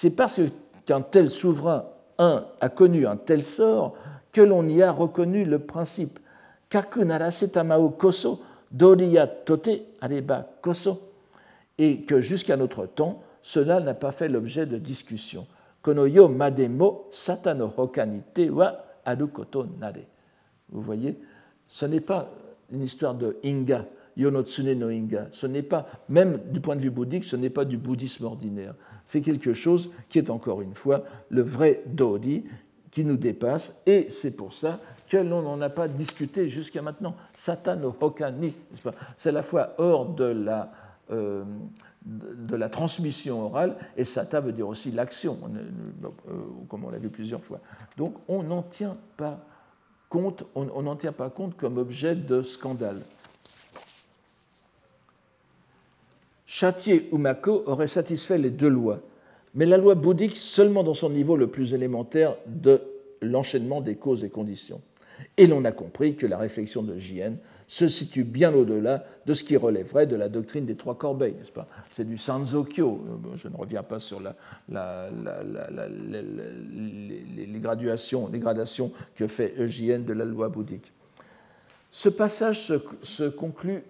C'est 0.00 0.10
parce 0.10 0.40
qu'un 0.86 1.00
tel 1.00 1.28
souverain, 1.28 1.86
a 2.18 2.68
connu 2.68 3.04
un 3.04 3.16
tel 3.16 3.42
sort 3.42 3.96
que 4.30 4.40
l'on 4.40 4.68
y 4.68 4.80
a 4.80 4.92
reconnu 4.92 5.44
le 5.44 5.58
principe. 5.58 6.20
Kaku 6.68 7.04
tamao 7.52 7.90
koso, 7.90 8.40
doriya 8.70 9.26
tote 9.26 9.82
areba 10.00 10.46
koso, 10.62 11.00
et 11.78 12.02
que 12.02 12.20
jusqu'à 12.20 12.56
notre 12.56 12.86
temps, 12.86 13.24
cela 13.42 13.80
n'a 13.80 13.94
pas 13.94 14.12
fait 14.12 14.28
l'objet 14.28 14.66
de 14.66 14.78
discussion. 14.78 15.48
Kono 15.82 16.06
yo 16.06 16.28
mademo 16.28 17.06
satano 17.10 17.72
hokanite 17.76 18.50
wa 18.50 18.84
arukoto 19.04 19.66
nare. 19.80 20.06
Vous 20.68 20.80
voyez, 20.80 21.18
ce 21.66 21.86
n'est 21.86 22.00
pas 22.00 22.30
une 22.70 22.84
histoire 22.84 23.16
de 23.16 23.36
Inga, 23.44 23.84
Yonotsune 24.16 24.74
no 24.74 24.90
Inga. 24.90 25.26
Ce 25.32 25.48
n'est 25.48 25.64
pas, 25.64 25.88
même 26.08 26.38
du 26.52 26.60
point 26.60 26.76
de 26.76 26.82
vue 26.82 26.90
bouddhique, 26.90 27.24
ce 27.24 27.34
n'est 27.34 27.50
pas 27.50 27.64
du 27.64 27.78
bouddhisme 27.78 28.26
ordinaire 28.26 28.76
c'est 29.08 29.22
quelque 29.22 29.54
chose 29.54 29.90
qui 30.10 30.18
est 30.18 30.28
encore 30.28 30.60
une 30.60 30.74
fois 30.74 31.02
le 31.30 31.40
vrai 31.40 31.82
Dodi 31.86 32.44
qui 32.90 33.06
nous 33.06 33.16
dépasse, 33.16 33.80
et 33.86 34.08
c'est 34.10 34.32
pour 34.32 34.52
ça 34.52 34.80
que 35.08 35.16
l'on 35.16 35.40
n'en 35.40 35.58
a 35.62 35.70
pas 35.70 35.88
discuté 35.88 36.50
jusqu'à 36.50 36.82
maintenant. 36.82 37.16
Satano 37.32 37.96
Hokani, 37.98 38.52
c'est 39.16 39.32
la 39.32 39.42
fois 39.42 39.72
hors 39.78 40.10
de 40.10 40.24
la, 40.24 40.70
euh, 41.10 41.42
de 42.04 42.54
la 42.54 42.68
transmission 42.68 43.46
orale, 43.46 43.76
et 43.96 44.04
Sata 44.04 44.40
veut 44.40 44.52
dire 44.52 44.68
aussi 44.68 44.90
l'action, 44.90 45.38
euh, 46.04 46.34
comme 46.68 46.84
on 46.84 46.90
l'a 46.90 46.98
vu 46.98 47.08
plusieurs 47.08 47.42
fois. 47.42 47.60
Donc 47.96 48.14
on 48.28 48.42
n'en 48.42 48.62
tient 48.62 48.98
pas 49.16 49.40
compte, 50.10 50.44
on 50.54 50.82
n'en 50.82 50.96
tient 50.96 51.12
pas 51.12 51.30
compte 51.30 51.56
comme 51.56 51.78
objet 51.78 52.14
de 52.14 52.42
scandale. 52.42 53.00
Châtier 56.50 57.10
ou 57.12 57.18
Mako 57.18 57.62
aurait 57.66 57.86
satisfait 57.86 58.38
les 58.38 58.48
deux 58.48 58.70
lois, 58.70 59.02
mais 59.52 59.66
la 59.66 59.76
loi 59.76 59.94
bouddhique 59.94 60.38
seulement 60.38 60.82
dans 60.82 60.94
son 60.94 61.10
niveau 61.10 61.36
le 61.36 61.48
plus 61.48 61.74
élémentaire 61.74 62.36
de 62.46 62.82
l'enchaînement 63.20 63.82
des 63.82 63.96
causes 63.96 64.24
et 64.24 64.30
conditions. 64.30 64.80
Et 65.36 65.46
l'on 65.46 65.66
a 65.66 65.72
compris 65.72 66.16
que 66.16 66.26
la 66.26 66.38
réflexion 66.38 66.82
de 66.82 66.96
J.N. 66.96 67.36
se 67.66 67.86
situe 67.86 68.24
bien 68.24 68.54
au-delà 68.54 69.04
de 69.26 69.34
ce 69.34 69.44
qui 69.44 69.58
relèverait 69.58 70.06
de 70.06 70.16
la 70.16 70.30
doctrine 70.30 70.64
des 70.64 70.74
trois 70.74 70.96
corbeilles, 70.96 71.34
n'est-ce 71.34 71.52
pas? 71.52 71.66
C'est 71.90 72.08
du 72.08 72.16
Sanzokyo. 72.16 73.04
Je 73.34 73.48
ne 73.48 73.56
reviens 73.56 73.82
pas 73.82 73.98
sur 73.98 74.18
les, 74.18 74.30
gradations 77.60 78.92
que 79.16 79.26
fait 79.26 79.68
J.N. 79.68 80.06
de 80.06 80.14
la 80.14 80.24
loi 80.24 80.48
bouddhique. 80.48 80.92
Ce 81.90 82.08
passage 82.08 82.72
se, 83.02 83.28
conclut 83.28 83.82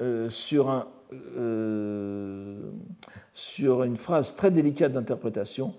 euh, 0.00 0.30
sur 0.30 0.70
un 0.70 0.86
euh, 1.12 2.70
sur 3.32 3.84
une 3.84 3.96
phrase 3.96 4.34
très 4.34 4.50
délicate 4.50 4.92
d'interprétation, 4.92 5.74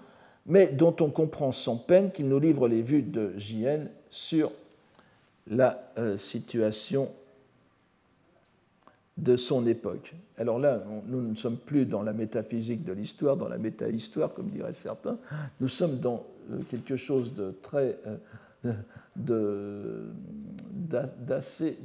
mais 0.45 0.67
dont 0.67 0.95
on 1.01 1.09
comprend 1.09 1.51
sans 1.51 1.75
peine 1.75 2.11
qu'il 2.11 2.29
nous 2.29 2.39
livre 2.39 2.67
les 2.67 2.81
vues 2.81 3.01
de 3.01 3.33
JN 3.37 3.89
sur 4.09 4.51
la 5.47 5.91
euh, 5.97 6.15
situation 6.17 7.09
de 9.17 9.35
son 9.35 9.67
époque. 9.67 10.13
Alors 10.37 10.59
là, 10.59 10.81
nous 11.07 11.21
ne 11.21 11.35
sommes 11.35 11.57
plus 11.57 11.85
dans 11.85 12.03
la 12.03 12.13
métaphysique 12.13 12.85
de 12.85 12.93
l'histoire, 12.93 13.35
dans 13.35 13.49
la 13.49 13.57
métahistoire, 13.57 14.33
comme 14.33 14.47
diraient 14.47 14.71
certains, 14.71 15.17
nous 15.59 15.67
sommes 15.67 15.99
dans 15.99 16.25
euh, 16.51 16.59
quelque 16.69 16.95
chose 16.95 17.33
de 17.33 17.53
très 17.61 17.97
d'assez, 20.75 21.77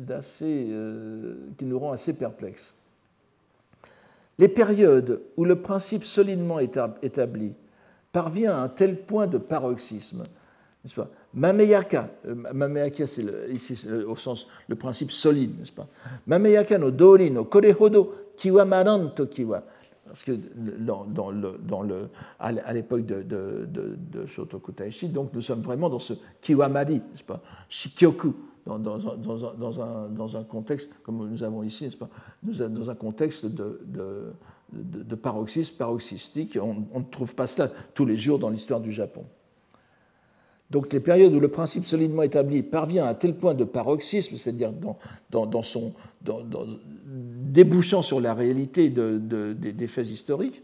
qui 1.57 1.65
nous 1.65 1.79
rend 1.79 1.93
assez 1.93 2.13
perplexes. 2.13 2.75
Les 4.39 4.49
périodes 4.49 5.21
où 5.37 5.45
le 5.45 5.57
principe 5.57 6.05
solidement 6.05 6.59
établi 6.59 7.55
parvient 8.13 8.55
à 8.57 8.61
un 8.63 8.69
tel 8.69 9.01
point 9.03 9.27
de 9.27 9.39
paroxysme, 9.39 10.23
n'est-ce 10.85 10.95
pas? 10.95 11.09
Mameyaka, 11.35 12.11
euh, 12.27 12.91
c'est 13.07 13.25
ici 13.51 13.87
au 14.07 14.17
sens 14.17 14.47
le 14.69 14.75
principe 14.75 15.13
solide, 15.13 15.59
n'est-ce 15.59 15.73
pas? 15.73 15.87
Mameyaka 16.27 16.79
no 16.79 16.91
dori 16.91 17.31
no 17.31 17.45
korehodo 17.45 18.15
kiwa 18.37 18.65
maran 18.65 19.11
kiwa. 19.31 19.63
Parce 20.13 20.25
que 20.25 20.33
dans, 20.33 21.31
le, 21.31 21.59
dans 21.67 21.81
le, 21.81 22.11
à 22.39 22.73
l'époque 22.75 23.07
de, 23.07 23.23
de, 23.23 23.67
de, 23.67 24.27
Shotoku 24.27 24.73
Taishi, 24.73 25.09
donc 25.09 25.31
nous 25.33 25.41
sommes 25.41 25.63
vraiment 25.63 25.89
dans 25.89 25.99
ce 25.99 26.13
kiwamari, 26.43 26.97
n'est-ce 26.97 27.25
pas, 27.25 27.41
shikyoku, 27.67 28.35
dans, 28.67 28.79
dans, 28.79 28.99
dans, 28.99 29.81
un, 29.81 30.09
dans 30.09 30.37
un 30.37 30.45
contexte, 30.45 30.89
comme 31.03 31.29
nous 31.29 31.43
avons 31.43 31.63
ici, 31.63 31.85
n'est-ce 31.85 31.97
pas, 31.97 32.09
dans 32.43 32.91
un 32.91 32.95
contexte 32.95 33.47
de, 33.47 33.81
de, 34.73 35.15
paroxysme, 35.15 35.77
paroxystique. 35.77 36.59
On, 36.61 36.99
ne 37.01 37.05
trouve 37.11 37.35
pas 37.35 37.47
cela 37.47 37.71
tous 37.95 38.07
les 38.07 38.17
jours 38.17 38.39
dans 38.39 38.51
l'histoire 38.51 38.81
du 38.81 38.93
Japon. 38.93 39.25
Donc 40.71 40.93
les 40.93 41.01
périodes 41.01 41.35
où 41.35 41.41
le 41.41 41.49
principe 41.49 41.85
solidement 41.85 42.23
établi 42.23 42.63
parvient 42.63 43.05
à 43.05 43.11
un 43.11 43.15
tel 43.15 43.35
point 43.35 43.53
de 43.53 43.65
paroxysme, 43.65 44.37
c'est-à-dire 44.37 44.73
dans, 45.31 45.63
son, 45.63 45.93
débouchant 46.25 48.01
sur 48.01 48.21
la 48.21 48.33
réalité 48.33 48.89
des 48.89 49.87
faits 49.87 50.09
historiques, 50.09 50.63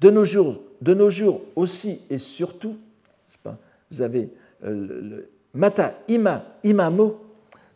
de 0.00 0.10
nos 0.10 0.24
jours, 0.24 0.60
de 0.82 0.94
nos 0.94 1.10
jours 1.10 1.42
aussi 1.56 2.00
et 2.10 2.18
surtout, 2.18 2.76
vous 3.90 4.02
avez 4.02 4.30
euh, 4.64 5.00
le, 5.02 5.30
mata 5.54 5.94
ima 6.08 6.44
imamo 6.62 7.18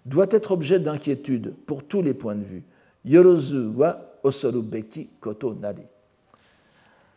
doit 0.05 0.29
être 0.31 0.53
objet 0.53 0.79
d'inquiétude 0.79 1.55
pour 1.67 1.85
tous 1.85 2.03
les 2.03 2.15
points 2.15 2.35
de 2.35 2.45
vue. 2.45 2.63
Yorozu 3.05 3.73
wa 3.77 3.99
osorubeki 4.23 5.09
koto 5.21 5.55
nari. 5.55 5.83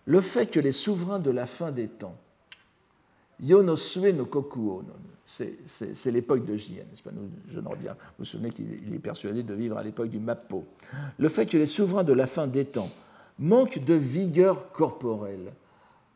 Le 0.06 0.22
fait 0.22 0.48
que 0.48 0.60
les 0.60 0.72
souverains 0.72 1.20
de 1.20 1.32
la 1.32 1.46
fin 1.46 1.72
des 1.72 1.88
temps 1.88 2.16
Yonosue 3.40 4.14
no 4.14 4.26
Kokuo. 4.26 4.84
C'est 5.26 6.12
l'époque 6.12 6.46
de 6.46 6.56
Jien. 6.56 6.84
Je 7.48 7.60
n'en 7.60 7.72
reviens. 7.72 7.92
Vous 7.94 8.20
vous 8.20 8.26
souvenez 8.26 8.50
qu'il 8.50 8.94
est 8.94 9.00
persuadé 9.00 9.44
de 9.44 9.54
vivre 9.54 9.78
à 9.78 9.84
l'époque 9.84 10.10
du 10.10 10.20
Mappo. 10.20 10.66
Le 11.20 11.30
fait 11.30 11.46
que 11.46 11.58
les 11.58 11.66
souverains 11.66 12.06
de 12.06 12.14
la 12.14 12.28
fin 12.28 12.48
des 12.48 12.66
temps 12.66 12.90
manquent 13.38 13.84
de 13.84 13.94
vigueur 13.94 14.72
corporelle. 14.72 15.52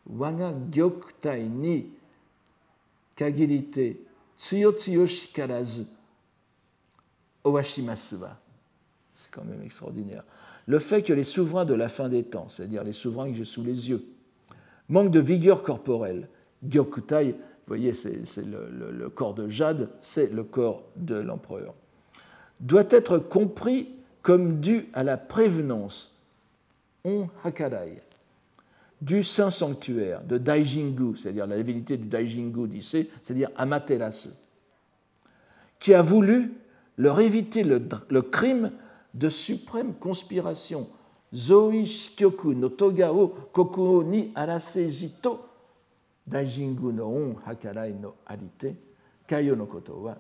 Wanga 0.10 0.54
gyoktai 0.72 1.44
ni 1.44 1.86
kagirite 3.16 3.98
tsuyo 4.42 4.72
tsuyo 4.72 5.08
shikarazu 5.08 5.86
owashimasuwa. 7.44 8.38
C'est 9.14 9.30
quand 9.30 9.44
même 9.44 9.62
extraordinaire. 9.62 10.24
Le 10.66 10.80
fait 10.80 11.04
que 11.04 11.14
les 11.14 11.24
souverains 11.24 11.66
de 11.66 11.76
la 11.76 11.90
fin 11.90 12.10
des 12.10 12.24
temps, 12.24 12.50
c'est-à-dire 12.50 12.84
les 12.84 12.94
souverains 12.94 13.30
que 13.30 13.36
j'ai 13.36 13.46
sous 13.46 13.64
les 13.64 13.90
yeux, 13.90 14.04
manquent 14.90 15.12
de 15.12 15.20
vigueur 15.20 15.62
corporelle 15.62 16.28
Gyokutai, 16.64 17.34
vous 17.34 17.38
voyez, 17.68 17.94
c'est 17.94 18.44
le, 18.44 19.10
corps 19.10 19.36
de 19.36 19.48
jade, 19.48 19.90
c'est 20.00 20.32
le 20.34 20.44
corps 20.44 20.84
de 20.96 21.16
l'empereur, 21.16 21.76
doit 22.60 22.88
être 22.90 23.20
compris 23.20 23.90
comme 24.24 24.60
dû 24.60 24.90
à 24.94 25.04
la 25.04 25.18
prévenance, 25.18 26.16
on 27.04 27.28
hakarai, 27.44 28.02
du 29.02 29.24
saint 29.24 29.52
sanctuaire, 29.52 30.24
de 30.24 30.38
Daijingu, 30.38 31.18
c'est-à-dire 31.18 31.48
la 31.48 31.58
divinité 31.58 31.98
du 31.98 32.08
Daijingu 32.08 32.68
d'Issé, 32.68 33.10
c'est-à-dire 33.24 33.50
Amaterasu, 33.56 34.30
qui 35.80 35.94
a 35.94 36.02
voulu 36.02 36.54
leur 36.98 37.20
éviter 37.20 37.64
le, 37.64 38.22
crime 38.22 38.72
de 39.14 39.30
suprême 39.30 39.94
conspiration. 39.96 40.88
No 41.34 42.70
Togao 42.70 44.04
ni 44.04 44.32
Arase 44.36 44.90
Jito 44.90 45.40
Daijingu 46.28 46.92
no 46.92 47.06
on 47.06 47.36
no 48.02 48.16
arite, 48.26 48.76
kayo 49.26 49.56
no 49.56 49.66
koto 49.66 49.94
wa 49.94 50.18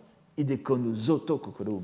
zoto 0.93 1.37
kokoro 1.37 1.83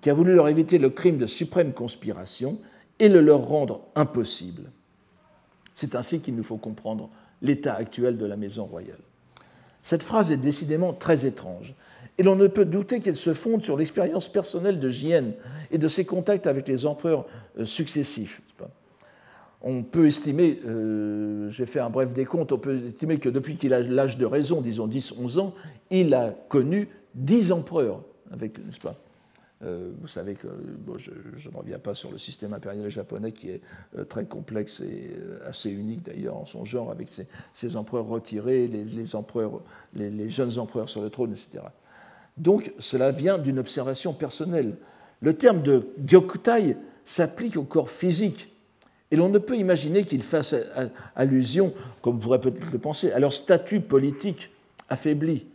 qui 0.00 0.10
a 0.10 0.14
voulu 0.14 0.34
leur 0.34 0.48
éviter 0.48 0.78
le 0.78 0.90
crime 0.90 1.16
de 1.16 1.26
suprême 1.26 1.72
conspiration 1.72 2.58
et 2.98 3.08
le 3.08 3.20
leur 3.20 3.46
rendre 3.46 3.82
impossible. 3.94 4.70
C'est 5.74 5.94
ainsi 5.94 6.20
qu'il 6.20 6.34
nous 6.34 6.44
faut 6.44 6.56
comprendre 6.56 7.10
l'état 7.40 7.74
actuel 7.74 8.18
de 8.18 8.26
la 8.26 8.36
maison 8.36 8.64
royale. 8.64 9.00
Cette 9.82 10.02
phrase 10.02 10.30
est 10.30 10.36
décidément 10.36 10.92
très 10.92 11.26
étrange, 11.26 11.74
et 12.18 12.22
l'on 12.22 12.36
ne 12.36 12.46
peut 12.46 12.64
douter 12.64 13.00
qu'elle 13.00 13.16
se 13.16 13.34
fonde 13.34 13.62
sur 13.62 13.76
l'expérience 13.76 14.28
personnelle 14.28 14.78
de 14.78 14.88
Jien 14.88 15.32
et 15.70 15.78
de 15.78 15.88
ses 15.88 16.04
contacts 16.04 16.46
avec 16.46 16.68
les 16.68 16.86
empereurs 16.86 17.26
euh, 17.58 17.64
successifs 17.64 18.42
on 19.62 19.82
peut 19.82 20.06
estimer, 20.06 20.60
euh, 20.66 21.48
j'ai 21.50 21.66
fait 21.66 21.80
un 21.80 21.90
bref 21.90 22.12
décompte, 22.12 22.52
on 22.52 22.58
peut 22.58 22.86
estimer 22.86 23.18
que 23.18 23.28
depuis 23.28 23.56
qu'il 23.56 23.72
a 23.72 23.80
l'âge 23.80 24.18
de 24.18 24.26
raison, 24.26 24.60
disons 24.60 24.88
10-11 24.88 25.38
ans, 25.38 25.54
il 25.90 26.14
a 26.14 26.34
connu 26.48 26.88
10 27.14 27.52
empereurs, 27.52 28.02
avec, 28.32 28.58
n'est-ce 28.58 28.80
pas? 28.80 28.96
Vous 29.62 30.08
savez 30.08 30.34
que 30.34 30.48
je, 30.96 31.10
ne 31.50 31.56
reviens 31.56 31.78
pas 31.78 31.94
sur 31.94 32.10
le 32.10 32.18
système 32.18 32.52
impérial 32.52 32.88
japonais 32.88 33.32
qui 33.32 33.50
est 33.50 33.60
euh, 33.96 34.04
très 34.04 34.24
complexe 34.24 34.80
et 34.80 35.10
assez 35.46 35.70
unique 35.70 36.02
d'ailleurs 36.04 36.36
en 36.36 36.46
son 36.46 36.64
genre, 36.64 36.90
avec 36.90 37.08
ses, 37.52 37.76
empereurs 37.76 38.06
retirés, 38.06 38.66
les, 38.66 39.16
empereurs, 39.16 39.60
les, 39.94 40.30
jeunes 40.30 40.58
empereurs 40.58 40.88
sur 40.88 41.02
le 41.02 41.10
trône, 41.10 41.30
etc. 41.30 41.64
Donc 42.36 42.72
cela 42.78 43.10
vient 43.10 43.38
d'une 43.38 43.58
observation 43.58 44.12
personnelle. 44.12 44.76
Le 45.20 45.34
terme 45.34 45.62
de 45.62 45.86
gyokutai 46.04 46.76
s'applique 47.04 47.56
au 47.56 47.62
corps 47.62 47.90
physique 47.90 48.52
et 49.12 49.16
l'on 49.16 49.28
ne 49.28 49.38
peut 49.38 49.56
imaginer 49.56 50.04
qu'ils 50.04 50.22
fassent 50.22 50.56
allusion, 51.14 51.74
comme 52.00 52.14
vous 52.14 52.20
pourrait 52.20 52.40
peut-être 52.40 52.72
le 52.72 52.78
penser, 52.78 53.12
à 53.12 53.18
leur 53.20 53.32
statut 53.32 53.80
politique 53.80 54.50
affaibli. 54.88 55.46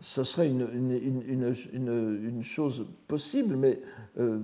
Ce 0.00 0.24
serait 0.24 0.48
une, 0.48 2.42
chose 2.42 2.86
possible, 3.06 3.56
mais 3.56 3.80
euh, 4.18 4.38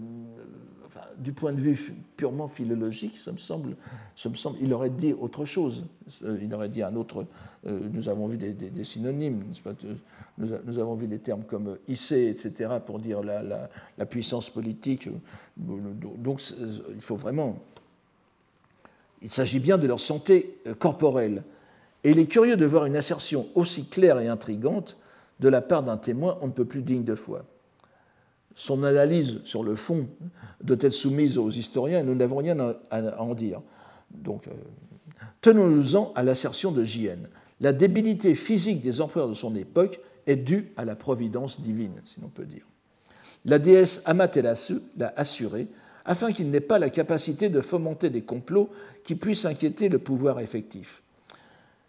du 1.18 1.32
point 1.32 1.52
de 1.52 1.60
vue 1.60 1.94
purement 2.16 2.48
philologique, 2.48 3.16
ça 3.16 3.32
me 3.32 3.38
semble, 3.38 3.76
il 4.60 4.72
aurait 4.74 4.90
dit 4.90 5.14
autre 5.14 5.44
chose. 5.44 5.86
Euh, 6.24 6.38
il 6.42 6.52
aurait 6.54 6.68
dit 6.68 6.82
un 6.82 6.94
autre. 6.94 7.26
Euh, 7.66 7.88
nous 7.90 8.08
avons 8.08 8.26
vu 8.26 8.36
des, 8.36 8.84
synonymes, 8.84 9.44
nous, 10.38 10.78
avons 10.78 10.94
vu 10.94 11.06
des 11.06 11.18
termes 11.18 11.44
comme 11.44 11.78
hissé, 11.88 12.28
etc., 12.28 12.74
pour 12.84 12.98
dire 12.98 13.22
la, 13.22 13.42
la, 13.42 14.06
puissance 14.06 14.50
politique. 14.50 15.08
Donc 15.56 16.42
il 16.94 17.00
faut 17.00 17.16
vraiment 17.16 17.58
il 19.22 19.30
s'agit 19.30 19.60
bien 19.60 19.78
de 19.78 19.86
leur 19.86 19.98
santé 19.98 20.58
corporelle. 20.78 21.42
Et 22.04 22.10
il 22.10 22.18
est 22.18 22.26
curieux 22.26 22.56
de 22.56 22.66
voir 22.66 22.84
une 22.84 22.96
assertion 22.96 23.48
aussi 23.54 23.86
claire 23.86 24.20
et 24.20 24.28
intrigante 24.28 24.98
de 25.40 25.48
la 25.48 25.60
part 25.60 25.82
d'un 25.82 25.96
témoin 25.96 26.38
on 26.40 26.46
ne 26.46 26.52
peut 26.52 26.64
plus 26.64 26.82
digne 26.82 27.04
de 27.04 27.14
foi. 27.14 27.44
Son 28.54 28.84
analyse 28.84 29.40
sur 29.44 29.62
le 29.62 29.76
fond 29.76 30.08
doit 30.62 30.78
être 30.80 30.92
soumise 30.92 31.36
aux 31.36 31.50
historiens 31.50 32.00
et 32.00 32.02
nous 32.02 32.14
n'avons 32.14 32.36
rien 32.36 32.58
à 32.90 33.20
en 33.20 33.34
dire. 33.34 33.60
Donc, 34.10 34.48
euh, 34.48 34.52
tenons-nous-en 35.42 36.12
à 36.14 36.22
l'assertion 36.22 36.72
de 36.72 36.82
J.N. 36.82 37.28
La 37.60 37.72
débilité 37.72 38.34
physique 38.34 38.82
des 38.82 39.00
empereurs 39.00 39.28
de 39.28 39.34
son 39.34 39.54
époque 39.56 40.00
est 40.26 40.36
due 40.36 40.72
à 40.76 40.84
la 40.84 40.96
providence 40.96 41.60
divine, 41.60 42.00
si 42.04 42.20
l'on 42.20 42.28
peut 42.28 42.46
dire. 42.46 42.66
La 43.44 43.58
déesse 43.58 44.02
Amaterasu 44.06 44.80
l'a 44.96 45.12
assuré 45.16 45.68
afin 46.04 46.32
qu'il 46.32 46.50
n'ait 46.50 46.60
pas 46.60 46.78
la 46.78 46.90
capacité 46.90 47.48
de 47.48 47.60
fomenter 47.60 48.10
des 48.10 48.22
complots 48.22 48.70
qui 49.04 49.16
puissent 49.16 49.44
inquiéter 49.44 49.88
le 49.88 49.98
pouvoir 49.98 50.40
effectif. 50.40 51.02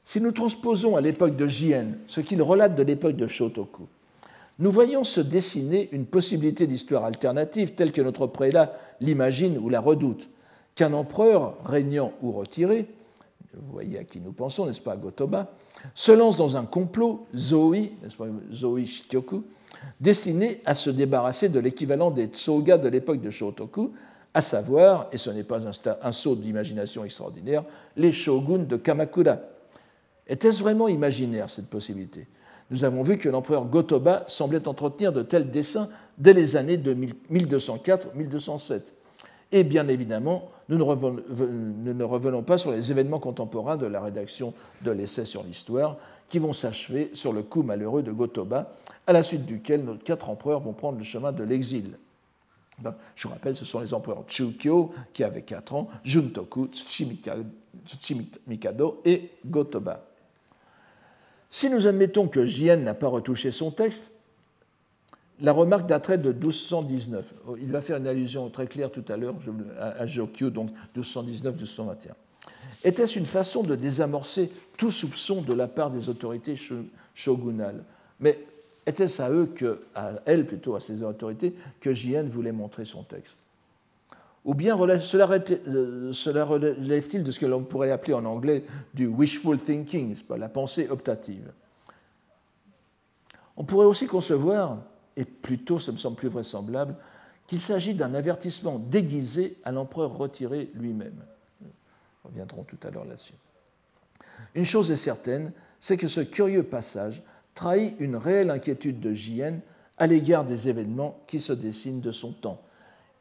Si 0.08 0.22
nous 0.22 0.32
transposons 0.32 0.96
à 0.96 1.02
l'époque 1.02 1.36
de 1.36 1.50
Jien 1.50 1.88
ce 2.08 2.22
qu'il 2.22 2.42
relate 2.42 2.76
de 2.76 2.84
l'époque 2.84 3.18
de 3.18 3.28
Shotoku, 3.28 3.88
nous 4.58 4.72
voyons 4.72 5.04
se 5.04 5.20
dessiner 5.20 5.90
une 5.92 6.06
possibilité 6.06 6.66
d'histoire 6.66 7.04
alternative 7.04 7.74
telle 7.74 7.92
que 7.92 8.02
notre 8.02 8.26
prélat 8.26 8.72
l'imagine 9.02 9.58
ou 9.58 9.68
la 9.68 9.82
redoute, 9.82 10.30
qu'un 10.76 10.94
empereur, 10.94 11.58
régnant 11.66 12.14
ou 12.22 12.32
retiré, 12.32 12.88
vous 13.54 13.74
voyez 13.74 14.00
à 14.00 14.06
qui 14.06 14.22
nous 14.22 14.32
pensons, 14.32 14.66
n'est-ce 14.66 14.80
pas, 14.80 14.96
Gotoba, 14.96 15.52
se 15.94 16.14
lance 16.14 16.38
dans 16.38 16.56
un 16.56 16.64
complot, 16.64 17.28
Zoi, 17.36 17.90
n'est-ce 18.02 18.16
pas, 18.16 18.28
Shikyoku, 18.86 19.44
destiné 20.00 20.62
à 20.64 20.74
se 20.74 20.90
débarrasser 20.90 21.50
de 21.50 21.60
l'équivalent 21.60 22.12
des 22.12 22.28
Tsoga 22.28 22.78
de 22.78 22.88
l'époque 22.88 23.20
de 23.20 23.30
Shotoku, 23.30 23.92
à 24.34 24.42
savoir, 24.42 25.10
et 25.12 25.18
ce 25.18 25.32
n'est 25.32 25.44
pas 25.44 25.68
un, 25.68 26.12
saut 26.14 26.38
d'imagination 26.38 27.04
extraordinaire, 27.04 27.66
les 27.98 28.14
shoguns 28.14 28.60
de 28.60 28.78
Kamakura. 28.78 29.40
Était-ce 30.28 30.62
vraiment 30.62 30.88
imaginaire 30.88 31.50
cette 31.50 31.70
possibilité? 31.70 32.28
Nous 32.70 32.84
avons 32.84 33.02
vu 33.02 33.18
que 33.18 33.30
l'empereur 33.30 33.66
Gotoba 33.66 34.26
semblait 34.28 34.68
entretenir 34.68 35.14
de 35.14 35.22
tels 35.22 35.50
desseins 35.50 35.90
dès 36.18 36.34
les 36.34 36.58
années 36.58 36.78
de 36.78 36.94
1204-1207. 37.32 38.82
Et 39.54 39.64
bien 39.64 39.88
évidemment, 39.88 40.52
nous 40.68 40.78
ne, 40.78 40.84
revenons, 42.04 42.44
pas 42.44 42.58
sur 42.58 42.72
les 42.72 42.92
événements 42.92 43.20
contemporains 43.20 43.78
de 43.78 43.86
la 43.86 44.02
rédaction 44.02 44.54
de 44.82 44.92
l'essai 44.92 45.24
sur 45.24 45.44
l'histoire, 45.44 45.96
qui 46.28 46.40
vont 46.40 46.52
s'achever 46.52 47.12
sur 47.14 47.32
le 47.32 47.42
coup 47.44 47.64
malheureux 47.64 48.04
de 48.04 48.12
Gotoba, 48.12 48.74
à 49.06 49.14
la 49.14 49.24
suite 49.24 49.46
duquel 49.46 49.86
nos 49.86 49.96
quatre 49.96 50.30
empereurs 50.30 50.60
vont 50.60 50.74
prendre 50.74 50.98
le 50.98 51.06
chemin 51.06 51.32
de 51.32 51.46
l'exil. 51.46 51.98
Ben, 52.80 52.94
je 53.16 53.28
vous 53.28 53.34
rappelle, 53.34 53.56
ce 53.56 53.64
sont 53.64 53.80
les 53.80 53.94
empereurs 53.94 54.26
Chukyo, 54.28 54.92
qui 55.14 55.24
avaient 55.24 55.44
4 55.44 55.74
ans, 55.74 55.88
Juntoku, 56.04 56.68
Tsuchimikado 57.86 59.02
et 59.06 59.32
Gotoba. 59.46 60.04
Si 61.50 61.70
nous 61.70 61.88
admettons 61.88 62.28
que 62.28 62.46
Jien 62.46 62.78
n'a 62.78 62.94
pas 62.94 63.08
retouché 63.08 63.52
son 63.52 63.72
texte, 63.72 64.12
la 65.40 65.52
remarque 65.52 65.88
daterait 65.88 66.18
de 66.18 66.32
1219. 66.32 67.34
Il 67.60 67.72
va 67.72 67.82
faire 67.82 67.98
une 67.98 68.08
allusion 68.08 68.50
très 68.50 68.68
claire 68.68 68.92
tout 68.92 69.06
à 69.08 69.18
l'heure 69.18 69.36
à 69.80 70.06
Jokyu, 70.06 70.52
donc 70.52 70.70
1219-1221. 70.98 72.12
Était-ce 72.84 73.20
une 73.20 73.26
façon 73.26 73.64
de 73.64 73.76
désamorcer 73.76 74.52
tout 74.78 74.92
soupçon 74.92 75.42
de 75.42 75.54
la 75.54 75.68
part 75.68 75.92
des 75.92 76.10
autorités 76.10 76.56
shogunales? 77.14 77.84
Mais 78.20 78.40
était-ce 78.86 79.22
à 79.22 79.32
eux, 79.32 79.50
à 79.94 80.14
elles 80.26 80.46
plutôt, 80.46 80.76
à 80.76 80.80
ces 80.80 81.04
autorités, 81.04 81.54
que 81.80 81.94
Jien 81.94 82.24
voulait 82.24 82.52
montrer 82.52 82.86
son 82.86 83.04
texte? 83.04 83.40
Ou 84.46 84.54
bien 84.54 84.78
cela, 85.00 85.30
euh, 85.68 86.14
cela 86.14 86.46
relève-t-il 86.46 87.24
de 87.24 87.32
ce 87.32 87.40
que 87.40 87.46
l'on 87.46 87.64
pourrait 87.64 87.92
appeler 87.92 88.14
en 88.14 88.26
anglais 88.26 88.64
du 88.94 89.08
wishful 89.08 89.60
thinking, 89.60 90.16
la 90.38 90.50
pensée 90.50 90.88
optative? 90.90 91.52
On 93.58 93.64
pourrait 93.64 93.88
aussi 93.88 94.08
concevoir 94.08 94.78
et 95.18 95.26
plutôt, 95.26 95.80
ça 95.80 95.92
me 95.92 95.98
semble 95.98 96.16
plus 96.16 96.30
vraisemblable, 96.30 96.96
qu'il 97.48 97.60
s'agit 97.60 97.96
d'un 97.96 98.14
avertissement 98.14 98.78
déguisé 98.78 99.58
à 99.64 99.72
l'empereur 99.72 100.16
retiré 100.16 100.70
lui-même. 100.76 101.24
Nous 101.62 101.70
reviendrons 102.24 102.64
tout 102.64 102.78
à 102.84 102.92
l'heure 102.92 103.06
là-dessus. 103.06 103.34
Une 104.54 104.66
chose 104.66 104.92
est 104.92 104.98
certaine, 104.98 105.52
c'est 105.80 105.98
que 105.98 106.08
ce 106.08 106.22
curieux 106.22 106.64
passage 106.64 107.24
trahit 107.56 107.96
une 108.00 108.16
réelle 108.16 108.52
inquiétude 108.52 109.00
de 109.00 109.14
J.N. 109.14 109.62
à 109.98 110.06
l'égard 110.06 110.46
des 110.46 110.70
événements 110.70 111.20
qui 111.26 111.40
se 111.40 111.54
dessinent 111.54 112.02
de 112.02 112.12
son 112.12 112.32
temps. 112.32 112.62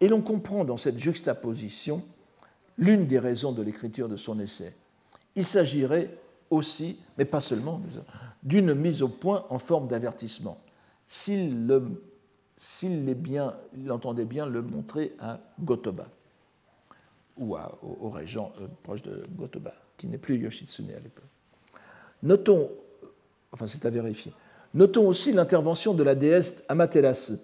Et 0.01 0.09
l'on 0.09 0.21
comprend 0.21 0.65
dans 0.65 0.77
cette 0.77 0.99
juxtaposition 0.99 2.03
l'une 2.79 3.07
des 3.07 3.19
raisons 3.19 3.53
de 3.53 3.63
l'écriture 3.63 4.09
de 4.09 4.17
son 4.17 4.39
essai. 4.39 4.75
Il 5.35 5.45
s'agirait 5.45 6.11
aussi, 6.51 6.99
mais 7.19 7.25
pas 7.25 7.41
seulement, 7.41 7.81
d'une 8.43 8.75
mise 8.75 9.03
au 9.03 9.09
point 9.09 9.47
en 9.49 9.59
forme 9.59 9.89
d'avertissement 9.89 10.61
s'il 11.07 11.71
entendait 13.91 14.25
bien 14.25 14.47
le 14.47 14.63
montrer 14.63 15.15
à 15.21 15.39
Gotoba, 15.61 16.09
ou 17.37 17.57
au, 17.83 18.11
régent 18.11 18.53
euh, 18.61 18.67
proche 18.83 19.03
de 19.03 19.27
Gotoba, 19.37 19.73
qui 19.97 20.07
n'est 20.09 20.19
plus 20.19 20.37
Yoshitsune 20.39 20.91
à 20.91 21.01
l'époque. 21.01 21.25
Notons, 22.23 22.71
enfin 23.53 23.67
c'est 23.67 23.85
à 23.85 23.91
vérifier, 23.91 24.33
notons 24.75 25.07
aussi 25.07 25.33
l'intervention 25.33 25.95
de 25.95 26.03
la 26.03 26.15
déesse 26.15 26.65
Amaterasu, 26.69 27.35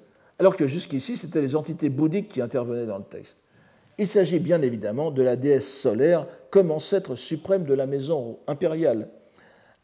alors 0.42 0.56
que 0.56 0.66
jusqu'ici 0.66 1.16
c'était 1.16 1.40
les 1.40 1.54
entités 1.54 1.88
bouddhiques 1.88 2.28
qui 2.28 2.40
intervenaient 2.42 2.84
dans 2.84 2.98
le 2.98 3.04
texte. 3.04 3.38
Il 3.96 4.08
s'agit 4.08 4.40
bien 4.40 4.60
évidemment 4.60 5.12
de 5.12 5.22
la 5.22 5.36
déesse 5.36 5.72
solaire 5.72 6.26
comme 6.50 6.72
ancêtre 6.72 7.14
suprême 7.14 7.62
de 7.62 7.74
la 7.74 7.86
maison 7.86 8.40
impériale. 8.48 9.08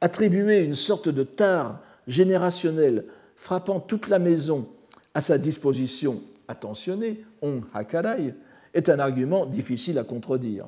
Attribuer 0.01 0.65
une 0.65 0.75
sorte 0.75 1.09
de 1.09 1.23
tare 1.23 1.81
générationnelle 2.09 3.05
frappant 3.37 3.79
toute 3.79 4.09
la 4.09 4.19
maison 4.19 4.67
à 5.15 5.21
sa 5.21 5.39
disposition 5.39 6.23
attentionnée, 6.49 7.25
on 7.41 7.61
hakarai, 7.73 8.35
est 8.75 8.89
un 8.89 8.99
argument 8.99 9.47
difficile 9.47 9.97
à 9.97 10.03
contredire. 10.03 10.67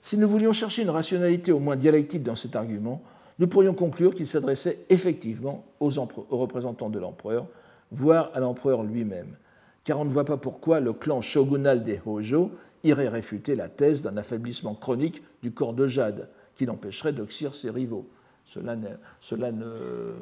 Si 0.00 0.16
nous 0.16 0.28
voulions 0.28 0.52
chercher 0.52 0.82
une 0.82 0.90
rationalité 0.90 1.50
au 1.50 1.58
moins 1.58 1.74
dialectique 1.74 2.22
dans 2.22 2.36
cet 2.36 2.54
argument, 2.54 3.02
nous 3.40 3.48
pourrions 3.48 3.74
conclure 3.74 4.14
qu'il 4.14 4.28
s'adressait 4.28 4.84
effectivement 4.88 5.64
aux, 5.80 5.90
représentants 6.30 6.90
de 6.90 7.00
l'empereur, 7.00 7.48
voire 7.90 8.30
à 8.34 8.40
l'empereur 8.40 8.82
lui-même, 8.82 9.36
car 9.84 9.98
on 10.00 10.04
ne 10.04 10.10
voit 10.10 10.24
pas 10.24 10.36
pourquoi 10.36 10.80
le 10.80 10.92
clan 10.92 11.20
shogunal 11.20 11.82
des 11.82 12.00
Hojo 12.04 12.52
irait 12.82 13.08
réfuter 13.08 13.54
la 13.54 13.68
thèse 13.68 14.02
d'un 14.02 14.16
affaiblissement 14.16 14.74
chronique 14.74 15.22
du 15.42 15.52
corps 15.52 15.74
de 15.74 15.86
Jade, 15.86 16.28
qui 16.56 16.66
l'empêcherait 16.66 17.12
d'oxyre 17.12 17.54
ses 17.54 17.70
rivaux. 17.70 18.08
Cela 18.44 18.76
cela 19.20 19.52
ne 19.52 20.14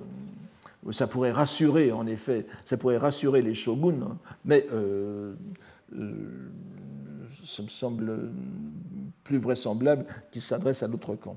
ça 0.90 1.06
pourrait 1.06 1.30
rassurer, 1.30 1.92
en 1.92 2.06
effet, 2.06 2.46
ça 2.64 2.76
pourrait 2.76 2.96
rassurer 2.96 3.40
les 3.42 3.54
shoguns, 3.54 4.02
hein, 4.02 4.18
mais 4.44 4.66
euh, 4.72 5.34
euh, 5.96 6.50
ça 7.44 7.62
me 7.62 7.68
semble 7.68 8.32
plus 9.22 9.38
vraisemblable 9.38 10.06
qu'il 10.32 10.42
s'adresse 10.42 10.82
à 10.82 10.88
l'autre 10.88 11.14
camp. 11.14 11.36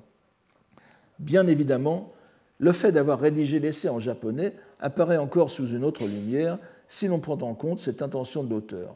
Bien 1.20 1.46
évidemment, 1.46 2.12
le 2.60 2.72
fait 2.72 2.92
d'avoir 2.92 3.20
rédigé 3.20 3.60
l'essai 3.60 3.90
en 3.90 4.00
japonais 4.00 4.54
apparaît 4.80 5.18
encore 5.18 5.50
sous 5.50 5.68
une 5.68 5.84
autre 5.84 6.06
lumière 6.06 6.58
si 6.88 7.08
l'on 7.08 7.20
prend 7.20 7.38
en 7.42 7.54
compte 7.54 7.80
cette 7.80 8.02
intention 8.02 8.44
de 8.44 8.50
l'auteur, 8.50 8.96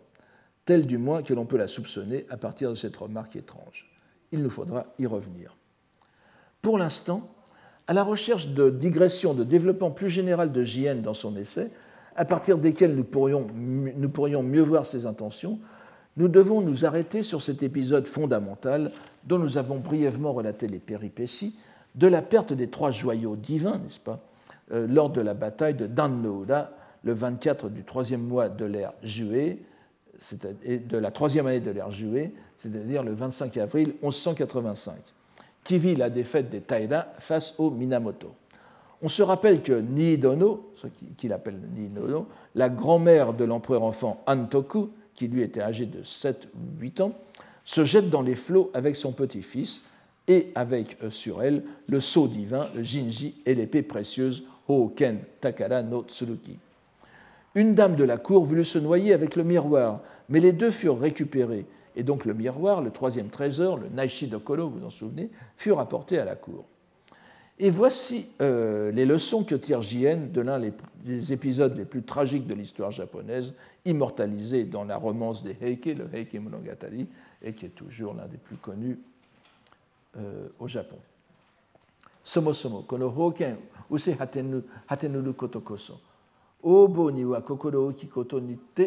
telle 0.66 0.86
du 0.86 0.98
moins 0.98 1.24
que 1.24 1.34
l'on 1.34 1.46
peut 1.46 1.58
la 1.58 1.68
soupçonner 1.68 2.26
à 2.30 2.38
partir 2.38 2.70
de 2.70 2.76
cette 2.76 2.96
remarque 2.96 3.36
étrange. 3.36 3.90
Il 4.32 4.42
nous 4.42 4.50
faudra 4.50 4.86
y 5.00 5.06
revenir. 5.06 5.58
Pour 6.62 6.78
l'instant, 6.78 7.30
à 7.88 7.94
la 7.94 8.04
recherche 8.04 8.50
de 8.50 8.70
digressions, 8.70 9.34
de 9.34 9.44
développement 9.44 9.92
plus 9.92 10.10
général 10.10 10.52
de 10.52 10.64
JN 10.64 11.02
dans 11.02 11.14
son 11.14 11.36
essai, 11.36 11.72
à 12.16 12.26
partir 12.26 12.58
desquelles 12.58 12.96
nous 12.96 13.04
pourrions, 13.04 13.48
nous 13.56 14.10
pourrions 14.10 14.44
mieux 14.44 14.62
voir 14.62 14.86
ses 14.86 15.06
intentions, 15.06 15.60
nous 16.18 16.28
devons 16.28 16.62
nous 16.62 16.86
arrêter 16.86 17.24
sur 17.24 17.42
cet 17.42 17.64
épisode 17.64 18.06
fondamental 18.06 18.92
dont 19.24 19.40
nous 19.40 19.58
avons 19.58 19.80
brièvement 19.80 20.34
relaté 20.34 20.68
les 20.68 20.80
péripéties 20.80 21.58
de 21.96 22.08
la 22.08 22.22
perte 22.22 22.54
des 22.54 22.70
trois 22.70 22.92
joyaux 22.92 23.36
divins, 23.36 23.78
n'est-ce 23.78 24.00
pas, 24.00 24.20
euh, 24.72 24.88
lors 24.88 25.10
de 25.10 25.22
la 25.22 25.34
bataille 25.34 25.74
de 25.74 25.88
Dannoura, 25.88 26.70
le 27.04 27.14
24 27.14 27.70
du 27.70 27.84
troisième 27.84 28.22
mois 28.22 28.50
de 28.50 28.66
l'ère 28.66 28.94
Juée, 29.04 29.64
de 30.34 30.98
la 30.98 31.12
troisième 31.12 31.48
année 31.48 31.62
de 31.62 31.72
l'ère 31.72 31.92
Juée, 31.92 32.34
c'est-à-dire 32.58 33.04
le 33.04 33.14
25 33.14 33.56
avril 33.58 33.94
1185 34.04 34.96
qui 35.64 35.78
vit 35.78 35.96
la 35.96 36.10
défaite 36.10 36.50
des 36.50 36.62
Taira 36.62 37.08
face 37.20 37.54
aux 37.58 37.70
Minamoto. 37.70 38.34
On 39.02 39.08
se 39.08 39.22
rappelle 39.22 39.62
que 39.62 39.80
Niidono, 39.80 40.72
ce 40.76 40.88
qu'il 41.16 41.32
appelle 41.32 41.60
Niidono, 41.76 42.28
la 42.56 42.70
grand-mère 42.70 43.34
de 43.34 43.46
l'empereur 43.46 43.84
enfant 43.84 44.22
Antoku, 44.28 44.90
qui 45.16 45.28
lui 45.28 45.42
était 45.42 45.62
âgé 45.62 45.86
de 45.86 46.02
7-8 46.02 47.02
ans, 47.02 47.14
se 47.64 47.86
jette 47.86 48.10
dans 48.10 48.22
les 48.22 48.36
flots 48.36 48.72
avec 48.74 48.96
son 48.96 49.12
petit-fils 49.12 49.84
et 50.30 50.52
avec 50.56 50.98
euh, 51.04 51.10
sur 51.10 51.44
elle 51.44 51.64
le 51.88 52.00
sceau 52.00 52.30
divin, 52.30 52.70
le 52.76 52.84
Jinji 52.84 53.36
et 53.46 53.56
l'épée 53.56 53.82
précieuse 53.82 54.46
Hoken 54.70 55.20
Takara 55.42 55.82
no 55.82 56.04
Tsuruki. 56.04 56.58
Une 57.56 57.74
dame 57.74 57.96
de 57.96 58.04
la 58.04 58.18
cour 58.18 58.46
voulut 58.46 58.64
se 58.64 58.78
noyer 58.78 59.12
avec 59.12 59.36
le 59.36 59.44
miroir, 59.44 60.02
mais 60.30 60.40
les 60.40 60.54
deux 60.54 60.72
furent 60.72 61.00
récupérés 61.00 61.66
et 61.96 62.04
donc 62.04 62.26
le 62.26 62.34
miroir, 62.34 62.82
le 62.82 62.92
troisième 62.92 63.30
trésor, 63.30 63.78
le 63.78 63.90
Naishi 63.90 64.28
Dokoro, 64.28 64.70
vous 64.70 64.80
vous 64.80 64.86
en 64.86 64.92
souvenez, 64.92 65.30
fut 65.58 65.72
rapporté 65.72 66.20
à 66.20 66.26
la 66.26 66.36
cour. 66.36 66.66
Et 67.58 67.70
voici 67.70 68.28
euh, 68.42 68.92
les 68.92 69.06
leçons 69.06 69.44
que 69.44 69.56
tire 69.56 69.82
Jien 69.82 70.18
de 70.32 70.40
l'un 70.40 70.62
des 71.04 71.34
épisodes 71.34 71.76
les 71.76 71.84
plus 71.84 72.04
tragiques 72.04 72.48
de 72.48 72.54
l'histoire 72.54 72.92
japonaise, 72.92 73.54
immortalisé 73.84 74.64
dans 74.64 74.86
la 74.86 74.96
romance 74.96 75.44
des 75.44 75.58
Heike, 75.60 75.88
le 75.88 76.08
Heike 76.14 76.36
Monogatari, 76.36 77.08
et 77.44 77.54
qui 77.54 77.66
est 77.66 77.76
toujours 77.76 78.14
l'un 78.14 78.28
des 78.28 78.38
plus 78.38 78.56
connus 78.56 79.00
au 80.60 80.68
Japon. 80.68 80.98
Use 83.92 84.16
obo 86.62 87.12
ni 87.12 87.26
te. 88.76 88.84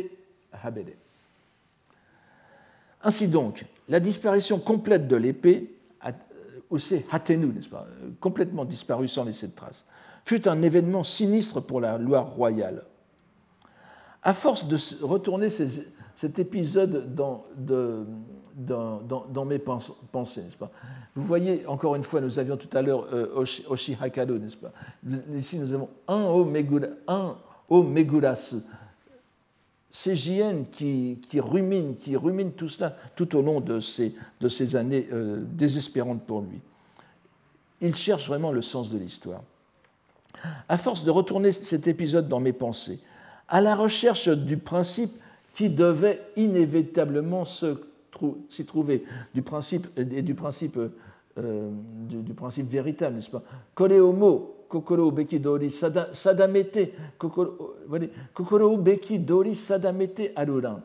Ainsi 3.05 3.29
donc, 3.29 3.65
la 3.89 4.01
disparition 4.01 4.59
complète 4.61 5.09
de 5.09 5.17
l'épée, 5.17 5.75
euh, 6.07 7.01
Hatenu, 7.11 7.47
n'est-ce 7.47 7.69
pas, 7.69 7.87
euh, 8.03 8.11
complètement 8.21 8.65
disparue 8.65 9.09
sans 9.09 9.25
laisser 9.25 9.49
de 9.49 9.55
traces, 9.55 9.87
fut 10.25 10.47
un 10.47 10.63
événement 10.63 11.03
sinistre 11.03 11.61
pour 11.61 11.81
la 11.81 11.99
loi 11.99 12.21
royale. 12.21 12.85
À 14.23 14.35
force 14.35 14.69
de 14.69 14.79
retourner 15.05 15.49
cet 16.15 16.39
épisode 16.39 17.15
dans, 17.15 17.45
mes 19.45 19.59
pensées, 19.59 20.43
n'est-ce 20.43 20.57
pas? 20.57 20.71
Vous 21.15 21.25
voyez, 21.25 21.67
encore 21.67 21.95
une 21.95 22.03
fois, 22.03 22.21
nous 22.21 22.39
avions 22.39 22.57
tout 22.57 22.75
à 22.77 22.83
l'heure 22.83 23.07
euh, 23.13 23.45
Oshi, 23.69 23.97
n'est-ce 24.01 24.57
pas? 24.57 24.73
Ici, 25.35 25.59
nous 25.59 25.73
avons 25.73 25.89
un 26.09 26.23
au 27.69 27.83
Megurasu, 27.83 28.57
c'est 29.95 30.17
JN 30.17 30.65
qui, 30.73 31.19
rumine, 31.35 31.97
qui 31.97 32.17
rumine 32.17 32.53
tout 32.53 32.69
cela 32.69 32.97
tout 33.15 33.37
au 33.37 33.43
long 33.43 33.61
de 33.61 33.79
ces, 33.79 34.15
de 34.41 34.49
ces 34.49 34.75
années 34.75 35.07
euh, 35.13 35.43
désespérantes 35.45 36.23
pour 36.23 36.41
lui. 36.41 36.61
Il 37.83 37.95
cherche 37.95 38.27
vraiment 38.27 38.53
le 38.53 38.63
sens 38.63 38.91
de 38.91 38.97
l'histoire. 38.97 39.43
À 40.67 40.79
force 40.79 41.05
de 41.05 41.11
retourner 41.11 41.53
cet 41.53 41.89
épisode 41.89 42.27
dans 42.27 42.41
mes 42.41 42.55
pensées, 42.55 43.01
à 43.49 43.61
la 43.61 43.75
recherche 43.75 44.29
du 44.29 44.57
principe 44.57 45.13
qui 45.53 45.71
devait 45.71 46.21
inévitablement 46.37 47.45
s'y 47.45 48.67
trouver 48.67 49.05
du 49.35 49.43
principe, 49.43 49.87
et 49.99 50.23
du 50.23 50.35
principe, 50.35 50.79
euh, 51.39 51.71
du, 52.09 52.35
principe 52.35 52.71
véritable, 52.71 53.17
n'est-ce 53.17 53.31
pas? 53.31 53.43
Kokoro 54.73 55.11
beki 55.13 55.39
dori 55.39 55.69
sadamete, 55.71 56.95
kokoro 57.19 58.77
beki 58.79 59.19
dori 59.19 59.55
sadamete 59.55 60.33
aruran. 60.35 60.81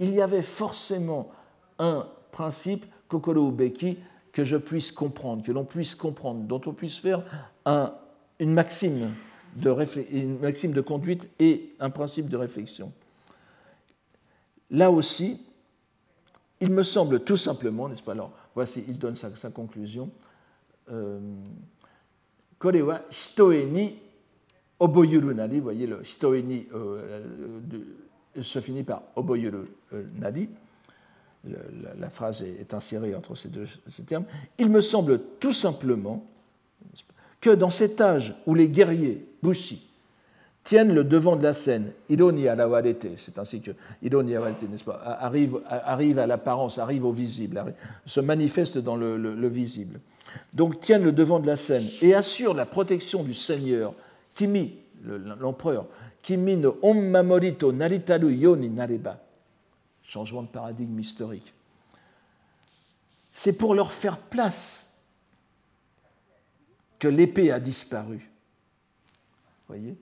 Il 0.00 0.12
y 0.12 0.20
avait 0.20 0.42
forcément 0.42 1.30
un 1.78 2.06
principe, 2.32 2.84
kokoro 3.08 3.52
beki, 3.52 3.98
que 4.32 4.42
je 4.42 4.56
puisse 4.56 4.90
comprendre, 4.90 5.44
que 5.44 5.52
l'on 5.52 5.64
puisse 5.64 5.94
comprendre, 5.94 6.40
dont 6.40 6.60
on 6.66 6.72
puisse 6.72 6.98
faire 6.98 7.22
une 8.40 8.52
maxime 8.52 9.12
de 9.54 10.80
conduite 10.80 11.28
et 11.38 11.72
un 11.78 11.90
principe 11.90 12.28
de 12.28 12.36
réflexion. 12.36 12.92
Là 14.70 14.90
aussi, 14.90 15.40
il 16.60 16.70
me 16.72 16.82
semble 16.82 17.20
tout 17.20 17.36
simplement, 17.36 17.88
n'est-ce 17.88 18.02
pas 18.02 18.12
Alors, 18.12 18.32
voici, 18.54 18.84
il 18.88 18.98
donne 18.98 19.16
sa, 19.16 19.50
conclusion. 19.50 20.10
Euh, 20.90 21.20
Korewa 22.58 23.02
hitoe 23.10 23.66
ni 23.66 23.98
oboyuru 24.78 25.34
nari, 25.34 25.58
vous 25.58 25.64
voyez, 25.64 25.86
le 25.86 26.02
hitoe 26.02 26.42
ni 26.42 26.66
euh, 26.74 27.20
euh, 27.72 28.42
se 28.42 28.60
finit 28.60 28.82
par 28.82 29.02
oboyuru 29.14 29.66
nari 30.18 30.48
la, 31.98 32.10
phrase 32.10 32.42
est 32.42 32.74
insérée 32.74 33.14
entre 33.14 33.34
ces 33.34 33.48
deux 33.48 33.66
termes, 34.06 34.24
il 34.58 34.70
me 34.70 34.80
semble 34.80 35.20
tout 35.40 35.52
simplement 35.52 36.26
que 37.40 37.50
dans 37.50 37.70
cet 37.70 38.00
âge 38.00 38.34
où 38.46 38.54
les 38.54 38.68
guerriers, 38.68 39.26
Bushi, 39.42 39.85
tiennent 40.66 40.92
le 40.92 41.04
devant 41.04 41.36
de 41.36 41.44
la 41.44 41.54
scène, 41.54 41.92
ironi 42.08 42.48
à 42.48 42.56
la 42.56 42.68
c'est 43.16 43.38
ainsi 43.38 43.60
que 43.60 43.70
ironi 44.02 44.32
n'est-ce 44.32 44.82
pas, 44.82 45.00
arrive, 45.20 45.60
arrive 45.68 46.18
à 46.18 46.26
l'apparence, 46.26 46.78
arrive 46.78 47.04
au 47.04 47.12
visible, 47.12 47.72
se 48.04 48.18
manifeste 48.18 48.78
dans 48.78 48.96
le, 48.96 49.46
visible. 49.46 50.00
Donc 50.52 50.80
tiennent 50.80 51.04
le 51.04 51.12
devant 51.12 51.38
de 51.38 51.46
la 51.46 51.54
scène 51.56 51.86
et 52.02 52.14
assurent 52.14 52.52
la 52.52 52.66
protection 52.66 53.22
du 53.22 53.32
Seigneur, 53.32 53.94
Kimi, 54.34 54.74
l'empereur, 55.04 55.86
Kimi 56.20 56.56
no 56.56 56.78
ommamorito 56.82 57.70
naritaru 57.70 58.34
yoni 58.34 58.68
nareba, 58.68 59.22
changement 60.02 60.42
de 60.42 60.48
paradigme 60.48 60.98
historique. 60.98 61.54
C'est 63.32 63.52
pour 63.52 63.72
leur 63.72 63.92
faire 63.92 64.18
place 64.18 64.92
que 66.98 67.06
l'épée 67.06 67.52
a 67.52 67.60
disparu. 67.60 68.16
Vous 69.68 69.76
voyez? 69.76 69.96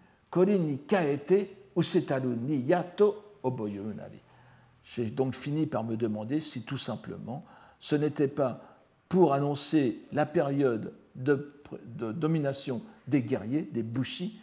J'ai 4.84 5.06
donc 5.06 5.34
fini 5.34 5.66
par 5.66 5.84
me 5.84 5.96
demander 5.96 6.40
si 6.40 6.62
tout 6.62 6.78
simplement 6.78 7.44
ce 7.78 7.96
n'était 7.96 8.28
pas 8.28 8.78
pour 9.08 9.32
annoncer 9.32 10.00
la 10.12 10.26
période 10.26 10.92
de, 11.14 11.52
de, 11.84 12.12
domination 12.12 12.82
des 13.06 13.22
guerriers, 13.22 13.62
des 13.62 13.82
bushi, 13.82 14.40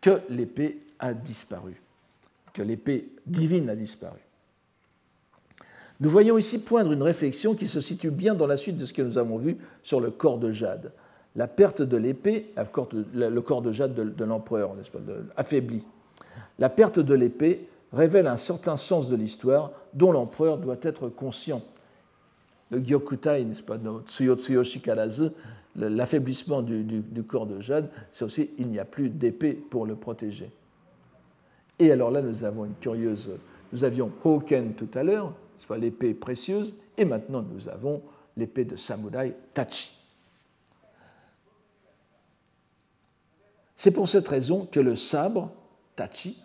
que 0.00 0.22
l'épée 0.28 0.82
a 0.98 1.12
disparu, 1.12 1.80
que 2.52 2.62
l'épée 2.62 3.08
divine 3.26 3.68
a 3.68 3.76
disparu. 3.76 4.20
Nous 6.00 6.10
voyons 6.10 6.38
ici 6.38 6.62
poindre 6.62 6.92
une 6.92 7.02
réflexion 7.02 7.54
qui 7.54 7.66
se 7.66 7.80
situe 7.80 8.10
bien 8.10 8.34
dans 8.34 8.46
la 8.46 8.56
suite 8.56 8.76
de 8.76 8.84
ce 8.84 8.92
que 8.92 9.02
nous 9.02 9.18
avons 9.18 9.38
vu 9.38 9.56
sur 9.82 10.00
le 10.00 10.10
corps 10.10 10.38
de 10.38 10.52
jade. 10.52 10.92
La 11.36 11.46
perte 11.46 11.82
de 11.82 11.98
l'épée, 11.98 12.50
le 13.14 13.40
corps 13.40 13.62
de 13.62 13.72
jade 13.72 13.94
de, 13.94 14.24
l'empereur, 14.24 14.74
affaibli. 15.36 15.86
La 16.58 16.70
perte 16.70 16.98
de 16.98 17.14
l'épée 17.14 17.68
révèle 17.92 18.26
un 18.26 18.38
certain 18.38 18.76
sens 18.76 19.10
de 19.10 19.16
l'histoire 19.16 19.70
dont 19.92 20.12
l'empereur 20.12 20.56
doit 20.56 20.78
être 20.80 21.10
conscient. 21.10 21.62
Le 22.70 22.80
Gyokutai, 22.80 23.44
n'est-ce 23.44 23.62
pas, 23.62 23.76
Tsuyotsuyoshi 24.06 24.80
Karazu, 24.80 25.28
l'affaiblissement 25.76 26.62
du, 26.62 27.22
corps 27.28 27.46
de 27.46 27.60
jade, 27.60 27.90
c'est 28.10 28.24
aussi 28.24 28.50
il 28.58 28.68
n'y 28.68 28.78
a 28.78 28.86
plus 28.86 29.10
d'épée 29.10 29.52
pour 29.52 29.84
le 29.84 29.94
protéger. 29.94 30.50
Et 31.78 31.92
alors 31.92 32.10
là, 32.10 32.22
nous 32.22 32.44
avons 32.44 32.64
une 32.64 32.74
curieuse. 32.80 33.30
Nous 33.72 33.84
avions 33.84 34.10
Hoken 34.24 34.72
tout 34.72 34.88
à 34.94 35.02
l'heure, 35.02 35.34
soit 35.58 35.76
l'épée 35.76 36.14
précieuse, 36.14 36.74
et 36.96 37.04
maintenant 37.04 37.42
nous 37.42 37.68
avons 37.68 38.00
l'épée 38.38 38.64
de 38.64 38.76
samouraï 38.76 39.34
Tachi. 39.52 39.95
C'est 43.76 43.90
pour 43.90 44.08
cette 44.08 44.26
raison 44.26 44.66
que 44.70 44.80
le 44.80 44.96
sabre, 44.96 45.50
Tachi, 45.94 46.42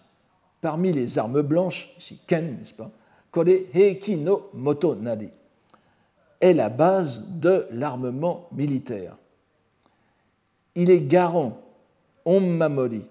parmi 0.60 0.92
les 0.92 1.18
armes 1.18 1.42
blanches, 1.42 1.94
ici 1.98 2.20
Ken, 2.28 2.58
n'est-ce 2.58 2.74
pas, 2.74 2.92
Kore 3.32 3.48
Heiki 3.74 4.18
no 4.18 4.50
Moto 4.54 4.96
Nadi, 4.96 5.30
est 6.42 6.54
la 6.54 6.70
base 6.70 7.26
de 7.30 7.68
l'armement 7.72 8.48
militaire. 8.52 9.16
Il 10.76 10.90
est 10.90 11.02
garant, 11.02 11.58
on 12.26 12.42
mamori, 12.42 13.04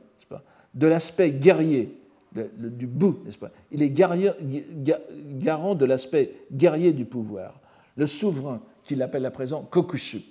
de 0.75 0.87
l'aspect 0.87 1.31
guerrier 1.33 1.97
du 2.33 2.87
bout, 2.87 3.21
n'est-ce 3.25 3.39
pas 3.39 3.51
Il 3.73 3.83
est 3.83 3.91
garant 3.91 5.75
de 5.75 5.85
l'aspect 5.85 6.45
guerrier 6.53 6.93
du 6.93 7.05
pouvoir. 7.05 7.59
Le 7.97 8.07
souverain, 8.07 8.61
qu'il 8.85 9.03
appelle 9.03 9.27
à 9.27 9.31
présent 9.31 9.63
Kokushu. 9.63 10.23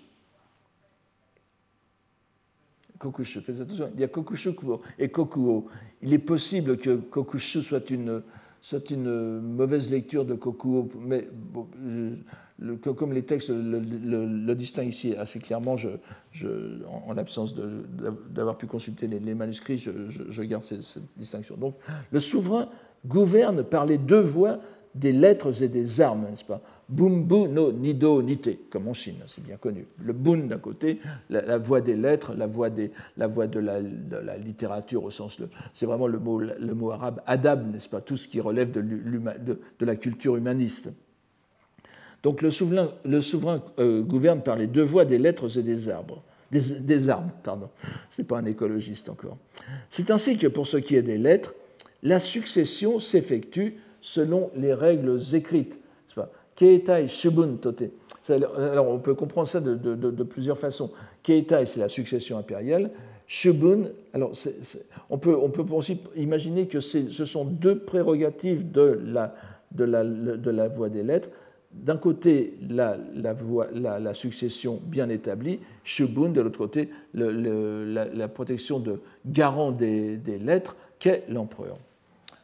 Kokushu, 2.99 3.41
faites 3.41 3.61
attention, 3.61 3.89
il 3.95 4.01
y 4.01 4.03
a 4.03 4.07
Kokushu 4.07 4.49
et 4.99 5.09
Kokuo. 5.09 5.67
Il 6.01 6.13
est 6.13 6.19
possible 6.19 6.77
que 6.77 6.97
Kokushu 6.97 7.61
soit 7.61 7.89
une, 7.89 8.21
soit 8.61 8.91
une 8.91 9.39
mauvaise 9.39 9.89
lecture 9.89 10.25
de 10.25 10.35
Kokuo, 10.35 10.89
mais 10.99 11.27
comme 12.83 13.13
les 13.13 13.23
textes 13.23 13.49
le, 13.49 14.53
distinguent 14.53 14.89
ici 14.89 15.15
assez 15.15 15.39
clairement, 15.39 15.75
en, 15.75 17.13
l'absence 17.13 17.53
d'avoir 17.53 18.57
pu 18.57 18.67
consulter 18.67 19.07
les, 19.07 19.33
manuscrits, 19.33 19.77
je, 19.77 20.43
garde 20.43 20.63
cette, 20.63 20.99
distinction. 21.15 21.55
Donc, 21.55 21.75
le 22.11 22.19
souverain 22.19 22.69
gouverne 23.05 23.63
par 23.63 23.85
les 23.85 23.97
deux 23.97 24.19
voies 24.19 24.59
des 24.95 25.11
lettres 25.11 25.61
et 25.61 25.67
des 25.67 26.01
armes, 26.01 26.25
n'est-ce 26.29 26.45
pas? 26.45 26.61
Bumbu 26.89 27.47
no 27.47 27.71
nido 27.71 28.21
nite, 28.23 28.69
comme 28.71 28.87
en 28.87 28.93
Chine, 28.93 29.17
c'est 29.27 29.43
bien 29.43 29.57
connu. 29.57 29.85
Le 30.03 30.11
bun 30.11 30.47
d'un 30.47 30.57
côté, 30.57 30.99
la, 31.29 31.59
voix 31.59 31.81
des 31.81 31.95
lettres, 31.95 32.33
la 32.35 32.47
voix, 32.47 32.71
des, 32.71 32.91
la 33.15 33.27
voix 33.27 33.45
de, 33.45 33.59
la, 33.59 34.37
littérature 34.37 35.03
au 35.03 35.11
sens, 35.11 35.39
c'est 35.73 35.85
vraiment 35.85 36.07
le 36.07 36.17
mot, 36.17 36.91
arabe 36.91 37.21
adab, 37.27 37.71
n'est-ce 37.71 37.89
pas? 37.89 38.01
Tout 38.01 38.17
ce 38.17 38.27
qui 38.27 38.41
relève 38.41 38.71
de, 38.71 39.85
la 39.85 39.95
culture 39.95 40.35
humaniste. 40.35 40.89
Donc 42.23 42.41
le 42.41 42.49
souverain, 42.49 42.89
euh, 43.77 44.01
gouverne 44.01 44.41
par 44.41 44.55
les 44.55 44.67
deux 44.67 44.83
voies 44.83 45.05
des 45.05 45.19
lettres 45.19 45.59
et 45.59 45.63
des 45.63 45.89
arbres. 45.89 46.23
Des, 46.51 47.09
armes, 47.09 47.29
pardon. 47.43 47.69
Ce 48.09 48.21
n'est 48.21 48.27
pas 48.27 48.39
un 48.39 48.45
écologiste 48.45 49.09
encore. 49.09 49.37
C'est 49.91 50.09
ainsi 50.09 50.37
que 50.37 50.47
pour 50.47 50.65
ce 50.65 50.77
qui 50.77 50.95
est 50.95 51.03
des 51.03 51.19
lettres, 51.19 51.53
la 52.01 52.19
succession 52.19 52.99
s'effectue 52.99 53.75
selon 54.01 54.51
les 54.55 54.73
règles 54.73 55.19
écrites. 55.33 55.79
Keitai 56.55 57.07
shubun 57.07 57.55
tote. 57.61 57.83
Alors 58.29 58.89
on 58.89 58.99
peut 58.99 59.15
comprendre 59.15 59.47
ça 59.47 59.61
de, 59.61 60.23
plusieurs 60.23 60.57
façons. 60.57 60.91
Keitai, 61.23 61.65
c'est 61.65 61.79
la 61.79 61.89
succession 61.89 62.37
impériale. 62.37 62.91
Shubun, 63.27 63.91
alors 64.13 64.31
on, 65.09 65.17
peut, 65.17 65.37
on 65.37 65.49
peut 65.49 65.63
aussi 65.73 66.01
imaginer 66.15 66.67
que 66.67 66.79
ce 66.79 67.25
sont 67.25 67.45
deux 67.45 67.79
prérogatives 67.79 68.71
de 68.71 68.99
la, 69.05 69.35
de 69.71 69.85
la, 69.85 70.03
de 70.03 70.49
la 70.49 70.67
voie 70.67 70.89
des 70.89 71.03
lettres 71.03 71.29
d'un 71.71 71.97
côté 71.97 72.55
la, 72.67 72.97
la, 73.73 74.13
succession 74.13 74.81
bien 74.83 75.09
établie, 75.09 75.59
Shubun, 75.83 76.29
de 76.29 76.41
l'autre 76.41 76.57
côté 76.57 76.89
la, 77.13 78.27
protection 78.27 78.79
de 78.79 79.01
garant 79.25 79.71
des, 79.71 80.19
lettres 80.41 80.75
qu'est 80.97 81.25
l'empereur. 81.29 81.75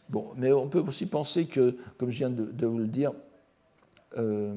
Bon, 0.10 0.32
mais 0.38 0.52
on 0.52 0.68
peut 0.68 0.80
aussi 0.80 1.08
penser 1.08 1.46
que, 1.46 1.76
comme 1.98 2.10
je 2.10 2.18
viens 2.18 2.30
de, 2.30 2.66
vous 2.66 2.78
le 2.78 2.88
dire, 2.88 3.12
euh, 4.18 4.54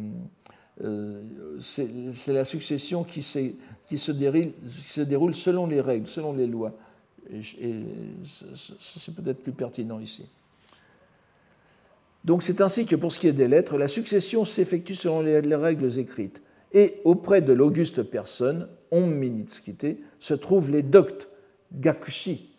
euh, 0.82 1.58
c'est 1.60 2.32
la 2.32 2.44
succession 2.44 3.04
qui, 3.04 3.22
se 3.22 4.12
déroule, 4.12 4.52
se 4.68 5.00
déroule, 5.00 5.34
selon 5.34 5.66
les 5.66 5.80
règles, 5.80 6.06
selon 6.06 6.32
les 6.32 6.46
lois. 6.46 6.74
et 7.32 7.84
c'est 8.24 9.14
peut-être 9.14 9.42
plus 9.42 9.52
pertinent 9.52 9.98
ici. 9.98 10.28
Donc 12.24 12.42
c'est 12.42 12.60
ainsi 12.60 12.84
que 12.84 12.96
pour 12.96 13.12
ce 13.12 13.18
qui 13.18 13.28
est 13.28 13.32
des 13.32 13.48
lettres, 13.48 13.78
la 13.78 13.88
succession 13.88 14.44
s'effectue 14.44 14.94
selon 14.94 15.22
les, 15.22 15.54
règles 15.54 15.98
écrites. 15.98 16.42
Et 16.72 17.00
auprès 17.04 17.40
de 17.40 17.52
l'auguste 17.54 18.02
personne, 18.02 18.68
on 18.90 19.06
Minitskite, 19.06 19.98
se 20.18 20.34
trouvent 20.34 20.70
les 20.70 20.82
doctes, 20.82 21.28
Gakushi. 21.72 22.54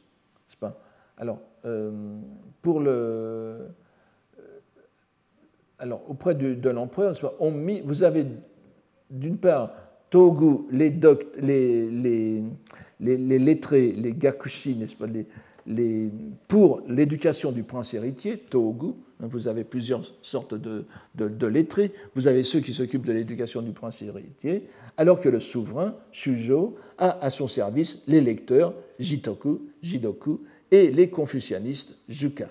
Pas? 0.59 0.81
Alors, 1.17 1.39
pour 2.61 2.79
le. 2.79 2.91
Euh, 2.91 3.67
alors, 5.77 6.03
auprès 6.09 6.35
de, 6.35 6.69
l'empereur, 6.69 7.13
vous 7.39 8.03
avez 8.03 8.25
d'une 9.09 9.37
part 9.37 9.71
Togu, 10.09 10.65
les, 10.71 10.89
les, 11.39 12.41
les, 12.99 13.17
les, 13.17 13.39
lettrés, 13.39 13.91
les 13.91 14.13
gakushi, 14.13 14.75
n'est-ce 14.75 14.95
pas, 14.95 15.05
les, 15.07 16.09
pour 16.47 16.81
l'éducation 16.87 17.51
du 17.51 17.63
prince 17.63 17.93
héritier, 17.93 18.37
Togu, 18.37 18.93
hein, 19.21 19.27
vous 19.29 19.47
avez 19.47 19.63
plusieurs 19.63 20.01
sortes 20.21 20.55
de, 20.55 20.85
de, 21.15 21.47
lettrés, 21.47 21.91
vous 22.15 22.27
avez 22.27 22.43
ceux 22.43 22.59
qui 22.59 22.73
s'occupent 22.73 23.05
de 23.05 23.13
l'éducation 23.13 23.61
du 23.61 23.71
prince 23.71 24.01
héritier, 24.01 24.67
alors 24.97 25.21
que 25.21 25.29
le 25.29 25.39
souverain, 25.39 25.95
Shujo, 26.11 26.75
a 26.97 27.23
à 27.23 27.29
son 27.29 27.47
service 27.47 28.01
les 28.07 28.21
lecteurs, 28.21 28.73
Jitoku, 28.97 29.61
Jidoku, 29.81 30.41
et 30.71 30.91
les 30.91 31.09
confucianistes, 31.09 31.95
Juka 32.07 32.49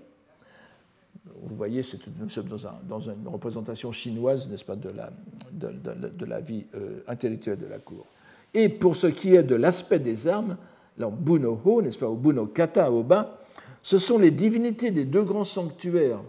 vous 1.42 1.56
voyez, 1.56 1.82
nous 2.20 2.28
sommes 2.28 2.48
dans, 2.88 3.00
une 3.00 3.26
représentation 3.28 3.92
chinoise, 3.92 4.48
n'est-ce 4.48 4.64
pas, 4.64 4.76
de 4.76 4.90
la, 4.90 5.10
de, 5.52 6.24
la 6.24 6.40
vie 6.40 6.66
euh, 6.74 7.00
intellectuelle 7.06 7.58
de 7.58 7.66
la 7.66 7.78
cour. 7.78 8.06
Et 8.54 8.68
pour 8.68 8.96
ce 8.96 9.06
qui 9.06 9.34
est 9.34 9.42
de 9.42 9.54
l'aspect 9.54 9.98
des 9.98 10.26
armes, 10.26 10.56
alors 10.96 11.12
Buno-ho, 11.12 11.82
n'est-ce 11.82 11.98
pas, 11.98 12.08
ou 12.08 12.16
Buno-kata 12.16 12.90
au 12.90 13.02
bas, 13.02 13.38
ce 13.82 13.98
sont 13.98 14.18
les 14.18 14.30
divinités 14.30 14.90
des 14.90 15.04
deux 15.04 15.22
grands 15.22 15.44
sanctuaires. 15.44 16.20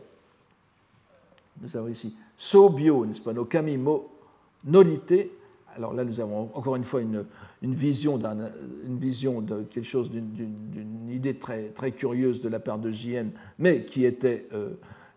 Nous 1.62 1.76
avons 1.76 1.88
ici 1.88 2.14
Sobyo, 2.38 3.06
n'est-ce 3.06 3.22
pas, 3.22 3.34
no 3.34 3.46
Kamimo, 3.46 4.10
Norite. 4.66 5.32
Alors 5.80 5.94
là, 5.94 6.04
nous 6.04 6.20
avons 6.20 6.52
encore 6.54 6.76
une 6.76 6.84
fois 6.84 7.02
une, 7.02 7.26
vision, 7.64 8.20
une 8.86 8.98
vision 8.98 9.42
de 9.42 9.64
quelque 9.64 9.88
chose, 9.88 10.12
d'une 10.12 11.10
idée 11.10 11.36
très, 11.36 11.70
très 11.70 11.94
curieuse 11.94 12.42
de 12.42 12.50
la 12.50 12.60
part 12.60 12.80
de 12.80 12.92
Jien, 12.92 13.28
mais 13.58 13.86
qui 13.86 14.04
était 14.04 14.48
euh, 14.54 14.72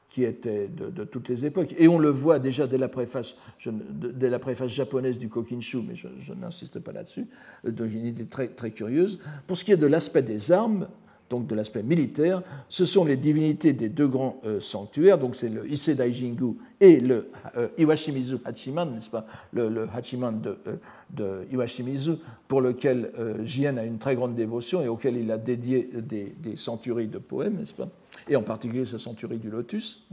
qui 0.09 0.25
était 0.25 0.69
de, 0.69 1.05
toutes 1.05 1.31
les 1.31 1.47
époques. 1.47 1.75
Et 1.79 1.89
on 1.89 1.99
le 1.99 2.11
voit 2.11 2.39
déjà 2.39 2.67
dès 2.67 2.77
la 2.77 2.89
préface, 2.89 3.35
dès 3.65 4.29
la 4.29 4.39
préface 4.39 4.71
japonaise 4.71 5.19
du 5.19 5.31
Kokinshu, 5.31 5.79
mais 5.89 5.95
je, 5.95 6.35
n'insiste 6.35 6.81
pas 6.81 6.93
là-dessus, 6.93 7.27
euh, 7.65 7.71
donc 7.71 7.91
une 7.93 8.05
idée 8.05 8.27
très, 8.27 8.49
très 8.49 8.71
curieuse. 8.71 9.21
Pour 9.47 9.57
ce 9.57 9.65
qui 9.65 9.73
est 9.73 9.79
de 9.79 9.87
l'aspect 9.87 10.21
des 10.21 10.53
armes, 10.53 10.87
donc 11.33 11.47
de 11.47 11.55
l'aspect 11.55 11.83
militaire, 11.83 12.43
ce 12.69 12.85
sont 12.85 13.07
les 13.07 13.17
divinités 13.17 13.73
des 13.73 13.89
deux 13.89 14.07
grands 14.07 14.39
euh, 14.45 14.61
sanctuaires, 14.61 15.17
donc 15.17 15.35
c'est 15.35 15.49
le 15.49 15.67
Ise 15.67 15.89
Daijingu 15.89 16.59
et 16.79 17.01
le 17.01 17.31
euh, 17.57 17.69
Iwashimizu 17.79 18.37
Hachiman, 18.45 18.93
n'est-ce 18.93 19.09
pas, 19.09 19.25
le, 19.55 19.89
Hachiman 19.95 20.43
de, 20.43 20.59
euh, 20.67 20.77
de, 21.09 21.47
Iwashimizu, 21.51 22.17
pour 22.49 22.61
lequel 22.61 23.13
Jien 23.45 23.79
a 23.79 23.85
une 23.85 23.97
très 23.97 24.15
grande 24.15 24.35
dévotion 24.35 24.83
et 24.83 24.89
auquel 24.89 25.17
il 25.17 25.33
a 25.33 25.39
dédié 25.39 25.89
des, 25.95 26.35
des 26.39 26.57
centuries 26.57 27.07
de 27.07 27.17
poèmes, 27.17 27.57
n'est-ce 27.57 27.73
pas, 27.73 27.89
et 28.29 28.37
en 28.37 28.43
particulier 28.43 28.85
sa 28.85 28.99
centurie 28.99 29.39
du 29.39 29.49
lotus. 29.49 30.07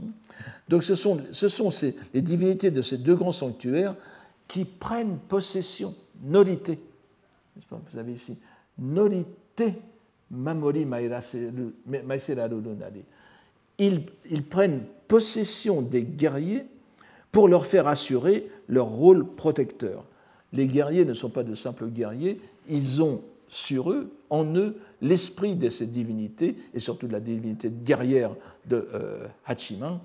Donc 0.70 0.82
ce 0.82 0.94
sont, 0.94 1.20
ce 1.32 1.48
sont 1.48 1.68
ces, 1.68 1.96
les 2.14 2.22
divinités 2.22 2.70
de 2.70 2.80
ces 2.80 2.96
deux 2.96 3.14
grands 3.14 3.30
sanctuaires 3.30 3.94
qui 4.48 4.64
prennent 4.64 5.18
possession, 5.28 5.94
nolité, 6.22 6.78
n'est-ce 7.54 7.66
pas, 7.66 7.78
vous 7.90 7.98
avez 7.98 8.12
ici, 8.12 8.38
nolité 8.78 9.74
Mamori 10.30 10.86
ils, 13.78 14.04
ils 14.30 14.44
prennent 14.44 14.84
possession 15.08 15.82
des 15.82 16.02
guerriers 16.02 16.64
pour 17.32 17.48
leur 17.48 17.66
faire 17.66 17.88
assurer 17.88 18.50
leur 18.68 18.86
rôle 18.86 19.26
protecteur. 19.26 20.04
Les 20.52 20.66
guerriers 20.66 21.04
ne 21.04 21.14
sont 21.14 21.30
pas 21.30 21.42
de 21.42 21.54
simples 21.54 21.86
guerriers, 21.86 22.40
ils 22.68 23.02
ont 23.02 23.22
sur 23.48 23.90
eux, 23.90 24.12
en 24.30 24.44
eux, 24.56 24.76
l'esprit 25.00 25.56
de 25.56 25.70
ces 25.70 25.86
divinités, 25.86 26.56
et 26.74 26.78
surtout 26.78 27.06
de 27.06 27.12
la 27.12 27.20
divinité 27.20 27.70
guerrière 27.70 28.34
de 28.66 28.88
euh, 28.94 29.26
Hachiman. 29.46 30.00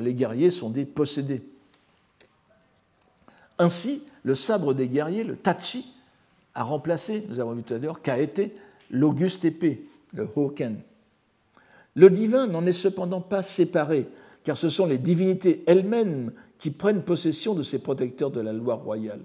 Les 0.00 0.14
guerriers 0.14 0.50
sont 0.50 0.70
des 0.70 0.84
possédés. 0.84 1.42
Ainsi, 3.58 4.02
le 4.24 4.34
sabre 4.34 4.74
des 4.74 4.88
guerriers, 4.88 5.24
le 5.24 5.36
tachi, 5.36 5.86
a 6.54 6.64
remplacé, 6.64 7.24
nous 7.28 7.40
avons 7.40 7.52
vu 7.52 7.62
tout 7.62 7.74
à 7.74 7.78
l'heure, 7.78 8.00
été 8.06 8.54
l'auguste 8.92 9.44
épée, 9.44 9.84
le 10.12 10.28
Hoken. 10.36 10.80
Le 11.94 12.10
divin 12.10 12.46
n'en 12.46 12.64
est 12.66 12.72
cependant 12.72 13.20
pas 13.20 13.42
séparé, 13.42 14.06
car 14.44 14.56
ce 14.56 14.70
sont 14.70 14.86
les 14.86 14.98
divinités 14.98 15.64
elles-mêmes 15.66 16.32
qui 16.58 16.70
prennent 16.70 17.02
possession 17.02 17.54
de 17.54 17.62
ces 17.62 17.80
protecteurs 17.80 18.30
de 18.30 18.40
la 18.40 18.52
loi 18.52 18.74
royale. 18.74 19.22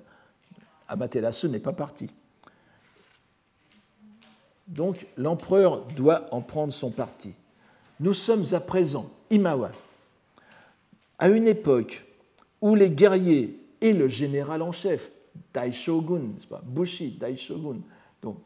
Amaterasu 0.88 1.50
n'est 1.50 1.60
pas 1.60 1.74
parti. 1.74 2.10
Donc 4.68 5.06
l'empereur 5.16 5.86
doit 5.96 6.26
en 6.32 6.42
prendre 6.42 6.74
son 6.74 6.90
parti. 6.90 7.34
Nous 8.00 8.14
sommes 8.14 8.44
à 8.52 8.60
présent, 8.60 9.10
Imawa, 9.30 9.72
à 11.20 11.30
une 11.30 11.48
époque 11.48 12.06
où 12.62 12.76
les 12.76 12.90
guerriers 12.90 13.60
et 13.82 13.94
le 13.94 14.08
général 14.08 14.62
en 14.62 14.72
chef, 14.72 15.10
Daishogun, 15.54 16.32
Bushi, 16.66 17.12
Daishogun, 17.12 17.80
donc 18.22 18.38
Euh, 18.38 18.40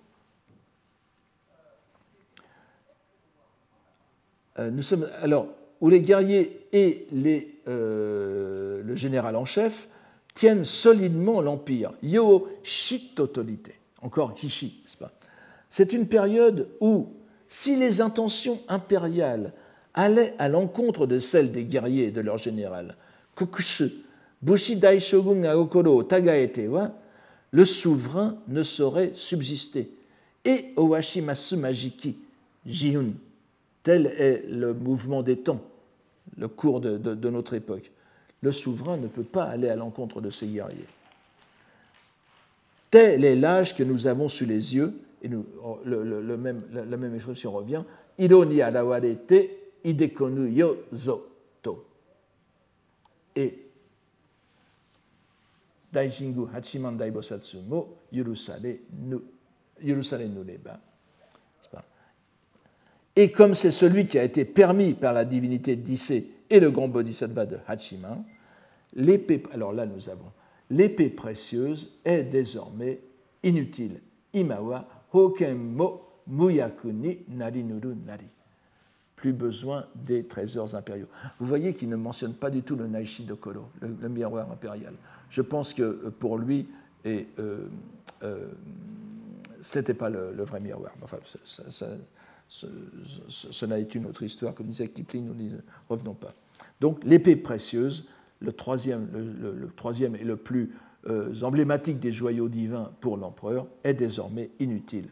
nous 4.60 4.82
sommes, 4.82 5.10
alors, 5.22 5.48
où 5.82 5.90
les 5.90 6.02
guerriers 6.02 6.68
et 6.72 7.08
euh, 7.68 8.84
le 8.84 8.96
général 8.96 9.36
en 9.36 9.46
chef 9.46 9.88
tiennent 10.34 10.64
solidement 10.64 11.42
l'empire. 11.42 11.92
Yo 12.04 12.48
Shitotolite, 12.64 13.72
encore 14.02 14.36
Hishi, 14.42 14.82
n'est-ce 14.82 14.98
pas? 14.98 15.12
C'est 15.70 15.94
une 15.94 16.08
période 16.08 16.68
où, 16.80 17.08
si 17.48 17.76
les 17.76 18.00
intentions 18.00 18.60
impériales 18.68 19.54
allaient 19.94 20.36
à 20.38 20.48
l'encontre 20.48 21.08
de 21.08 21.20
celles 21.20 21.52
des 21.52 21.66
guerriers 21.66 22.08
et 22.08 22.12
de 22.12 22.22
leur 22.22 22.38
général, 22.38 22.96
Kokushu, 23.36 23.92
Bushi 24.42 24.76
Daishogun 24.76 25.44
Aokoro 25.44 26.04
Tagaetewa, 26.04 26.92
le 27.52 27.66
souverain 27.66 28.38
ne 28.48 28.64
saurait 28.64 29.12
subsister. 29.14 29.92
Et 30.46 30.74
Owashimasu 30.76 31.58
Majiki, 31.58 32.18
Jihun, 32.66 33.14
Tel 33.84 34.08
est 34.08 34.44
le 34.48 34.74
mouvement 34.74 35.24
des 35.24 35.38
temps, 35.38 35.62
le 36.38 36.48
cours 36.48 36.82
de, 36.82 37.30
notre 37.30 37.54
époque. 37.54 37.92
Le 38.42 38.52
souverain 38.52 38.98
ne 38.98 39.08
peut 39.08 39.24
pas 39.24 39.46
aller 39.46 39.70
à 39.70 39.76
l'encontre 39.76 40.22
de 40.22 40.30
ses 40.30 40.48
guerriers. 40.48 40.88
Tel 42.90 43.24
est 43.24 43.36
l'âge 43.36 43.76
que 43.76 43.84
nous 43.84 44.08
avons 44.08 44.28
sous 44.28 44.46
les 44.46 44.76
yeux, 44.76 44.94
et 45.24 45.30
le, 45.30 46.38
même, 46.38 46.64
la, 46.72 46.98
même 46.98 47.16
expression 47.16 47.52
revient, 47.52 47.84
Ironi 48.18 48.62
alawarete 48.62 49.50
idekonu 49.84 50.50
yo 50.50 50.78
to. 51.62 51.86
Et 53.36 53.68
Daijingu 55.92 56.48
Hachiman 56.54 56.98
Daibosatsu 56.98 57.58
mo 57.68 57.98
yurusare 58.12 58.80
nureba. 60.28 60.80
Et 63.16 63.32
comme 63.32 63.54
c'est 63.54 63.72
celui 63.72 64.08
qui 64.08 64.18
a 64.18 64.24
été 64.24 64.46
permis 64.46 64.94
par 64.94 65.14
la 65.14 65.26
divinité 65.26 65.76
d'Issé 65.76 66.32
et 66.50 66.60
le 66.60 66.72
grand 66.72 66.88
bodhisattva 66.88 67.46
de 67.46 67.58
Hachiman, 67.68 68.24
l'épée, 68.96 69.44
alors 69.54 69.74
là 69.74 69.86
nous 69.86 70.10
avons, 70.10 70.32
l'épée 70.70 71.10
précieuse 71.10 71.92
est 72.06 72.24
désormais 72.24 73.00
inutile. 73.44 74.00
Imawa 74.34 74.88
hokenmo 75.12 76.02
muyakuni 76.28 77.20
narinuru 77.30 77.96
nari. 78.06 78.28
Plus 79.16 79.34
besoin 79.34 79.86
des 79.94 80.26
trésors 80.26 80.74
impériaux. 80.74 81.08
Vous 81.40 81.46
voyez 81.46 81.74
qu'il 81.74 81.90
ne 81.90 81.96
mentionne 81.96 82.34
pas 82.34 82.50
du 82.50 82.64
tout 82.64 82.76
le 82.76 82.88
Naishi 82.88 83.24
de 83.24 83.36
Koro, 83.36 83.66
le, 83.82 84.10
miroir 84.10 84.50
impérial. 84.52 84.94
Je 85.30 85.42
pense 85.42 85.74
que 85.74 85.84
euh, 85.84 86.16
pour 86.18 86.40
lui, 86.40 86.68
et 87.06 87.28
euh, 87.40 87.68
euh, 88.24 88.48
c'était 89.62 89.94
pas 89.94 90.10
le, 90.10 90.44
vrai 90.44 90.60
miroir. 90.60 90.92
Enfin, 91.04 91.18
ça, 91.44 91.88
cela 92.52 93.80
est 93.80 93.96
une 93.96 94.06
autre 94.06 94.24
histoire, 94.24 94.54
comme 94.54 94.68
disait 94.68 94.90
Kipling, 94.90 95.26
nous 95.26 95.34
n'y 95.34 95.52
revenons 95.88 96.14
pas. 96.14 96.34
Donc 96.82 97.02
l'épée 97.06 97.38
précieuse, 97.38 98.08
le 98.42 98.52
troisième, 98.52 99.08
et 100.20 100.24
le 100.24 100.36
plus 100.36 100.74
euh, 101.08 101.34
emblématique 101.44 102.00
des 102.00 102.12
joyaux 102.12 102.50
divins 102.50 102.92
pour 103.00 103.16
l'empereur, 103.16 103.68
est 103.86 103.94
désormais 103.94 104.50
inutile. 104.60 105.08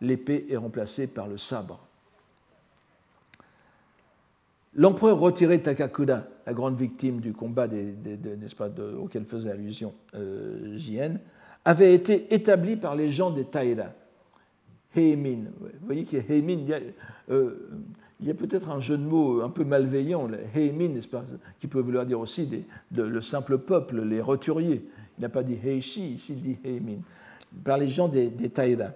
L'épée 0.00 0.46
est 0.48 0.56
remplacée 0.56 1.08
par 1.08 1.28
le 1.28 1.36
sabre. 1.36 1.84
L'empereur 4.74 5.18
retiré 5.18 5.60
Takakuda, 5.60 6.26
la 6.46 6.54
grande 6.54 6.78
victime 6.78 7.20
du 7.20 7.32
combat 7.32 7.68
auquel 8.98 9.24
faisait 9.24 9.50
allusion 9.50 9.92
euh, 10.14 10.76
Jien, 10.76 11.18
avait 11.64 11.92
été 11.92 12.32
établi 12.32 12.76
par 12.76 12.94
les 12.94 13.10
gens 13.10 13.30
des 13.30 13.44
Taïra, 13.44 13.92
Heimin. 14.96 15.44
Vous 15.60 15.86
voyez 15.86 16.04
qu'il 16.04 16.18
y 16.18 16.22
a 16.22 16.34
Heimin, 16.34 16.58
il 16.60 16.68
y 16.68 16.74
a, 16.74 16.80
euh, 17.30 18.34
peut-être 18.38 18.70
un 18.70 18.80
jeu 18.80 18.96
de 18.96 19.02
mots 19.02 19.42
un 19.42 19.50
peu 19.50 19.64
malveillant, 19.64 20.28
Heimin, 20.54 20.98
qui 21.58 21.66
peut 21.66 21.80
vouloir 21.80 22.06
dire 22.06 22.20
aussi 22.20 22.64
le 22.94 23.20
simple 23.20 23.58
peuple, 23.58 24.02
les 24.02 24.20
roturiers. 24.20 24.88
Il 25.18 25.22
n'a 25.22 25.28
pas 25.28 25.42
dit 25.42 25.58
Heishi, 25.62 26.12
ici 26.12 26.32
il 26.32 26.42
dit 26.42 26.58
Heimin, 26.64 27.00
par 27.64 27.78
les 27.78 27.88
gens 27.88 28.08
des, 28.08 28.30
des 28.30 28.50
Taïda. 28.50 28.94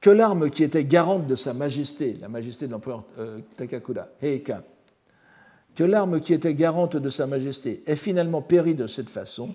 Que 0.00 0.10
l'arme 0.10 0.48
qui 0.48 0.64
était 0.64 0.84
garante 0.84 1.26
de 1.26 1.34
sa 1.34 1.52
majesté, 1.52 2.16
la 2.20 2.28
majesté 2.28 2.66
de 2.66 2.72
l'empereur 2.72 3.04
euh, 3.18 3.40
Takakura, 3.56 4.08
Heika, 4.22 4.64
que 5.74 5.84
l'arme 5.84 6.20
qui 6.20 6.34
était 6.34 6.54
garante 6.54 6.96
de 6.96 7.08
Sa 7.08 7.26
Majesté 7.26 7.82
ait 7.86 7.96
finalement 7.96 8.42
péri 8.42 8.74
de 8.74 8.86
cette 8.86 9.08
façon, 9.08 9.54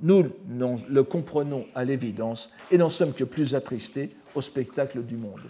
nous 0.00 0.30
le 0.88 1.02
comprenons 1.02 1.66
à 1.74 1.84
l'évidence 1.84 2.50
et 2.70 2.78
n'en 2.78 2.88
sommes 2.88 3.12
que 3.12 3.24
plus 3.24 3.54
attristés 3.54 4.10
au 4.34 4.40
spectacle 4.40 5.02
du 5.02 5.16
monde. 5.16 5.42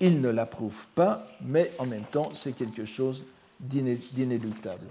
Il 0.00 0.20
ne 0.20 0.28
l'approuve 0.28 0.88
pas, 0.94 1.26
mais 1.40 1.72
en 1.78 1.86
même 1.86 2.04
temps, 2.04 2.30
c'est 2.34 2.52
quelque 2.52 2.84
chose 2.84 3.24
d'inéluctable. 3.60 4.86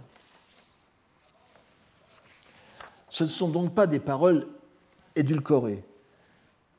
Ce 3.10 3.24
ne 3.24 3.30
sont 3.30 3.50
donc 3.50 3.74
pas 3.74 3.88
des 3.88 4.00
paroles 4.00 4.48
édulcorées, 5.16 5.84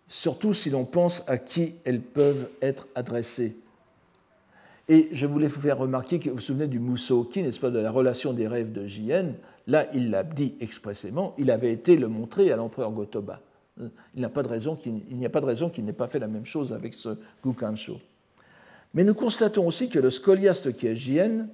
surtout 0.09 0.55
si 0.55 0.71
l'on 0.71 0.85
pense 0.85 1.23
à 1.29 1.39
qui 1.39 1.77
elles 1.85 2.03
peuvent 2.03 2.49
être 2.61 2.89
adressées. 2.95 3.57
Et 4.89 5.09
je 5.13 5.27
voulais 5.27 5.49
vous 5.49 5.61
faire 5.61 5.79
remarquer 5.79 6.19
que 6.19 6.29
vous 6.29 6.37
vous 6.37 6.41
souvenez 6.41 6.69
du 6.69 6.79
Musoki, 6.79 7.43
n'est-ce 7.43 7.59
pas, 7.59 7.71
de 7.71 7.79
la 7.79 7.91
relation 7.91 8.33
des 8.33 8.47
rêves 8.47 8.73
de 8.73 8.87
Jien. 8.87 9.33
Là, 9.67 9.89
il 9.95 10.11
l'a 10.11 10.23
dit 10.23 10.55
expressément, 10.61 11.35
il 11.39 11.51
avait 11.51 11.73
été 11.73 11.97
le 11.97 12.09
montrer 12.09 12.53
à 12.53 12.57
l'empereur 12.57 12.93
Gotoba. 12.93 13.41
Il 13.79 13.91
n'y 14.17 14.25
a 14.25 14.31
pas 14.31 14.43
de 14.43 14.49
raison 14.49 14.77
qu'il 14.77 15.03
n'ait 15.19 15.29
pas 15.29 16.09
fait 16.09 16.19
la 16.19 16.29
même 16.29 16.47
chose 16.47 16.73
avec 16.73 16.95
ce 16.95 17.19
Gukansho. 17.45 18.01
Mais 18.95 19.05
nous 19.05 19.15
constatons 19.15 19.67
aussi 19.67 19.89
que 19.89 19.99
le 19.99 20.11
scoliaste 20.11 20.73
qui 20.75 20.87
est 20.87 20.97
Jien, 20.97 21.49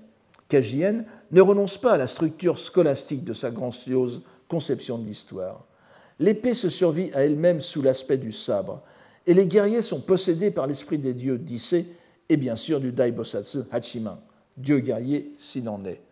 ne 1.30 1.40
renonce 1.40 1.78
pas 1.78 1.92
à 1.92 1.96
la 1.96 2.06
structure 2.06 2.58
scolastique 2.58 3.24
de 3.24 3.32
sa 3.32 3.50
grandiose 3.50 4.22
conception 4.48 4.98
de 4.98 5.06
l'histoire. 5.06 5.64
L'épée 6.18 6.52
se 6.52 6.68
survit 6.68 7.10
à 7.14 7.24
elle-même 7.24 7.60
sous 7.60 7.80
l'aspect 7.80 8.18
du 8.18 8.32
sabre, 8.32 8.82
et 9.26 9.32
les 9.34 9.46
guerriers 9.46 9.82
sont 9.82 10.00
possédés 10.00 10.50
par 10.50 10.66
l'esprit 10.66 10.98
des 10.98 11.14
dieux 11.14 11.38
d'Issé 11.38 11.86
et 12.28 12.36
bien 12.36 12.54
sûr 12.54 12.80
du 12.80 12.92
Daibosatsu 12.92 13.60
Hachiman, 13.70 14.18
dieu 14.56 14.80
guerrier 14.80 15.32
s'il 15.38 15.68
en 15.68 15.84
est. 15.84 16.02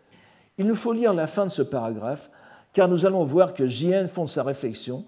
Il 0.57 0.65
nous 0.67 0.75
faut 0.75 0.93
lire 0.93 1.13
la 1.13 1.27
fin 1.27 1.45
de 1.45 1.51
ce 1.51 1.61
paragraphe, 1.61 2.29
car 2.73 2.87
nous 2.87 3.05
allons 3.05 3.23
voir 3.23 3.53
que 3.53 3.67
Jien 3.67 4.07
fonde 4.07 4.27
sa 4.27 4.43
réflexion 4.43 5.05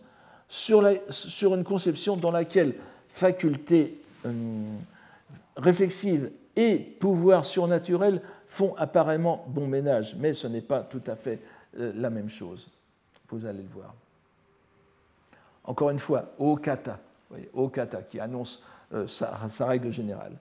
sur, 0.48 0.88
sur 1.10 1.56
une 1.56 1.64
conception 1.64 2.18
dans 2.18 2.32
laquelle 2.32 2.76
faculté 3.08 4.02
euh, 4.26 4.32
réflexive 5.58 6.32
et 6.56 6.78
pouvoir 6.78 7.46
surnaturel 7.46 8.22
font 8.48 8.76
apparemment 8.78 9.46
bon 9.48 9.68
ménage, 9.68 10.16
mais 10.20 10.34
ce 10.34 10.48
n'est 10.48 10.62
pas 10.62 10.82
tout 10.82 11.02
à 11.08 11.16
fait 11.16 11.40
euh, 11.80 11.92
la 11.96 12.10
même 12.10 12.30
chose. 12.30 12.68
Vous 13.30 13.46
allez 13.46 13.64
le 13.64 13.70
voir. 13.70 13.94
Encore 15.64 15.90
une 15.90 16.00
fois, 16.00 16.34
Okata, 16.38 17.00
Okata 17.54 18.02
qui 18.04 18.20
annonce 18.20 18.64
euh, 18.94 19.08
sa, 19.08 19.66
règle 19.66 19.90
générale. 19.90 20.34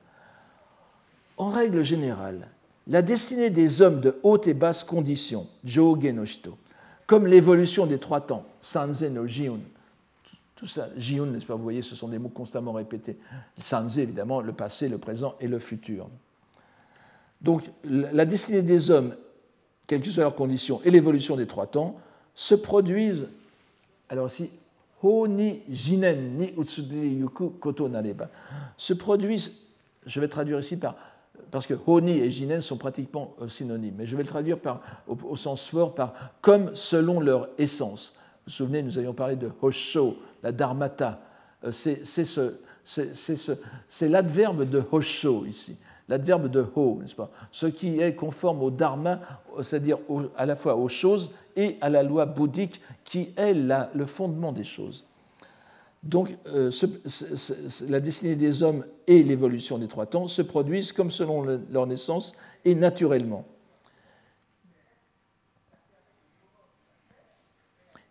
En 1.39 1.51
règle 1.51 1.83
générale, 1.83 2.49
la 2.89 3.03
destinée 3.03 3.51
des 3.51 3.83
hommes 3.83 4.01
de 4.01 4.19
haute 4.23 4.47
et 4.47 4.55
basse 4.55 4.85
condition, 4.85 5.47
comme 7.07 7.27
l'évolution 7.27 7.87
des 7.87 7.99
trois 7.99 8.21
temps, 8.21 8.45
Sanze 8.61 9.05
no 9.05 9.27
Jiun, 9.27 9.61
tout 10.57 10.67
ça, 10.67 10.89
Jiun, 10.97 11.27
n'est-ce 11.27 11.47
pas, 11.47 11.57
vous 11.57 11.63
voyez, 11.63 11.83
ce 11.83 11.97
sont 11.97 12.09
des 12.09 12.19
mots 12.19 12.29
constamment 12.29 12.73
répétés. 12.73 13.19
Sanze, 13.61 13.99
évidemment, 13.99 14.41
le 14.41 14.53
passé, 14.53 14.89
le 14.89 14.99
présent 14.99 15.35
et 15.41 15.49
le 15.49 15.59
futur. 15.59 16.09
Donc, 17.41 17.65
la 17.85 18.25
destinée 18.25 18.63
des 18.63 18.91
hommes, 18.91 19.17
quelles 19.89 20.01
que 20.01 20.09
soient 20.09 20.23
leurs 20.23 20.37
conditions, 20.37 20.81
et 20.85 20.91
l'évolution 20.91 21.37
des 21.37 21.47
trois 21.49 21.67
temps, 21.67 21.99
se 22.35 22.55
produisent, 22.55 23.29
alors 24.09 24.31
si 24.31 24.51
ho 25.03 25.27
ni 25.27 25.63
jinen 25.69 26.39
ni 26.39 26.53
utsudiri 26.57 27.09
yuku 27.09 27.51
koto 27.59 27.89
nareba, 27.89 28.31
se 28.77 28.95
produisent, 28.95 29.67
je 30.07 30.21
vais 30.21 30.29
traduire 30.29 30.61
ici 30.61 30.79
par, 30.79 30.95
parce 31.53 31.69
que 31.69 31.75
honi 31.87 32.19
et 32.19 32.31
jinen 32.31 32.61
sont 32.61 32.79
pratiquement 32.79 33.37
euh, 33.41 33.47
synonymes, 33.47 33.95
mais 33.99 34.07
je 34.07 34.17
vais 34.17 34.25
le 34.25 34.29
traduire 34.29 34.59
au, 35.07 35.37
sens 35.37 35.69
fort 35.69 35.95
par 35.95 36.15
comme 36.41 36.75
selon 36.75 37.21
leur 37.21 37.49
essence. 37.59 38.15
Vous 38.15 38.21
vous 38.47 38.53
souvenez, 38.53 38.83
nous 38.83 38.99
avions 38.99 39.13
parlé 39.13 39.37
de 39.37 39.53
hosho, 39.61 40.17
la 40.43 40.51
dharmata, 40.51 41.21
euh, 41.65 41.71
c'est 41.71 42.01
l'adverbe 44.09 44.69
de 44.69 44.83
hosho 44.91 45.47
ici 45.47 45.77
l'adverbe 46.09 46.49
de 46.49 46.65
ho, 46.75 46.99
n'est-ce 47.01 47.15
pas? 47.15 47.31
Ce 47.51 47.67
qui 47.67 48.01
est 48.01 48.15
conforme 48.15 48.63
au 48.63 48.71
dharma, 48.71 49.21
c'est-à-dire 49.63 49.99
à 50.37 50.45
la 50.45 50.57
fois 50.57 50.77
aux 50.77 50.89
choses 50.89 51.31
et 51.57 51.79
à 51.81 51.89
la 51.89 52.03
loi 52.03 52.27
bouddhique 52.27 52.81
qui 53.05 53.33
est 53.37 53.55
le 53.55 54.07
fondement 54.07 54.53
des 54.53 54.65
choses. 54.65 55.07
Donc, 56.03 56.37
euh, 56.49 56.71
la 57.89 58.01
destinée 58.01 58.35
des 58.35 58.63
hommes 58.63 58.85
et 59.07 59.23
l'évolution 59.23 59.79
des 59.79 59.87
trois 59.87 60.07
temps 60.07 60.27
se 60.27 60.43
produisent 60.43 60.93
comme 60.93 61.11
selon 61.11 61.43
leur 61.71 61.87
naissance 61.87 62.33
et 62.65 62.75
naturellement. 62.75 63.47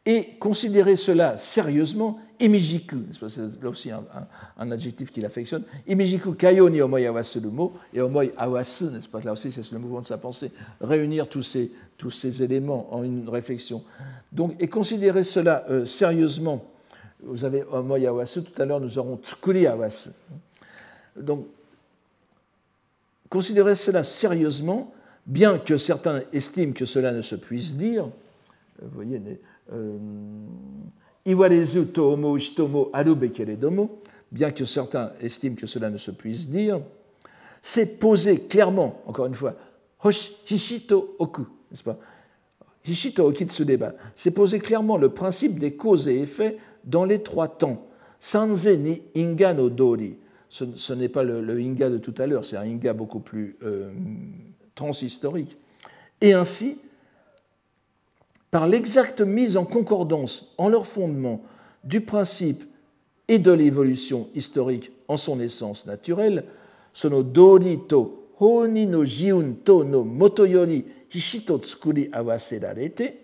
Et 0.05 0.29
considérer 0.39 0.95
cela 0.95 1.37
sérieusement, 1.37 2.19
imijiku, 2.39 2.97
c'est 3.11 3.61
là 3.61 3.69
aussi 3.69 3.91
un, 3.91 4.71
adjectif 4.71 5.11
qu'il 5.11 5.23
affectionne, 5.25 5.63
imijiku 5.85 6.33
kayo 6.33 6.69
ni 6.69 6.81
omoi 6.81 7.05
awasu 7.05 7.39
le 7.39 7.51
mot, 7.51 7.73
et 7.93 8.01
omoi 8.01 8.25
awasu, 8.35 8.85
n'est-ce 8.85 9.07
pas, 9.07 9.21
là 9.21 9.33
aussi 9.33 9.51
c'est 9.51 9.71
le 9.71 9.77
mouvement 9.77 9.99
de 10.01 10.05
sa 10.05 10.17
pensée, 10.17 10.51
réunir 10.79 11.29
tous 11.29 11.43
ces, 11.43 11.71
tous 11.97 12.09
ces 12.09 12.41
éléments 12.41 12.91
en 12.91 13.03
une 13.03 13.29
réflexion. 13.29 13.83
Donc, 14.31 14.55
et 14.59 14.67
considérer 14.67 15.23
cela 15.23 15.65
euh, 15.69 15.85
sérieusement, 15.85 16.65
vous 17.23 17.45
avez 17.45 17.63
omoi 17.71 18.05
awasu, 18.07 18.43
tout 18.43 18.61
à 18.61 18.65
l'heure 18.65 18.79
nous 18.79 18.97
aurons 18.97 19.17
tsukuri 19.17 19.67
awasu. 19.67 20.09
Donc, 21.15 21.45
considérer 23.29 23.75
cela 23.75 24.03
sérieusement, 24.03 24.93
bien 25.25 25.59
que 25.59 25.77
certains 25.77 26.21
estiment 26.33 26.73
que 26.73 26.85
cela 26.85 27.11
ne 27.11 27.21
se 27.21 27.35
puisse 27.35 27.75
dire, 27.75 28.09
vous 28.81 28.89
voyez, 28.93 29.21
euh, 29.71 29.97
Iwarezu 31.25 31.87
to 31.87 32.39
shitomo 32.39 32.91
bien 34.31 34.51
que 34.51 34.65
certains 34.65 35.11
estiment 35.21 35.55
que 35.55 35.67
cela 35.67 35.89
ne 35.89 35.97
se 35.97 36.11
puisse 36.11 36.49
dire, 36.49 36.81
c'est 37.61 37.99
poser 37.99 38.39
clairement, 38.39 39.01
encore 39.05 39.27
une 39.27 39.35
fois, 39.35 39.55
Hishito 40.03 41.15
Oku, 41.19 41.45
n'est-ce 41.69 41.83
pas? 41.83 41.99
Hishito 42.83 43.27
Okitsudeba, 43.27 43.93
c'est 44.15 44.31
poser 44.31 44.57
clairement 44.57 44.97
le 44.97 45.09
principe 45.09 45.59
des 45.59 45.75
causes 45.75 46.07
et 46.07 46.19
effets 46.19 46.57
dans 46.83 47.05
les 47.05 47.21
trois 47.23 47.47
temps. 47.47 47.87
Sanze 48.19 48.67
ni 48.67 49.01
Inga 49.15 49.53
no 49.53 49.69
Dori. 49.69 50.17
Ce, 50.49 50.93
n'est 50.93 51.09
pas 51.09 51.23
le, 51.23 51.59
Inga 51.59 51.89
de 51.89 51.97
tout 51.97 52.13
à 52.17 52.27
l'heure, 52.27 52.43
c'est 52.43 52.57
un 52.57 52.63
Inga 52.63 52.93
beaucoup 52.93 53.21
plus 53.21 53.55
euh, 53.63 53.89
transhistorique. 54.75 55.57
Et 56.19 56.33
ainsi, 56.33 56.77
par 58.51 58.67
l'exacte 58.67 59.21
mise 59.21 59.55
en 59.55 59.63
concordance 59.63 60.53
en 60.57 60.67
leur 60.67 60.85
fondement 60.85 61.41
du 61.85 62.01
principe 62.01 62.65
et 63.29 63.39
de 63.39 63.51
l'évolution 63.51 64.27
historique 64.35 64.91
en 65.07 65.15
son 65.15 65.39
essence 65.39 65.85
naturelle, 65.85 66.43
sono 66.93 67.23
dori 67.23 67.79
to 67.87 68.27
honi 68.39 68.85
no 68.85 69.05
jiun 69.05 69.63
to 69.63 69.83
no 69.83 70.03
motoyori 70.03 70.83
hishito 71.09 71.57
tsukuri 71.57 72.09
awase 72.11 72.59
rarete, 72.59 73.20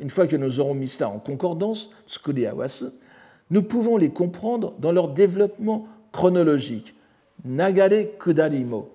une 0.00 0.10
fois 0.10 0.26
que 0.26 0.36
nous 0.36 0.60
aurons 0.60 0.74
mis 0.74 0.88
cela 0.88 1.08
en 1.10 1.18
concordance, 1.18 1.90
nous 3.50 3.62
pouvons 3.62 3.96
les 3.96 4.10
comprendre 4.10 4.74
dans 4.78 4.92
leur 4.92 5.08
développement 5.08 5.88
chronologique. 6.12 6.94
Nagare 7.44 8.18
kudarimo, 8.18 8.90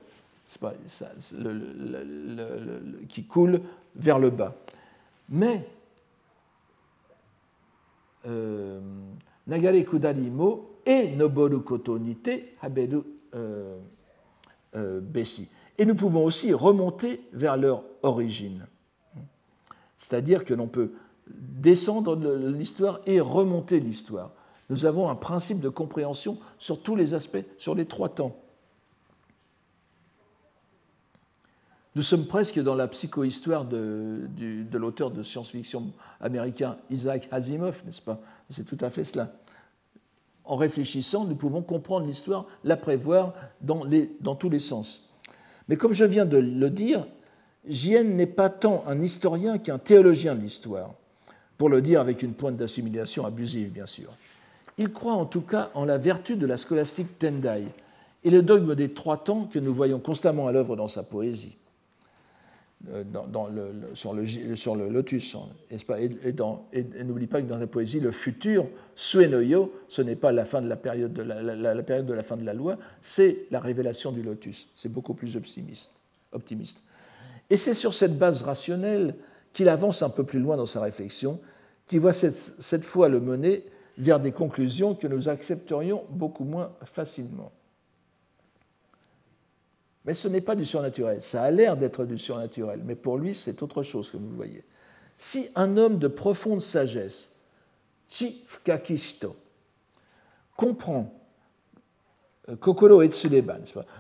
pas, 0.60 0.74
qui 3.10 3.24
coule 3.24 3.62
vers 3.96 4.20
le 4.20 4.30
bas. 4.30 4.56
Mais 5.30 5.68
euh, 8.28 8.80
Nagare 9.48 9.84
Kudarimo 9.84 10.80
et 10.86 11.10
Noboru 11.10 11.62
Koto 11.62 12.00
Nite 12.00 12.56
Haberu 12.62 13.02
euh, 13.36 13.78
euh, 14.76 15.00
Beshi. 15.02 15.48
Et 15.78 15.86
nous 15.86 15.96
pouvons 15.96 16.24
aussi 16.24 16.54
remonter 16.54 17.22
vers 17.34 17.58
leur 17.58 17.84
origine. 18.02 18.66
C'est-à-dire 19.98 20.44
que 20.44 20.54
l'on 20.54 20.68
peut 20.68 20.92
descendre 21.28 22.16
l'histoire 22.16 23.00
et 23.06 23.20
remonter 23.20 23.80
l'histoire. 23.80 24.32
Nous 24.70 24.86
avons 24.86 25.10
un 25.10 25.16
principe 25.16 25.60
de 25.60 25.70
compréhension 25.70 26.38
sur 26.58 26.82
tous 26.82 26.96
les 26.96 27.14
aspects, 27.14 27.44
sur 27.58 27.76
les 27.76 27.86
trois 27.86 28.10
temps. 28.10 28.36
Nous 31.96 32.02
sommes 32.02 32.26
presque 32.26 32.60
dans 32.60 32.76
la 32.76 32.88
psychohistoire 32.90 33.64
de, 33.64 34.28
l'auteur 34.74 35.12
de 35.12 35.24
science-fiction 35.24 35.94
américain 36.20 36.78
Isaac 36.90 37.28
Asimov, 37.32 37.84
n'est-ce 37.86 38.02
pas? 38.02 38.20
C'est 38.50 38.66
tout 38.66 38.78
à 38.82 38.90
fait 38.90 39.06
cela. 39.06 39.32
En 40.44 40.58
réfléchissant, 40.58 41.26
nous 41.26 41.36
pouvons 41.36 41.62
comprendre 41.62 42.06
l'histoire, 42.06 42.46
la 42.64 42.76
prévoir 42.76 43.34
dans 43.62 44.36
tous 44.36 44.50
les 44.50 44.60
sens. 44.60 45.10
Mais 45.70 45.78
comme 45.78 45.94
je 45.94 46.06
viens 46.06 46.26
de 46.26 46.38
le 46.38 46.70
dire, 46.70 47.08
Jien 47.68 48.04
n'est 48.04 48.28
pas 48.28 48.50
tant 48.50 48.84
un 48.88 49.02
historien 49.02 49.58
qu'un 49.58 49.80
théologien 49.80 50.36
de 50.36 50.42
l'histoire, 50.42 50.94
pour 51.58 51.70
le 51.70 51.82
dire 51.82 52.02
avec 52.02 52.22
une 52.22 52.34
pointe 52.34 52.58
d'assimilation 52.58 53.26
abusive, 53.26 53.70
bien 53.70 53.86
sûr. 53.86 54.10
Il 54.78 54.92
croit 54.92 55.14
en 55.14 55.26
tout 55.26 55.42
cas 55.42 55.72
en 55.74 55.86
la 55.86 55.98
vertu 55.98 56.36
de 56.36 56.46
la 56.46 56.58
scolastique 56.58 57.18
Tendai 57.18 57.64
et 58.24 58.30
le 58.30 58.42
dogme 58.42 58.76
des 58.76 58.90
trois 58.90 59.24
temps 59.24 59.46
que 59.46 59.60
nous 59.60 59.74
voyons 59.74 60.00
constamment 60.00 60.48
à 60.48 60.52
l'œuvre 60.52 60.76
dans 60.76 60.88
sa 60.88 61.04
poésie. 61.04 61.56
dans, 62.84 63.48
le, 63.48 63.72
sur, 63.94 64.14
le, 64.14 64.26
sur, 64.56 64.76
le, 64.76 64.90
lotus. 64.90 65.36
Hein, 65.36 65.78
et, 66.74 67.04
n'oublie 67.04 67.28
pas 67.28 67.42
que 67.42 67.48
dans 67.48 67.58
la 67.58 67.68
poésie, 67.68 68.02
le 68.02 68.12
futur, 68.12 68.68
suenoyo, 68.96 69.72
ce 69.88 70.02
n'est 70.02 70.18
pas 70.18 70.34
la 70.34 70.44
fin 70.44 70.62
de 70.62 70.68
la 70.68 70.76
période 70.76 71.14
de 71.14 71.22
la, 71.22 71.84
période 71.84 72.06
de 72.06 72.14
la 72.14 72.24
fin 72.24 72.36
de 72.36 72.46
la 72.46 72.54
loi, 72.54 72.78
c'est 73.02 73.46
la 73.52 73.60
révélation 73.60 74.12
du 74.12 74.24
lotus. 74.24 74.68
C'est 74.76 74.92
beaucoup 74.92 75.14
plus 75.14 75.38
optimiste. 75.38 75.94
Et 77.50 77.58
c'est 77.58 77.74
sur 77.74 77.94
cette 77.94 78.18
base 78.18 78.42
rationnelle 78.44 79.16
qu'il 79.54 79.70
avance 79.70 80.02
un 80.02 80.10
peu 80.10 80.24
plus 80.24 80.40
loin 80.40 80.58
dans 80.58 80.66
sa 80.66 80.82
réflexion, 80.82 81.40
qui 81.86 81.98
voit 81.98 82.14
cette, 82.14 82.84
fois 82.84 83.10
le 83.10 83.20
mener 83.20 83.64
vers 83.98 84.20
des 84.20 84.32
conclusions 84.32 84.96
que 84.96 85.08
nous 85.08 85.30
accepterions 85.30 86.04
beaucoup 86.10 86.44
moins 86.44 86.72
facilement. 86.84 87.52
Mais 90.04 90.14
ce 90.14 90.28
n'est 90.28 90.42
pas 90.42 90.56
du 90.56 90.66
surnaturel. 90.66 91.22
Ça 91.22 91.44
a 91.44 91.52
l'air 91.52 91.78
d'être 91.78 92.06
du 92.06 92.18
surnaturel, 92.18 92.82
mais 92.84 92.96
pour 92.96 93.18
lui, 93.18 93.34
c'est 93.34 93.64
autre 93.64 93.82
chose, 93.84 94.12
que 94.12 94.18
vous 94.18 94.36
voyez. 94.36 94.64
Si 95.18 95.50
un 95.56 95.78
homme 95.78 95.98
de 95.98 96.08
profonde 96.08 96.62
sagesse, 96.62 97.30
Chifkakishito, 98.10 99.36
comprend 100.56 101.12
euh, 102.50 102.56
Kokoro 102.56 103.02
Etsuleba, 103.02 103.58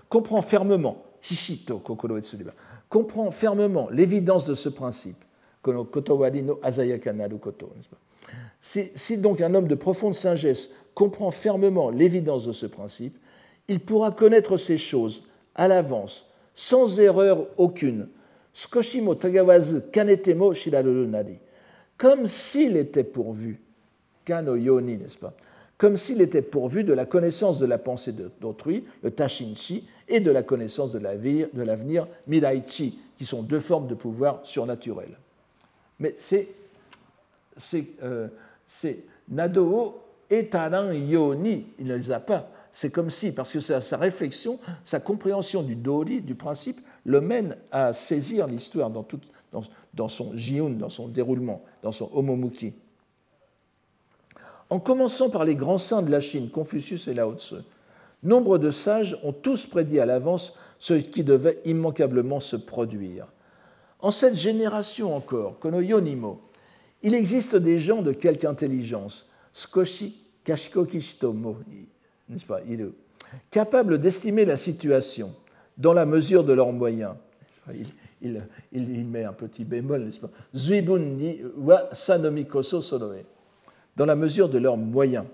comprend 0.10 0.42
fermement, 0.42 1.04
Shishito 1.22 1.80
Kokoro 1.80 2.18
Etsuleba, 2.18 2.52
comprend 2.96 3.30
fermement 3.30 3.90
l'évidence 3.92 4.46
de 4.46 4.56
ce 4.56 4.70
principe, 4.70 5.22
si, 8.62 8.92
si 8.96 9.18
donc 9.18 9.42
un 9.42 9.54
homme 9.54 9.68
de 9.68 9.76
profonde 9.76 10.16
sagesse 10.16 10.70
comprend 10.94 11.30
fermement 11.30 11.90
l'évidence 11.90 12.48
de 12.48 12.54
ce 12.54 12.66
principe, 12.66 13.18
il 13.68 13.82
pourra 13.82 14.12
connaître 14.12 14.56
ces 14.56 14.78
choses 14.78 15.24
à 15.56 15.68
l'avance, 15.68 16.28
sans 16.54 17.02
erreur 17.02 17.48
aucune. 17.58 18.08
Skoshimo 18.54 19.16
tagawazu 19.16 19.82
kanetemo 19.92 20.54
nari. 21.08 21.38
Comme 21.98 22.26
s'il 22.26 22.78
était 22.78 23.04
pourvu, 23.04 23.60
kano 24.24 24.56
yoni, 24.56 24.96
n'est-ce 24.96 25.18
pas? 25.18 25.34
Comme 25.78 25.98
s'il 25.98 26.22
était 26.22 26.42
pourvu 26.42 26.86
de 26.86 26.94
la 26.94 27.06
connaissance 27.06 27.60
de 27.60 27.66
la 27.66 27.78
pensée 27.78 28.14
d'autrui, 28.40 28.86
le 29.04 29.12
tashinshi, 29.12 29.86
et 30.08 30.20
de 30.20 30.32
la 30.32 30.44
connaissance 30.44 30.92
de 30.92 31.00
l'avenir, 31.00 32.08
miraichi, 32.28 33.00
qui 33.18 33.26
sont 33.26 33.44
deux 33.44 33.60
formes 33.60 33.88
de 33.88 33.96
pouvoir 33.96 34.40
surnaturel. 34.44 35.18
Mais 36.00 36.16
c'est 36.18 36.48
euh, 38.04 38.28
Nadoo 39.30 40.02
et 40.30 40.48
Taran 40.48 40.92
Yoni, 40.92 41.68
il 41.80 41.88
ne 41.88 41.96
les 41.96 42.12
a 42.12 42.20
pas 42.20 42.50
c'est 42.76 42.92
comme 42.92 43.10
si, 43.10 43.32
parce 43.32 43.54
que 43.54 43.62
sa, 43.62 43.96
réflexion, 43.96 44.60
sa 44.84 45.00
compréhension 45.00 45.64
du 45.64 45.78
dori, 45.78 46.20
du 46.20 46.36
principe, 46.36 46.82
le 47.06 47.22
mène 47.22 47.56
à 47.72 47.94
saisir 47.94 48.48
l'histoire 48.48 48.90
dans, 48.90 49.08
dans, 49.94 50.10
son 50.10 50.36
jiun, 50.36 50.72
dans 50.72 50.90
son 50.90 51.08
déroulement, 51.08 51.64
dans 51.84 51.94
son 51.94 52.10
homomuki. 52.14 52.74
En 54.70 54.82
commençant 54.82 55.30
par 55.30 55.46
les 55.46 55.56
grands 55.56 55.78
saints 55.78 56.02
de 56.02 56.12
la 56.12 56.20
Chine, 56.20 56.50
Confucius 56.50 57.08
et 57.08 57.14
Lao 57.14 57.36
Tse, 57.36 57.64
nombre 58.26 58.58
de 58.58 58.72
sages 58.72 59.18
ont 59.24 59.34
tous 59.34 59.66
prédit 59.66 60.00
à 60.00 60.06
l'avance 60.06 60.54
ce 60.80 60.94
qui 60.94 61.24
devait 61.24 61.60
immanquablement 61.66 62.40
se 62.40 62.56
produire. 62.56 63.28
En 64.00 64.12
cette 64.12 64.36
génération 64.36 65.16
encore, 65.16 65.60
Kono 65.60 65.80
Yonimo, 65.80 66.42
il 67.02 67.14
existe 67.14 67.56
des 67.56 67.80
gens 67.80 68.02
de 68.02 68.12
quelque 68.12 68.46
intelligence, 68.46 69.28
Skoshi 69.54 70.22
n'est-ce 70.48 72.46
pas, 72.46 72.62
capables 73.52 74.00
d'estimer 74.00 74.46
la 74.46 74.58
situation 74.58 75.34
dans 75.78 75.94
la 75.94 76.06
mesure 76.06 76.44
de 76.44 76.54
leurs 76.54 76.72
moyens. 76.72 77.14
Il, 78.22 79.06
met 79.06 79.24
un 79.24 79.34
petit 79.34 79.64
bémol, 79.64 80.04
n'est-ce 80.04 80.20
pas 80.20 80.30
Zuibun 80.56 81.18
wa 81.58 81.90
sanomikoso 81.94 82.82
soroe. 82.82 83.24
Dans 83.96 84.06
la 84.06 84.16
mesure 84.16 84.50
de 84.50 84.58
leurs 84.58 84.78
moyens. 84.78 85.26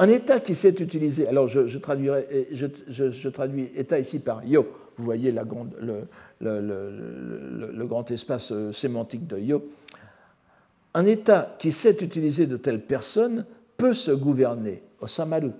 Un 0.00 0.08
État 0.08 0.38
qui 0.38 0.54
sait 0.54 0.70
utiliser, 0.70 1.26
alors 1.26 1.48
je, 1.48 1.78
traduis 1.78 3.64
État 3.74 3.98
ici 3.98 4.20
par 4.20 4.44
yo, 4.44 4.68
vous 4.96 5.04
voyez 5.04 5.32
le, 5.32 6.06
grand 7.86 8.08
espace 8.10 8.52
euh, 8.52 8.72
sémantique 8.72 9.26
de 9.26 9.38
yo. 9.38 9.68
Un 10.94 11.04
État 11.04 11.56
qui 11.58 11.72
sait 11.72 11.96
utiliser 12.00 12.46
de 12.46 12.56
telles 12.56 12.82
personnes 12.82 13.44
peut 13.76 13.94
se 13.94 14.12
gouverner, 14.12 14.82
osamaru, 15.00 15.50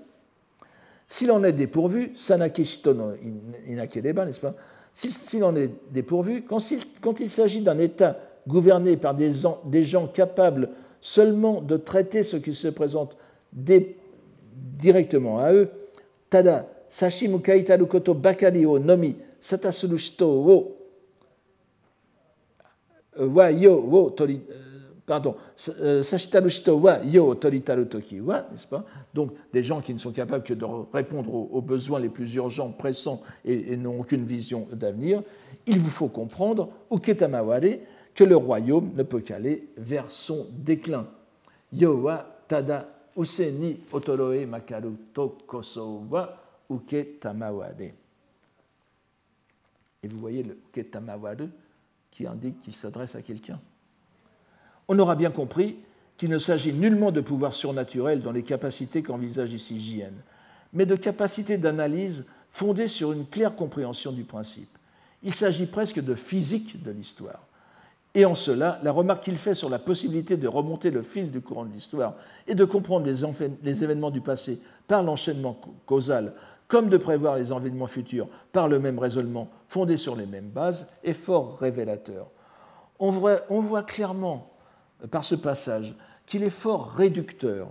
s'il 1.08 1.32
en 1.32 1.42
est 1.42 1.52
dépourvu, 1.52 2.10
sanakishito 2.14 2.92
no 2.92 3.12
n'est-ce 3.12 4.40
pas? 4.40 4.54
S'il 4.92 5.42
en 5.42 5.56
est 5.56 5.70
dépourvu, 5.90 6.42
quand 6.42 7.20
il, 7.20 7.30
s'agit 7.30 7.62
d'un 7.62 7.78
État 7.78 8.18
gouverné 8.46 8.96
par 8.96 9.14
des, 9.14 9.30
des, 9.64 9.84
gens 9.84 10.06
capables 10.06 10.70
seulement 11.00 11.62
de 11.62 11.76
traiter 11.76 12.22
ce 12.22 12.36
qui 12.36 12.52
se 12.52 12.68
présente 12.68 13.16
directement 14.78 15.38
à 15.38 15.52
eux, 15.52 15.70
tada 16.30 16.68
sashimu 16.88 17.40
kaitaru 17.40 17.86
koto 17.86 18.14
bakari 18.14 18.66
o 18.66 18.78
nomi 18.78 19.16
satasuru 19.40 19.98
shito 19.98 20.26
wo 20.26 20.76
wa 23.18 23.50
yo 23.50 23.80
wo 23.80 24.10
tori 24.10 24.40
pardon, 25.08 25.34
euh, 25.80 26.02
Sashitarushito 26.02 26.76
wa 26.76 26.98
yo 27.02 27.34
toritaru 27.34 27.86
toki 27.86 28.20
wa, 28.20 28.46
n'est-ce 28.50 28.66
pas? 28.66 28.84
Donc 29.14 29.32
des 29.52 29.64
gens 29.64 29.80
qui 29.80 29.94
ne 29.94 29.98
sont 29.98 30.12
capables 30.12 30.44
que 30.44 30.54
de 30.54 30.66
répondre 30.92 31.34
aux, 31.34 31.62
besoins 31.62 31.98
les 31.98 32.10
plus 32.10 32.34
urgents, 32.34 32.70
pressants 32.70 33.22
et, 33.44 33.76
n'ont 33.76 34.00
aucune 34.00 34.24
vision 34.24 34.68
d'avenir, 34.70 35.22
il 35.66 35.78
vous 35.78 35.90
faut 35.90 36.08
comprendre, 36.08 36.68
uketamaware, 36.92 37.78
que 38.14 38.24
le 38.24 38.36
royaume 38.36 38.90
ne 38.94 39.02
peut 39.02 39.20
qu'aller 39.20 39.68
vers 39.76 40.10
son 40.10 40.46
déclin. 40.52 41.06
Yo 41.72 41.94
wa 42.02 42.26
tada 42.46 42.88
useni 43.18 43.80
otoroe 43.92 44.46
makaru 44.46 44.96
tokoso. 45.12 46.06
Et 50.02 50.08
vous 50.08 50.18
voyez 50.18 50.42
le 50.42 50.58
uketamaware 50.70 51.48
qui 52.10 52.26
indique 52.26 52.62
qu'il 52.62 52.74
s'adresse 52.74 53.14
à 53.14 53.22
quelqu'un 53.22 53.60
on 54.88 54.98
aura 54.98 55.14
bien 55.14 55.30
compris 55.30 55.76
qu'il 56.16 56.30
ne 56.30 56.38
s'agit 56.38 56.72
nullement 56.72 57.12
de 57.12 57.20
pouvoir 57.20 57.52
surnaturel 57.52 58.22
dans 58.22 58.32
les 58.32 58.42
capacités 58.42 59.02
qu'envisage 59.02 59.52
ici 59.52 59.78
JN, 59.78 60.14
mais 60.72 60.86
de 60.86 60.96
capacités 60.96 61.58
d'analyse 61.58 62.26
fondées 62.50 62.88
sur 62.88 63.12
une 63.12 63.26
claire 63.26 63.54
compréhension 63.54 64.10
du 64.10 64.24
principe. 64.24 64.70
Il 65.22 65.34
s'agit 65.34 65.66
presque 65.66 66.00
de 66.00 66.14
physique 66.14 66.82
de 66.82 66.90
l'histoire. 66.90 67.46
Et 68.18 68.24
en 68.24 68.34
cela, 68.34 68.80
la 68.82 68.90
remarque 68.90 69.22
qu'il 69.22 69.36
fait 69.36 69.54
sur 69.54 69.68
la 69.68 69.78
possibilité 69.78 70.36
de 70.36 70.48
remonter 70.48 70.90
le 70.90 71.02
fil 71.02 71.30
du 71.30 71.40
courant 71.40 71.64
de 71.64 71.72
l'histoire 71.72 72.14
et 72.48 72.56
de 72.56 72.64
comprendre 72.64 73.06
les, 73.06 73.84
événements 73.84 74.10
du 74.10 74.20
passé 74.20 74.60
par 74.88 75.04
l'enchaînement 75.04 75.56
causal, 75.86 76.32
comme 76.66 76.88
de 76.88 76.96
prévoir 76.96 77.36
les 77.36 77.52
événements 77.52 77.86
futurs 77.86 78.26
par 78.50 78.66
le 78.66 78.80
même 78.80 78.98
raisonnement 78.98 79.46
fondé 79.68 79.96
sur 79.96 80.16
les 80.16 80.26
mêmes 80.26 80.48
bases, 80.48 80.88
est 81.04 81.12
fort 81.12 81.58
révélateur. 81.60 82.26
On 82.98 83.10
voit, 83.10 83.82
clairement 83.84 84.50
par 85.12 85.22
ce 85.22 85.36
passage 85.36 85.94
qu'il 86.26 86.42
est 86.42 86.50
fort 86.50 86.90
réducteur 86.90 87.68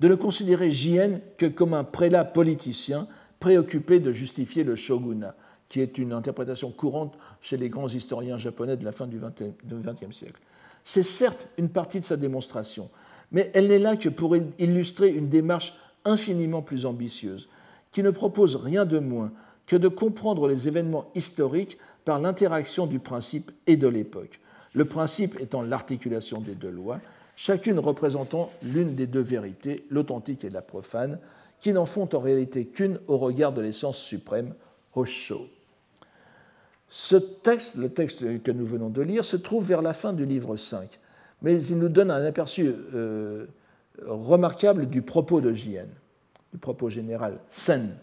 de 0.00 0.08
ne 0.08 0.16
considérer 0.16 0.72
Jien 0.72 1.20
que 1.38 1.46
comme 1.46 1.74
un 1.74 1.84
prélat 1.84 2.24
politicien 2.24 3.06
préoccupé 3.38 4.00
de 4.00 4.10
justifier 4.10 4.64
le 4.64 4.74
shogunat, 4.74 5.36
qui 5.68 5.80
est 5.80 5.98
une 5.98 6.12
interprétation 6.12 6.70
courante 6.70 7.14
chez 7.40 7.56
les 7.56 7.68
grands 7.68 7.88
historiens 7.88 8.38
japonais 8.38 8.76
de 8.76 8.84
la 8.84 8.92
fin 8.92 9.06
du 9.06 9.18
XXe 9.18 10.16
siècle. 10.16 10.40
C'est 10.84 11.02
certes 11.02 11.48
une 11.58 11.68
partie 11.68 12.00
de 12.00 12.04
sa 12.04 12.16
démonstration, 12.16 12.88
mais 13.32 13.50
elle 13.54 13.66
n'est 13.66 13.78
là 13.78 13.96
que 13.96 14.08
pour 14.08 14.36
illustrer 14.58 15.10
une 15.10 15.28
démarche 15.28 15.74
infiniment 16.04 16.62
plus 16.62 16.86
ambitieuse, 16.86 17.48
qui 17.90 18.02
ne 18.02 18.10
propose 18.10 18.56
rien 18.56 18.84
de 18.84 18.98
moins 18.98 19.32
que 19.66 19.76
de 19.76 19.88
comprendre 19.88 20.46
les 20.46 20.68
événements 20.68 21.10
historiques 21.14 21.78
par 22.04 22.20
l'interaction 22.20 22.86
du 22.86 23.00
principe 23.00 23.50
et 23.66 23.76
de 23.76 23.88
l'époque, 23.88 24.40
le 24.74 24.84
principe 24.84 25.40
étant 25.40 25.62
l'articulation 25.62 26.40
des 26.40 26.54
deux 26.54 26.70
lois, 26.70 27.00
chacune 27.34 27.80
représentant 27.80 28.50
l'une 28.62 28.94
des 28.94 29.06
deux 29.06 29.20
vérités, 29.20 29.84
l'authentique 29.90 30.44
et 30.44 30.50
la 30.50 30.62
profane, 30.62 31.18
qui 31.60 31.72
n'en 31.72 31.86
font 31.86 32.08
en 32.14 32.20
réalité 32.20 32.66
qu'une 32.66 33.00
au 33.08 33.18
regard 33.18 33.52
de 33.52 33.62
l'essence 33.62 33.98
suprême, 33.98 34.54
Hosho. 34.94 35.48
Ce 36.88 37.16
texte, 37.16 37.76
le 37.76 37.88
texte 37.88 38.42
que 38.42 38.50
nous 38.50 38.66
venons 38.66 38.90
de 38.90 39.02
lire, 39.02 39.24
se 39.24 39.36
trouve 39.36 39.66
vers 39.66 39.82
la 39.82 39.92
fin 39.92 40.12
du 40.12 40.24
livre 40.24 40.56
5, 40.56 40.88
mais 41.42 41.60
il 41.62 41.78
nous 41.78 41.88
donne 41.88 42.10
un 42.10 42.24
aperçu 42.24 42.72
euh, 42.94 43.46
remarquable 44.04 44.86
du 44.86 45.02
propos 45.02 45.40
de 45.40 45.52
Jien, 45.52 45.86
du 46.52 46.58
propos 46.58 46.88
général, 46.88 47.38
Sen, 47.48 47.96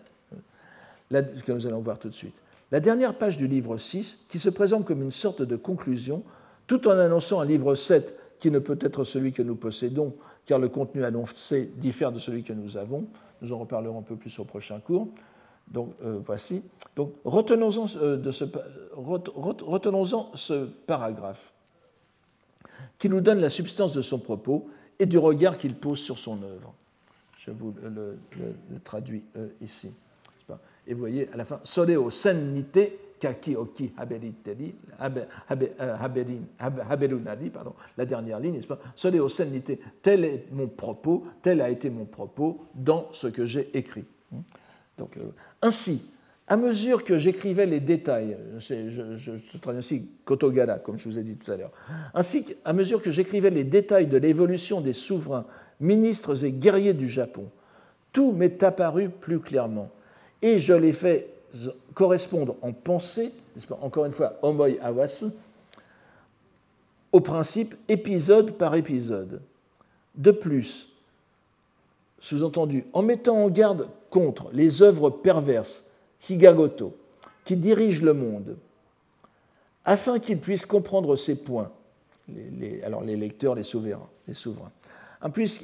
que 1.12 1.52
nous 1.52 1.68
allons 1.68 1.80
voir 1.80 2.00
tout 2.00 2.10
de 2.10 2.14
suite. 2.14 2.36
La 2.72 2.80
dernière 2.80 3.16
page 3.18 3.38
du 3.38 3.48
livre 3.48 3.78
6, 3.78 4.26
qui 4.28 4.40
se 4.40 4.50
présente 4.50 4.86
comme 4.86 5.02
une 5.02 5.12
sorte 5.12 5.44
de 5.44 5.56
conclusion, 5.56 6.24
tout 6.68 6.88
en 6.88 6.98
annonçant 6.98 7.40
un 7.40 7.46
livre 7.46 7.76
7 7.76 8.18
qui 8.40 8.52
ne 8.52 8.60
peut 8.60 8.80
être 8.82 9.04
celui 9.04 9.32
que 9.32 9.42
nous 9.42 9.56
possédons, 9.56 10.16
car 10.46 10.60
le 10.60 10.68
contenu 10.68 11.06
annoncé 11.06 11.72
diffère 11.78 12.12
de 12.12 12.20
celui 12.20 12.44
que 12.44 12.52
nous 12.52 12.76
avons. 12.76 13.06
Nous 13.42 13.54
en 13.54 13.60
reparlerons 13.60 14.00
un 14.00 14.04
peu 14.04 14.16
plus 14.16 14.38
au 14.40 14.44
prochain 14.44 14.80
cours. 14.80 15.08
Donc 15.68 15.94
voici. 16.26 16.62
Donc 16.96 17.14
retenons-en 17.26 17.86
de 18.18 18.32
ce, 18.32 18.46
retenons 18.96 20.36
ce 20.36 20.66
paragraphe 20.66 21.54
qui 22.98 23.10
nous 23.10 23.22
donne 23.22 23.40
la 23.40 23.50
substance 23.50 23.94
de 23.94 24.02
son 24.02 24.20
propos 24.20 24.70
et 25.00 25.06
du 25.06 25.18
regard 25.18 25.58
qu'il 25.58 25.76
pose 25.76 26.00
sur 26.00 26.18
son 26.18 26.44
œuvre. 26.44 26.74
Je 27.38 27.52
vous 27.52 27.74
le, 27.82 28.20
traduis 28.84 29.24
ici. 29.62 29.92
Et 30.88 30.94
vous 30.94 31.00
voyez 31.00 31.30
à 31.34 31.38
la 31.38 31.46
fin, 31.46 31.60
Soreo 31.64 32.10
sennite 32.10 32.80
kaki 33.20 33.56
oki 33.56 33.94
haberunari, 33.98 34.74
pardon, 37.50 37.74
la 37.98 38.06
dernière 38.06 38.40
ligne, 38.40 38.56
n'est-ce 38.56 38.68
pas? 38.68 38.80
Soreo 38.96 39.30
sennite, 39.30 39.80
tel 40.02 40.26
est 40.26 40.48
mon 40.52 40.68
propos, 40.68 41.26
tel 41.42 41.62
a 41.62 41.70
été 41.70 41.90
mon 41.90 42.06
propos 42.06 42.66
dans 42.76 43.08
ce 43.12 43.28
que 43.28 43.46
j'ai 43.46 43.70
écrit. 43.78 44.04
Donc, 44.98 45.18
euh, 45.18 45.32
ainsi, 45.64 46.06
à 46.48 46.58
mesure 46.58 47.04
que 47.04 47.18
j'écrivais 47.18 47.66
les 47.66 47.80
détails, 47.80 48.38
je, 48.58 49.58
traduis 49.60 49.80
ainsi 49.80 50.08
Kotogara, 50.26 50.78
comme 50.78 50.98
je 50.98 51.06
vous 51.06 51.18
ai 51.18 51.24
dit 51.24 51.36
tout 51.36 51.52
à 51.52 51.58
l'heure, 51.58 51.72
ainsi 52.14 52.44
qu'à 52.44 52.74
mesure 52.74 53.02
que 53.02 53.12
j'écrivais 53.12 53.50
les 53.50 53.64
détails 53.64 54.08
de 54.08 54.18
l'évolution 54.18 54.82
des 54.82 54.94
souverains, 54.94 55.46
ministres 55.80 56.44
et 56.44 56.52
guerriers 56.52 56.94
du 56.94 57.10
Japon, 57.10 57.50
tout 58.12 58.34
m'est 58.34 58.62
apparu 58.62 59.10
plus 59.10 59.40
clairement 59.40 59.90
et 60.42 60.58
je 60.58 60.74
les 60.74 60.94
fais 60.94 61.28
correspondre 61.94 62.58
en 62.62 62.74
pensée, 62.74 63.32
encore 63.82 64.06
une 64.06 64.12
fois, 64.12 64.38
homoi 64.42 64.70
awas, 64.82 65.26
au 67.12 67.22
principe 67.22 67.76
épisode 67.88 68.58
par 68.58 68.76
épisode. 68.76 69.42
De 70.16 70.32
plus, 70.32 70.93
sous-entendu, 72.24 72.86
en 72.94 73.02
mettant 73.02 73.36
en 73.44 73.50
garde 73.50 73.90
contre 74.10 74.50
les 74.54 74.82
œuvres 74.82 75.10
perverses, 75.10 75.84
Higagoto, 76.30 76.96
qui 77.44 77.58
dirigent 77.58 78.06
le 78.06 78.14
monde, 78.14 78.56
afin 79.84 80.20
qu'ils 80.20 80.40
puissent 80.40 80.66
comprendre 80.66 81.18
ces 81.18 81.36
points, 81.36 81.70
alors 82.86 83.04
les 83.04 83.18
lecteurs, 83.18 83.56
les 83.56 83.64
souverains, 83.64 84.08
les 84.26 84.34
souverains 84.34 84.72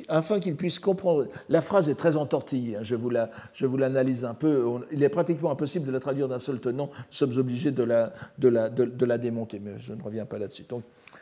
afin 0.08 0.40
qu'ils 0.40 0.56
puissent 0.56 0.80
comprendre. 0.80 1.28
La 1.50 1.60
phrase 1.60 1.90
est 1.90 1.96
très 1.96 2.16
entortillée, 2.16 2.78
hein, 2.78 2.84
je 2.84 2.96
vous 2.96 3.78
l'analyse 3.78 4.24
un 4.24 4.34
peu. 4.34 4.66
Il 4.90 5.04
est 5.04 5.10
pratiquement 5.10 5.52
impossible 5.52 5.86
de 5.86 5.92
la 5.92 6.00
traduire 6.00 6.30
d'un 6.30 6.40
seul 6.40 6.62
tenant, 6.62 6.86
nous 6.94 7.04
sommes 7.10 7.38
obligés 7.38 7.72
de 7.72 7.84
la, 7.84 8.14
de 8.38 8.48
la, 8.48 8.70
de, 8.70 9.06
la 9.06 9.18
démonter, 9.18 9.60
mais 9.60 9.78
je 9.78 9.92
ne 9.92 10.02
reviens 10.02 10.26
pas 10.26 10.38
là-dessus. 10.38 10.64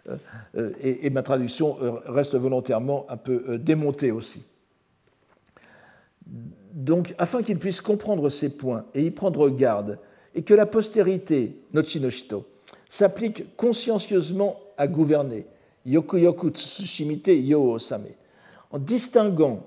Euh, 0.07 0.18
euh, 0.55 0.72
et, 0.80 1.09
ma 1.09 1.23
traduction 1.23 1.77
euh, 1.81 1.93
reste 2.05 2.35
volontairement 2.35 3.07
un 3.09 3.18
peu 3.18 3.57
démontée 3.57 4.11
aussi. 4.11 4.45
Donc, 6.74 7.14
afin 7.18 7.41
qu'ils 7.41 7.60
puissent 7.60 7.82
comprendre 7.82 8.30
ces 8.30 8.49
points 8.49 8.86
et 8.94 9.04
y 9.04 9.12
prendre 9.12 9.49
garde, 9.49 9.99
et 10.36 10.44
que 10.44 10.54
la 10.54 10.66
postérité, 10.66 11.60
Nochinoshito, 11.74 12.45
s'applique 12.88 13.56
consciencieusement 13.56 14.60
à 14.78 14.88
gouverner, 14.88 15.48
yoku 15.86 16.18
yoku 16.18 16.52
tsushimite 16.52 17.30
yo 17.30 17.74
osame, 17.74 18.10
en 18.72 18.78
distinguant, 18.78 19.64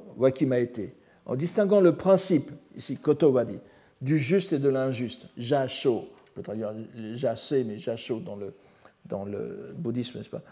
été, 0.53 0.95
en 1.27 1.35
distinguant 1.35 1.81
le 1.81 1.97
principe, 1.97 2.51
ici 2.77 2.97
kotowari, 2.97 3.59
du 4.01 4.19
juste 4.19 4.53
et 4.53 4.59
de 4.59 4.69
l'injuste, 4.69 5.27
jasho, 5.37 6.05
peut-être 6.35 6.55
dire 6.55 6.73
jase, 7.15 7.65
mais 7.66 7.78
jasho 7.78 8.20
dans 8.20 8.37
le, 8.37 8.55
dans 9.07 9.24
le 9.24 9.74
bouddhisme, 9.77 10.19
n'est-ce 10.19 10.31
pas 10.31 10.43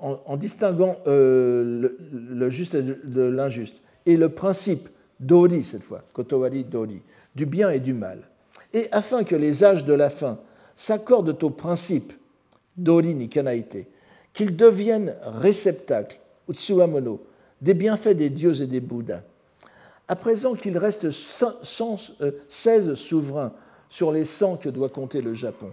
en, 0.00 0.36
distinguant 0.36 0.98
euh, 1.06 1.88
le, 2.12 2.50
juste 2.50 2.74
et 2.74 2.82
de, 2.82 3.22
l'injuste, 3.22 3.82
et 4.06 4.16
le 4.16 4.28
principe 4.28 4.88
dori, 5.20 5.62
cette 5.62 5.82
fois, 5.82 6.02
kotowari 6.12 6.64
dori, 6.64 7.02
du 7.34 7.46
bien 7.46 7.70
et 7.70 7.80
du 7.80 7.94
mal. 7.94 8.28
Et 8.72 8.88
afin 8.92 9.24
que 9.24 9.36
les 9.36 9.64
âges 9.64 9.84
de 9.84 9.92
la 9.92 10.10
fin 10.10 10.38
s'accordent 10.76 11.42
au 11.42 11.50
principe 11.50 12.12
dori 12.76 13.14
ni 13.14 13.28
kanaite, 13.28 13.88
qu'ils 14.32 14.56
deviennent 14.56 15.14
réceptacles, 15.22 16.20
utsuamono, 16.48 17.20
des 17.60 17.74
bienfaits 17.74 18.16
des 18.16 18.30
dieux 18.30 18.62
et 18.62 18.66
des 18.66 18.80
bouddhas. 18.80 19.22
À 20.06 20.16
présent 20.16 20.54
qu'il 20.54 20.78
reste 20.78 21.10
16 21.10 21.58
euh, 22.20 22.94
souverains 22.94 23.52
sur 23.88 24.12
les 24.12 24.24
100 24.24 24.58
que 24.58 24.68
doit 24.68 24.88
compter 24.88 25.20
le 25.20 25.34
Japon, 25.34 25.72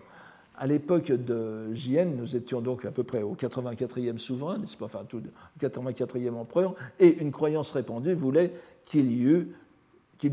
à 0.57 0.67
l'époque 0.67 1.11
de 1.11 1.73
Jien, 1.73 2.05
nous 2.05 2.35
étions 2.35 2.61
donc 2.61 2.85
à 2.85 2.91
peu 2.91 3.03
près 3.03 3.21
au 3.21 3.35
84e 3.35 4.17
souverain, 4.17 4.57
n'est-ce 4.57 4.77
pas, 4.77 4.85
enfin, 4.85 5.03
tout, 5.07 5.21
84e 5.59 6.33
empereur, 6.33 6.75
et 6.99 7.17
une 7.21 7.31
croyance 7.31 7.71
répandue 7.71 8.13
voulait 8.13 8.53
qu'il 8.85 9.11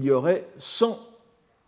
y, 0.05 0.11
aurait 0.11 0.47
100 0.59 0.99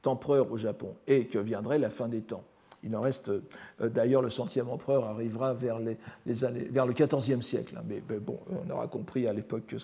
empereurs 0.07 0.51
au 0.53 0.57
Japon 0.57 0.95
et 1.07 1.27
que 1.27 1.39
viendrait 1.39 1.79
la 1.79 1.91
fin 1.91 2.09
des 2.09 2.21
temps. 2.21 2.45
Il 2.85 2.95
en 2.95 3.01
reste, 3.01 3.31
euh, 3.31 3.89
d'ailleurs, 3.89 4.21
le 4.21 4.29
centième 4.29 4.69
empereur 4.69 5.05
arrivera 5.05 5.55
vers, 5.55 5.79
les, 5.79 6.45
années, 6.45 6.69
vers 6.71 6.87
le 6.87 6.93
XIVe 6.93 7.41
siècle. 7.41 7.77
Hein. 7.79 7.85
mais, 7.89 8.03
bon, 8.21 8.39
on 8.51 8.71
aura 8.71 8.87
compris 8.89 9.27
à 9.27 9.33
l'époque 9.33 9.65
que. 9.67 9.77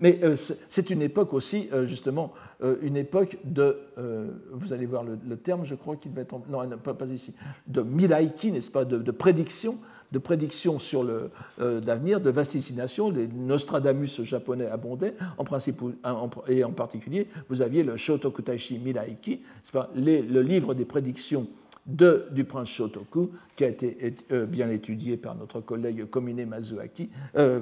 Mais 0.00 0.18
euh, 0.22 0.34
c'est 0.70 0.90
une 0.90 1.02
époque 1.02 1.34
aussi, 1.34 1.68
euh, 1.72 1.84
justement, 1.84 2.32
une 2.82 2.96
époque 2.96 3.36
de. 3.44 3.78
vous 4.52 4.72
allez 4.72 4.86
voir 4.86 5.04
le, 5.04 5.36
terme, 5.36 5.64
je 5.64 5.74
crois 5.74 5.96
qu'il 5.96 6.12
va 6.12 6.22
être. 6.22 6.40
non, 6.48 6.66
pas, 6.78 7.06
ici. 7.06 7.34
De 7.66 7.82
miraiki, 7.82 8.52
n'est-ce 8.52 8.70
pas, 8.70 8.84
de, 8.84 9.10
prédiction 9.10 9.78
de 10.12 10.18
prédiction 10.18 10.78
sur 10.78 11.04
l'avenir, 11.58 12.20
de 12.20 12.30
vasticination. 12.30 13.10
Les 13.10 13.28
Nostradamus 13.28 14.22
japonais 14.22 14.66
abondaient, 14.66 15.14
en 15.36 15.44
principe, 15.44 15.82
et 16.48 16.64
en 16.64 16.72
particulier, 16.72 17.28
vous 17.48 17.62
aviez 17.62 17.82
le 17.82 17.96
Shotokutaishi 17.96 18.78
Miraiki, 18.78 19.42
pas, 19.72 19.90
le 19.94 20.40
livre 20.40 20.74
des 20.74 20.84
prédictions 20.84 21.46
du 21.88 22.44
prince 22.44 22.68
Shotoku, 22.68 23.30
qui 23.56 23.64
a 23.64 23.68
été 23.68 24.14
euh, 24.30 24.44
bien 24.44 24.68
étudié 24.68 25.16
par 25.16 25.34
notre 25.34 25.60
collègue 25.60 26.04
Komine, 26.10 26.44
Mazuaki, 26.44 27.08
euh, 27.36 27.60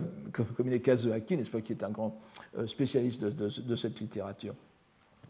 Kazuaki, 0.82 1.36
n'est-ce 1.36 1.50
pas, 1.50 1.60
qui 1.60 1.72
est 1.72 1.84
un 1.84 1.90
grand 1.90 2.18
euh, 2.58 2.66
spécialiste 2.66 3.24
de, 3.24 3.76
cette 3.76 4.00
littérature. 4.00 4.54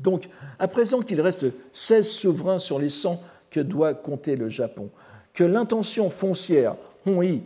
Donc, 0.01 0.29
à 0.59 0.67
présent 0.67 1.03
qu'il 1.03 1.21
reste 1.21 1.47
16 1.73 2.11
souverains 2.11 2.59
sur 2.59 2.79
les 2.79 2.89
100 2.89 3.23
que 3.51 3.61
doit 3.61 3.93
compter 3.93 4.35
le 4.35 4.49
Japon, 4.49 4.91
que 5.35 5.45
l'intention 5.45 6.09
foncière, 6.09 6.77
Hon'i, 7.07 7.43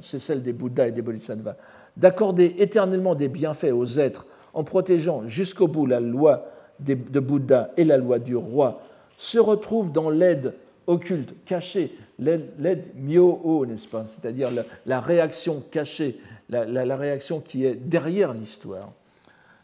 c'est 0.00 0.18
celle 0.18 0.42
des 0.42 0.52
Bouddhas 0.52 0.88
et 0.88 0.92
des 0.92 1.02
Bodhisattvas, 1.02 1.56
d'accorder 1.96 2.56
éternellement 2.58 3.14
des 3.14 3.28
bienfaits 3.28 3.72
aux 3.72 3.98
êtres 3.98 4.26
en 4.54 4.64
protégeant 4.64 5.26
jusqu'au 5.26 5.68
bout 5.68 5.86
la 5.86 6.00
loi 6.00 6.46
de 6.80 7.20
Bouddha 7.20 7.70
et 7.76 7.84
la 7.84 7.96
loi 7.96 8.18
du 8.18 8.36
roi, 8.36 8.82
se 9.16 9.38
retrouve 9.38 9.92
dans 9.92 10.10
l'aide 10.10 10.54
occulte, 10.86 11.34
cachée, 11.44 11.96
l'aide 12.18 12.90
myo 12.96 13.64
n'est-ce 13.66 13.88
pas 13.88 14.04
C'est-à-dire 14.06 14.50
la, 14.86 15.00
réaction 15.00 15.62
cachée, 15.70 16.18
la, 16.48 16.96
réaction 16.96 17.40
qui 17.40 17.64
est 17.64 17.74
derrière 17.74 18.34
l'histoire, 18.34 18.92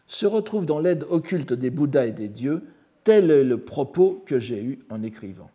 se 0.07 0.25
retrouve 0.25 0.65
dans 0.65 0.79
l'aide 0.79 1.05
occulte 1.09 1.53
des 1.53 1.69
Bouddhas 1.69 2.07
et 2.07 2.11
des 2.11 2.29
dieux, 2.29 2.63
tel 3.03 3.31
est 3.31 3.43
le 3.43 3.57
propos 3.57 4.23
que 4.25 4.39
j'ai 4.39 4.63
eu 4.63 4.79
en 4.89 5.03
écrivant. 5.03 5.49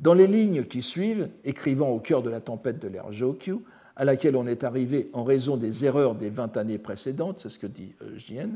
Dans 0.00 0.14
les 0.14 0.26
lignes 0.26 0.64
qui 0.64 0.82
suivent, 0.82 1.28
écrivant 1.44 1.90
au 1.90 2.00
cœur 2.00 2.22
de 2.22 2.30
la 2.30 2.40
tempête 2.40 2.78
de 2.78 2.88
l'ère 2.88 3.12
Jokyu, 3.12 3.58
à 3.96 4.04
laquelle 4.04 4.36
on 4.36 4.46
est 4.46 4.64
arrivé 4.64 5.10
en 5.12 5.24
raison 5.24 5.56
des 5.56 5.84
erreurs 5.84 6.14
des 6.14 6.30
20 6.30 6.56
années 6.56 6.78
précédentes, 6.78 7.38
c'est 7.38 7.50
ce 7.50 7.58
que 7.58 7.66
dit 7.66 7.94
euh, 8.02 8.16
Jien, 8.16 8.50